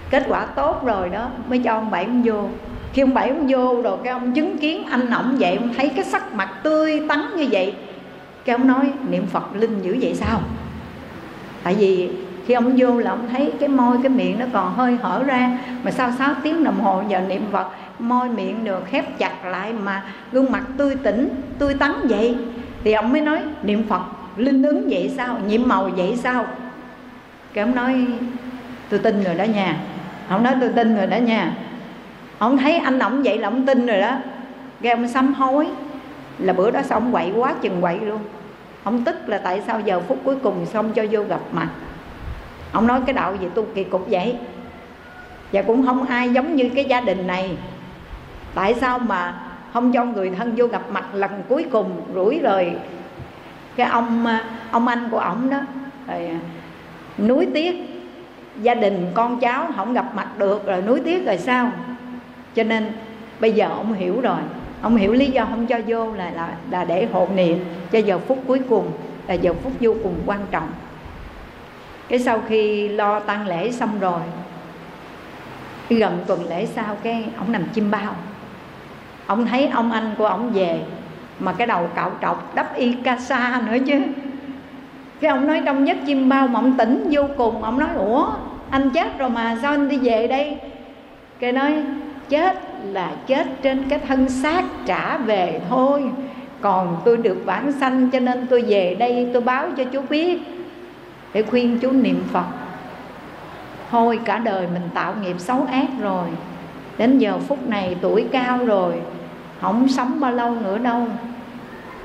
Kết 0.09 0.25
quả 0.29 0.45
tốt 0.45 0.85
rồi 0.85 1.09
đó, 1.09 1.27
mới 1.47 1.59
cho 1.59 1.73
ông 1.73 1.91
bảy 1.91 2.05
ông 2.05 2.21
vô. 2.25 2.49
Khi 2.93 3.01
ông 3.01 3.13
bảy 3.13 3.29
ông 3.29 3.47
vô 3.49 3.81
rồi 3.81 3.97
cái 4.03 4.13
ông 4.13 4.31
chứng 4.31 4.57
kiến 4.57 4.83
anh 4.89 5.09
ổng 5.09 5.35
vậy, 5.39 5.55
ông 5.55 5.73
thấy 5.77 5.89
cái 5.89 6.05
sắc 6.05 6.33
mặt 6.33 6.49
tươi 6.63 7.05
tắn 7.09 7.19
như 7.35 7.47
vậy 7.51 7.75
cái 8.45 8.55
ông 8.55 8.67
nói, 8.67 8.91
niệm 9.09 9.25
phật 9.25 9.55
linh 9.55 9.81
dữ 9.81 9.97
vậy 10.01 10.15
sao? 10.15 10.39
Tại 11.63 11.75
vì 11.75 12.09
khi 12.45 12.53
ông 12.53 12.73
vô 12.77 12.99
là 12.99 13.11
ông 13.11 13.27
thấy 13.31 13.53
cái 13.59 13.69
môi, 13.69 13.97
cái 14.03 14.09
miệng 14.09 14.39
nó 14.39 14.45
còn 14.53 14.73
hơi 14.73 14.97
hở 15.01 15.23
ra, 15.23 15.57
mà 15.83 15.91
sau 15.91 16.11
6 16.17 16.33
tiếng 16.43 16.63
đồng 16.63 16.79
hồ 16.79 17.03
giờ 17.09 17.21
niệm 17.27 17.45
phật, 17.51 17.67
môi 17.99 18.29
miệng 18.29 18.63
được 18.63 18.85
khép 18.85 19.17
chặt 19.17 19.45
lại 19.45 19.73
mà 19.73 20.03
gương 20.31 20.51
mặt 20.51 20.63
tươi 20.77 20.95
tỉnh, 20.95 21.29
tươi 21.59 21.73
tắn 21.73 21.91
vậy. 22.03 22.37
Thì 22.83 22.91
ông 22.93 23.11
mới 23.11 23.21
nói, 23.21 23.39
niệm 23.63 23.83
phật 23.89 24.01
linh 24.37 24.63
ứng 24.63 24.87
vậy 24.89 25.11
sao? 25.17 25.37
Nhiệm 25.47 25.67
màu 25.67 25.89
vậy 25.95 26.17
sao? 26.17 26.45
Cái 27.53 27.63
ông 27.63 27.75
nói, 27.75 28.05
tôi 28.89 28.99
tin 28.99 29.23
rồi 29.23 29.35
đó 29.35 29.43
nha. 29.43 29.77
Ông 30.29 30.43
nói, 30.43 30.53
tôi 30.59 30.69
tin 30.69 30.95
rồi 30.95 31.07
đó 31.07 31.17
nha. 31.17 31.53
Ông 32.37 32.57
thấy 32.57 32.77
anh 32.77 32.99
ổng 32.99 33.23
vậy 33.23 33.37
là 33.37 33.47
ông 33.47 33.65
tin 33.65 33.85
rồi 33.85 34.01
đó. 34.01 34.17
Cái 34.81 34.91
ông 34.91 35.07
sám 35.07 35.33
hối 35.33 35.67
là 36.39 36.53
bữa 36.53 36.71
đó 36.71 36.81
xong 36.81 37.11
quậy 37.11 37.31
quá 37.35 37.53
chừng 37.61 37.81
quậy 37.81 37.99
luôn. 37.99 38.19
Ông 38.83 39.03
tức 39.03 39.15
là 39.29 39.37
tại 39.37 39.61
sao 39.67 39.79
giờ 39.79 39.99
phút 39.99 40.17
cuối 40.23 40.35
cùng 40.43 40.65
xong 40.65 40.93
cho 40.93 41.05
vô 41.11 41.23
gặp 41.23 41.41
mặt. 41.51 41.69
Ông 42.71 42.87
nói 42.87 43.01
cái 43.05 43.13
đạo 43.13 43.35
gì 43.41 43.47
tu 43.55 43.65
kỳ 43.75 43.83
cục 43.83 44.07
vậy? 44.09 44.35
Và 45.51 45.61
cũng 45.61 45.85
không 45.85 46.05
ai 46.05 46.29
giống 46.29 46.55
như 46.55 46.69
cái 46.75 46.85
gia 46.85 47.01
đình 47.01 47.27
này. 47.27 47.57
Tại 48.55 48.73
sao 48.73 48.99
mà 48.99 49.41
không 49.73 49.91
cho 49.91 50.05
người 50.05 50.29
thân 50.29 50.53
vô 50.55 50.67
gặp 50.67 50.81
mặt 50.91 51.05
lần 51.13 51.31
cuối 51.49 51.65
cùng 51.71 52.01
rủi 52.13 52.39
rồi 52.39 52.73
cái 53.75 53.87
ông 53.87 54.27
ông 54.71 54.87
anh 54.87 55.09
của 55.11 55.19
ổng 55.19 55.49
đó, 55.49 55.57
rồi 56.07 56.25
à, 56.25 56.39
núi 57.17 57.47
tiếc. 57.53 57.75
Gia 58.61 58.73
đình 58.73 59.11
con 59.13 59.39
cháu 59.39 59.67
không 59.75 59.93
gặp 59.93 60.15
mặt 60.15 60.37
được, 60.37 60.65
rồi 60.65 60.81
núi 60.81 61.01
tiếc 61.05 61.25
rồi 61.25 61.37
sao? 61.37 61.71
Cho 62.55 62.63
nên 62.63 62.91
bây 63.39 63.53
giờ 63.53 63.67
ông 63.67 63.93
hiểu 63.93 64.21
rồi 64.21 64.39
ông 64.81 64.95
hiểu 64.95 65.13
lý 65.13 65.25
do 65.25 65.45
không 65.45 65.67
cho 65.67 65.79
vô 65.87 66.13
là 66.13 66.31
là, 66.31 66.55
là 66.71 66.83
để 66.83 67.07
hộ 67.13 67.27
niệm 67.35 67.65
cho 67.91 67.99
giờ 67.99 68.19
phút 68.19 68.39
cuối 68.47 68.59
cùng 68.69 68.91
là 69.27 69.33
giờ 69.33 69.53
phút 69.63 69.73
vô 69.79 69.95
cùng 70.03 70.15
quan 70.25 70.39
trọng. 70.51 70.69
Cái 72.07 72.19
sau 72.19 72.41
khi 72.47 72.87
lo 72.87 73.19
tang 73.19 73.47
lễ 73.47 73.71
xong 73.71 73.99
rồi 73.99 74.19
cái 75.89 75.99
gần 75.99 76.23
tuần 76.27 76.49
lễ 76.49 76.65
sau 76.65 76.97
cái 77.03 77.25
ông 77.37 77.51
nằm 77.51 77.63
chim 77.73 77.91
bao. 77.91 78.15
Ông 79.25 79.45
thấy 79.45 79.67
ông 79.67 79.91
anh 79.91 80.15
của 80.17 80.25
ông 80.25 80.53
về 80.53 80.81
mà 81.39 81.53
cái 81.53 81.67
đầu 81.67 81.89
cạo 81.95 82.11
trọc 82.21 82.55
đắp 82.55 82.75
y 82.75 82.93
ca 83.03 83.17
sa 83.19 83.61
nữa 83.67 83.77
chứ. 83.87 84.01
Cái 85.21 85.31
ông 85.31 85.47
nói 85.47 85.61
trong 85.65 85.87
giấc 85.87 85.97
chim 86.05 86.29
bao 86.29 86.47
mà 86.47 86.59
ông 86.59 86.77
tỉnh 86.77 87.07
vô 87.11 87.23
cùng 87.37 87.63
ông 87.63 87.79
nói 87.79 87.89
ủa 87.95 88.27
anh 88.69 88.89
chết 88.89 89.17
rồi 89.17 89.29
mà 89.29 89.57
sao 89.61 89.71
anh 89.71 89.89
đi 89.89 89.97
về 89.97 90.27
đây? 90.27 90.57
Cái 91.39 91.51
nói 91.51 91.73
chết 92.29 92.70
là 92.83 93.11
chết 93.27 93.47
trên 93.61 93.89
cái 93.89 93.99
thân 94.07 94.29
xác 94.29 94.63
trả 94.85 95.17
về, 95.17 95.61
thôi, 95.69 96.03
còn 96.61 96.97
tôi 97.05 97.17
được 97.17 97.41
vãng 97.45 97.71
sanh 97.71 98.09
cho 98.11 98.19
nên 98.19 98.47
tôi 98.49 98.61
về 98.61 98.95
đây 98.99 99.29
tôi 99.33 99.41
báo 99.41 99.67
cho 99.77 99.83
chú 99.83 100.01
biết. 100.09 100.41
Để 101.33 101.43
khuyên 101.43 101.79
chú 101.79 101.91
niệm 101.91 102.23
phật. 102.31 102.45
Thôi, 103.91 104.19
cả 104.25 104.37
đời 104.37 104.67
mình 104.73 104.89
tạo 104.93 105.13
nghiệp 105.21 105.35
xấu 105.39 105.67
ác 105.71 105.87
rồi, 106.01 106.27
đến 106.97 107.17
giờ 107.17 107.39
phút 107.47 107.69
này 107.69 107.95
tuổi 108.01 108.27
cao 108.31 108.65
rồi 108.65 108.93
không 109.61 109.87
sống 109.87 110.19
bao 110.19 110.31
lâu 110.31 110.55
nữa 110.55 110.77
đâu. 110.77 111.07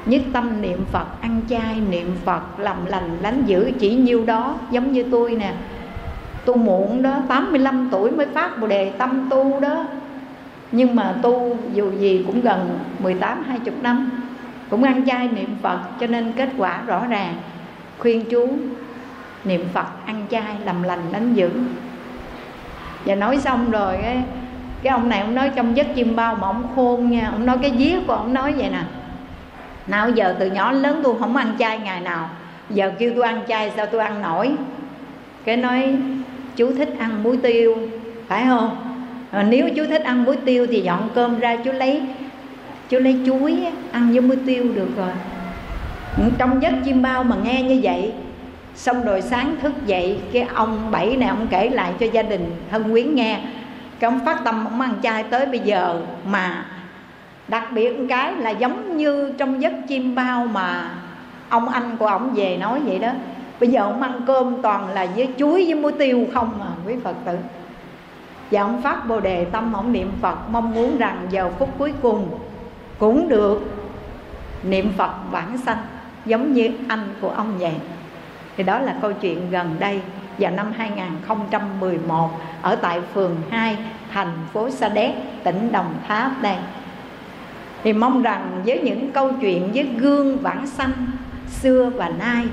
Nhất 0.07 0.23
tâm 0.33 0.63
niệm 0.63 0.85
phật, 0.93 1.07
ăn 1.21 1.41
chay 1.49 1.81
niệm 1.91 2.17
phật, 2.25 2.43
làm 2.59 2.87
lành, 2.87 3.19
lánh 3.23 3.43
dữ 3.47 3.71
chỉ 3.79 3.95
nhiêu 3.95 4.25
đó, 4.25 4.55
giống 4.71 4.93
như 4.93 5.05
tôi 5.11 5.31
nè. 5.31 5.55
Tôi 6.45 6.57
muộn 6.57 7.03
đó 7.03 7.19
85 7.29 7.89
tuổi 7.93 8.11
mới 8.11 8.27
phát 8.27 8.61
bồ 8.61 8.67
đề 8.67 8.91
tâm 8.91 9.27
tu 9.31 9.61
đó 9.61 9.85
nhưng 10.73 10.97
mà 10.97 11.15
tu 11.23 11.57
dù 11.73 11.91
gì 11.99 12.25
cũng 12.27 12.41
gần 12.41 12.79
18 12.99 13.45
20 13.49 13.75
năm, 13.83 14.11
cũng 14.71 14.83
ăn 14.83 15.07
chay 15.07 15.29
niệm 15.29 15.57
Phật, 15.63 15.79
cho 16.01 16.07
nên 16.07 16.33
kết 16.33 16.49
quả 16.59 16.83
rõ 16.87 17.07
ràng. 17.07 17.35
Khuyên 17.99 18.25
chú 18.31 18.49
niệm 19.45 19.69
Phật, 19.73 19.87
ăn 20.07 20.27
chay, 20.31 20.57
làm 20.65 20.83
lành, 20.83 21.03
đánh 21.13 21.35
dữ. 21.35 21.51
Và 23.05 23.15
nói 23.15 23.39
xong 23.39 23.71
rồi 23.71 23.99
cái 24.03 24.23
cái 24.83 24.91
ông 24.91 25.09
này 25.09 25.21
ông 25.21 25.35
nói 25.35 25.51
trong 25.55 25.77
giấc 25.77 25.95
chim 25.95 26.17
bao 26.17 26.35
mà 26.35 26.47
ông 26.47 26.65
khôn 26.77 27.11
nha, 27.11 27.31
ông 27.33 27.47
nói 27.47 27.59
cái 27.63 27.71
viết 27.71 27.97
của 28.07 28.13
ông 28.13 28.35
nói 28.35 28.53
vậy 28.53 28.71
nè. 28.71 28.83
Nào 29.87 30.11
giờ 30.11 30.37
từ 30.39 30.51
nhỏ 30.51 30.73
đến 30.73 30.83
lớn 30.83 31.01
tôi 31.05 31.15
không 31.21 31.37
ăn 31.37 31.57
chay 31.59 31.79
ngày 31.79 32.01
nào. 32.01 32.29
Giờ 32.71 32.93
kêu 32.99 33.13
tôi 33.17 33.25
ăn 33.25 33.41
chay 33.49 33.73
sao 33.77 33.87
tôi 33.87 34.01
ăn 34.01 34.23
nổi? 34.23 34.53
Cái 35.45 35.57
nói, 35.57 35.97
chú 36.57 36.73
thích 36.75 36.95
ăn 36.99 37.23
muối 37.23 37.37
tiêu, 37.37 37.77
phải 38.29 38.45
không? 38.49 38.86
À, 39.37 39.43
nếu 39.43 39.69
chú 39.77 39.87
thích 39.87 40.03
ăn 40.03 40.25
muối 40.25 40.37
tiêu 40.37 40.67
thì 40.71 40.81
dọn 40.81 41.11
cơm 41.15 41.39
ra 41.39 41.57
chú 41.65 41.73
lấy 41.73 42.03
chú 42.89 42.99
lấy 42.99 43.21
chuối 43.27 43.67
ăn 43.93 44.11
với 44.11 44.21
muối 44.21 44.37
tiêu 44.47 44.65
được 44.75 44.89
rồi. 44.97 45.11
Ừ, 46.17 46.23
trong 46.39 46.63
giấc 46.63 46.73
chim 46.85 47.03
bao 47.03 47.25
mà 47.25 47.37
nghe 47.45 47.63
như 47.63 47.81
vậy 47.83 48.13
xong 48.75 49.05
rồi 49.05 49.23
sáng 49.23 49.57
thức 49.63 49.73
dậy 49.87 50.19
cái 50.33 50.47
ông 50.55 50.91
bảy 50.91 51.17
này 51.17 51.29
ông 51.29 51.47
kể 51.51 51.71
lại 51.71 51.93
cho 52.01 52.07
gia 52.13 52.23
đình 52.23 52.51
thân 52.71 52.91
quyến 52.91 53.15
nghe. 53.15 53.41
Cái 54.01 54.11
ông 54.11 54.21
phát 54.25 54.45
tâm 54.45 54.65
ông 54.65 54.81
ăn 54.81 54.95
chay 55.03 55.23
tới 55.23 55.47
bây 55.47 55.59
giờ 55.59 56.01
mà 56.27 56.67
đặc 57.49 57.73
biệt 57.73 57.99
một 57.99 58.05
cái 58.09 58.33
là 58.33 58.51
giống 58.51 58.97
như 58.97 59.33
trong 59.39 59.63
giấc 59.63 59.73
chim 59.89 60.15
bao 60.15 60.47
mà 60.47 60.91
ông 61.49 61.69
anh 61.69 61.97
của 61.97 62.07
ông 62.07 62.35
về 62.35 62.57
nói 62.57 62.81
vậy 62.85 62.99
đó. 62.99 63.11
Bây 63.61 63.69
giờ 63.69 63.81
ông 63.81 64.03
ăn 64.03 64.21
cơm 64.27 64.63
toàn 64.63 64.89
là 64.89 65.07
với 65.17 65.29
chuối 65.39 65.65
với 65.65 65.75
muối 65.75 65.93
tiêu 65.93 66.27
không 66.35 66.63
à 66.63 66.71
quý 66.87 66.95
phật 67.05 67.15
tử 67.25 67.37
và 68.51 68.61
ông 68.61 68.83
phát 68.83 69.09
bồ 69.09 69.21
đề 69.21 69.45
tâm 69.45 69.73
ông 69.73 69.93
niệm 69.93 70.13
phật, 70.21 70.39
mong 70.51 70.75
muốn 70.75 70.99
rằng 70.99 71.27
giờ 71.31 71.51
phút 71.59 71.69
cuối 71.79 71.93
cùng 72.03 72.39
cũng 72.99 73.29
được 73.29 73.63
niệm 74.63 74.93
phật 74.97 75.13
bản 75.33 75.59
sanh, 75.59 75.79
giống 76.27 76.53
như 76.53 76.71
anh 76.89 77.09
của 77.21 77.31
ông 77.31 77.59
vậy. 77.59 77.75
Thì 78.57 78.65
đó 78.65 78.79
là 78.79 78.97
câu 79.03 79.13
chuyện 79.13 79.51
gần 79.51 79.77
đây, 79.79 80.01
vào 80.39 80.53
năm 80.53 80.73
2011 80.77 82.31
ở 82.63 82.77
tại 82.77 83.01
phường 83.15 83.37
2 83.51 83.77
thành 84.13 84.33
phố 84.53 84.71
Sa 84.71 84.89
Đéc, 84.89 85.13
tỉnh 85.45 85.73
Đồng 85.73 85.95
Tháp 86.09 86.43
đây. 86.43 86.57
Thì 87.83 87.93
mong 87.93 88.23
rằng 88.23 88.63
với 88.67 88.81
những 88.81 89.13
câu 89.13 89.33
chuyện 89.41 89.71
với 89.75 89.83
gương 89.83 90.39
vãng 90.39 90.67
sanh 90.67 90.93
xưa 91.49 91.91
và 91.95 92.09
nay, 92.09 92.45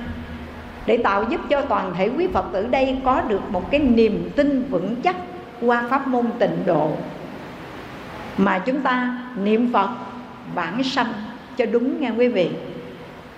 để 0.86 0.98
tạo 0.98 1.24
giúp 1.24 1.42
cho 1.50 1.62
toàn 1.62 1.94
thể 1.98 2.10
quý 2.18 2.28
Phật 2.28 2.46
tử 2.54 2.68
đây 2.68 2.98
có 3.06 3.22
được 3.22 3.42
một 3.50 3.72
cái 3.72 3.80
niềm 3.80 4.30
tin 4.36 4.64
vững 4.70 4.96
chắc 4.96 5.16
qua 5.66 5.84
pháp 5.90 6.08
môn 6.08 6.26
tịnh 6.40 6.64
độ, 6.66 6.92
mà 8.38 8.60
chúng 8.60 8.82
ta 8.82 9.18
niệm 9.44 9.74
Phật 9.74 9.90
vãng 10.56 10.84
sanh 10.84 11.14
cho 11.58 11.66
đúng 11.66 12.02
nghe 12.02 12.10
quý 12.10 12.28
vị. 12.28 12.50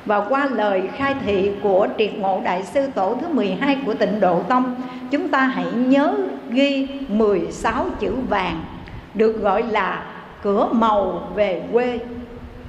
Và 0.05 0.19
qua 0.29 0.49
lời 0.51 0.83
khai 0.97 1.15
thị 1.25 1.51
của 1.63 1.87
triệt 1.97 2.13
ngộ 2.17 2.41
đại 2.43 2.63
sư 2.63 2.87
tổ 2.95 3.17
thứ 3.21 3.27
12 3.27 3.77
của 3.85 3.93
tịnh 3.93 4.19
độ 4.19 4.43
tông, 4.43 4.75
chúng 5.11 5.29
ta 5.29 5.39
hãy 5.39 5.71
nhớ 5.71 6.15
ghi 6.49 6.87
16 7.07 7.85
chữ 7.99 8.13
vàng, 8.29 8.63
được 9.13 9.41
gọi 9.41 9.63
là 9.63 10.03
cửa 10.43 10.69
màu 10.71 11.29
về 11.35 11.63
quê. 11.71 11.99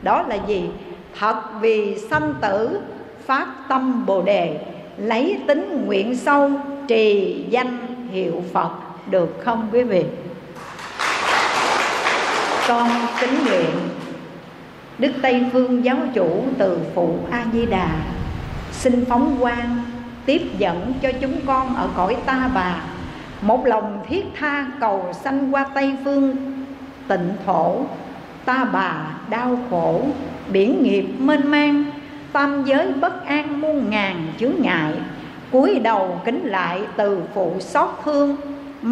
Đó 0.02 0.22
là 0.22 0.36
gì? 0.46 0.70
Thật 1.18 1.42
vì 1.60 1.98
sanh 2.10 2.34
tử, 2.40 2.80
phát 3.26 3.46
tâm 3.68 4.06
bồ 4.06 4.22
đề, 4.22 4.60
lấy 4.96 5.38
tính 5.46 5.84
nguyện 5.86 6.16
sâu, 6.16 6.50
trì 6.88 7.44
danh 7.50 7.78
hiệu 8.10 8.42
phật 8.52 8.70
được 9.10 9.40
không, 9.44 9.68
quý 9.72 9.82
vị? 9.82 10.04
Con 12.68 12.88
kính 13.20 13.44
nguyện 13.44 13.70
đức 14.98 15.12
tây 15.22 15.44
phương 15.52 15.84
giáo 15.84 15.96
chủ 16.14 16.44
từ 16.58 16.78
phụ 16.94 17.18
a 17.30 17.44
di 17.52 17.66
đà 17.66 17.88
xin 18.72 19.04
phóng 19.08 19.36
quang 19.40 19.78
tiếp 20.26 20.42
dẫn 20.58 20.92
cho 21.02 21.12
chúng 21.20 21.36
con 21.46 21.76
ở 21.76 21.88
cõi 21.96 22.16
ta 22.26 22.50
bà. 22.54 22.74
Một 23.40 23.66
lòng 23.66 24.04
thiết 24.08 24.24
tha 24.38 24.66
cầu 24.80 25.12
sanh 25.24 25.54
qua 25.54 25.66
tây 25.74 25.96
phương, 26.04 26.36
tịnh 27.08 27.32
thổ, 27.46 27.76
ta 28.44 28.64
bà 28.64 28.92
đau 29.30 29.58
khổ, 29.70 30.02
biển 30.52 30.82
nghiệp 30.82 31.06
mênh 31.18 31.50
mang, 31.50 31.84
tam 32.32 32.64
giới 32.64 32.92
bất 32.92 33.26
an 33.26 33.60
muôn 33.60 33.90
ngàn 33.90 34.32
chướng 34.40 34.54
ngại, 34.58 34.92
cúi 35.52 35.78
đầu 35.78 36.20
kính 36.24 36.44
lại 36.44 36.80
từ 36.96 37.22
phụ 37.34 37.56
xót 37.60 37.88
thương 38.04 38.36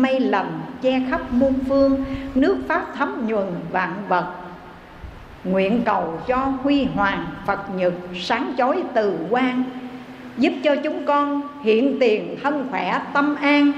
mây 0.03 0.21
lành 0.21 0.61
che 0.83 1.01
khắp 1.11 1.33
muôn 1.33 1.55
phương, 1.69 2.05
nước 2.35 2.57
pháp 2.69 2.87
thấm 2.97 3.27
nhuần 3.27 3.47
vạn 3.73 3.93
vật. 4.09 4.27
Nguyện 5.45 5.83
cầu 5.85 6.21
cho 6.27 6.37
huy 6.37 6.85
hoàng 6.85 7.27
phật 7.47 7.61
nhật 7.77 7.93
sáng 8.15 8.55
chói 8.59 8.83
từ 8.95 9.19
quang, 9.31 9.65
giúp 10.39 10.53
cho 10.65 10.77
chúng 10.77 11.05
con 11.05 11.43
hiện 11.62 11.97
tiền 12.01 12.37
thân 12.43 12.66
khỏe 12.71 13.01
tâm 13.12 13.37
an, 13.37 13.73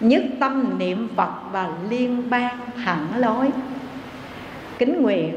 nhất 0.00 0.22
tâm 0.40 0.78
niệm 0.78 1.08
phật 1.16 1.32
và 1.52 1.68
liên 1.90 2.30
ban 2.30 2.58
thẳng 2.84 3.06
lối. 3.16 3.50
Kính 4.78 5.02
nguyện 5.02 5.36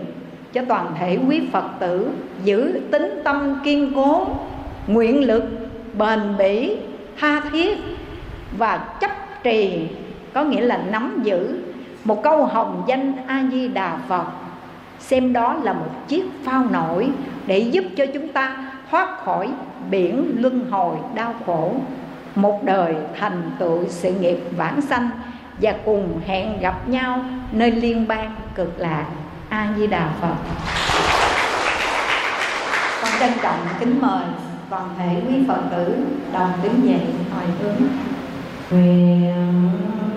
cho 0.54 0.62
toàn 0.68 0.96
thể 1.00 1.20
quý 1.30 1.42
phật 1.52 1.66
tử 1.80 2.10
giữ 2.44 2.82
tính 2.92 3.22
tâm 3.24 3.60
kiên 3.64 3.92
cố, 3.96 4.28
nguyện 4.88 5.28
lực 5.28 5.44
bền 5.98 6.20
bỉ, 6.38 6.78
tha 7.20 7.42
thiết 7.52 7.78
và 8.58 8.78
chấp 9.02 9.12
trì 9.44 9.88
có 10.34 10.44
nghĩa 10.44 10.62
là 10.62 10.78
nắm 10.78 11.20
giữ 11.24 11.60
một 12.04 12.24
câu 12.24 12.46
hồng 12.46 12.84
danh 12.88 13.14
a 13.28 13.44
di 13.52 13.68
đà 13.68 13.98
phật. 14.08 14.26
Xem 15.00 15.34
đó 15.34 15.56
là 15.64 15.74
một 15.74 15.90
chiếc 16.08 16.24
phao 16.44 16.66
nổi 16.72 17.10
để 17.46 17.60
giúp 17.60 17.84
cho 17.98 18.06
chúng 18.14 18.28
ta 18.28 18.58
thoát 18.92 19.26
khỏi 19.26 19.50
biển 19.90 20.36
luân 20.40 20.72
hồi 20.72 20.96
đau 21.16 21.34
khổ, 21.46 21.74
một 22.36 22.64
đời 22.64 22.96
thành 23.20 23.52
tựu 23.60 23.80
sự 23.88 24.12
nghiệp 24.12 24.40
vãng 24.58 24.82
sanh 24.82 25.10
và 25.62 25.74
cùng 25.86 26.20
hẹn 26.26 26.60
gặp 26.60 26.90
nhau 26.90 27.26
nơi 27.52 27.72
liên 27.72 28.08
bang 28.08 28.36
cực 28.56 28.80
lạc 28.80 29.06
a 29.50 29.68
di 29.78 29.88
đà 29.88 30.10
phật. 30.22 30.36
Con 33.02 33.12
trân 33.20 33.32
trọng 33.42 33.60
kính 33.80 34.02
mời 34.02 34.26
toàn 34.70 34.90
thể 34.98 35.22
quý 35.28 35.36
phật 35.48 35.62
tử 35.72 35.96
đồng 36.34 36.52
đứng 36.64 36.88
dậy 36.88 37.02
hồi 37.34 37.44
hướng 37.60 37.88
về 38.74 39.34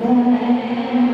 đây. 0.01 1.06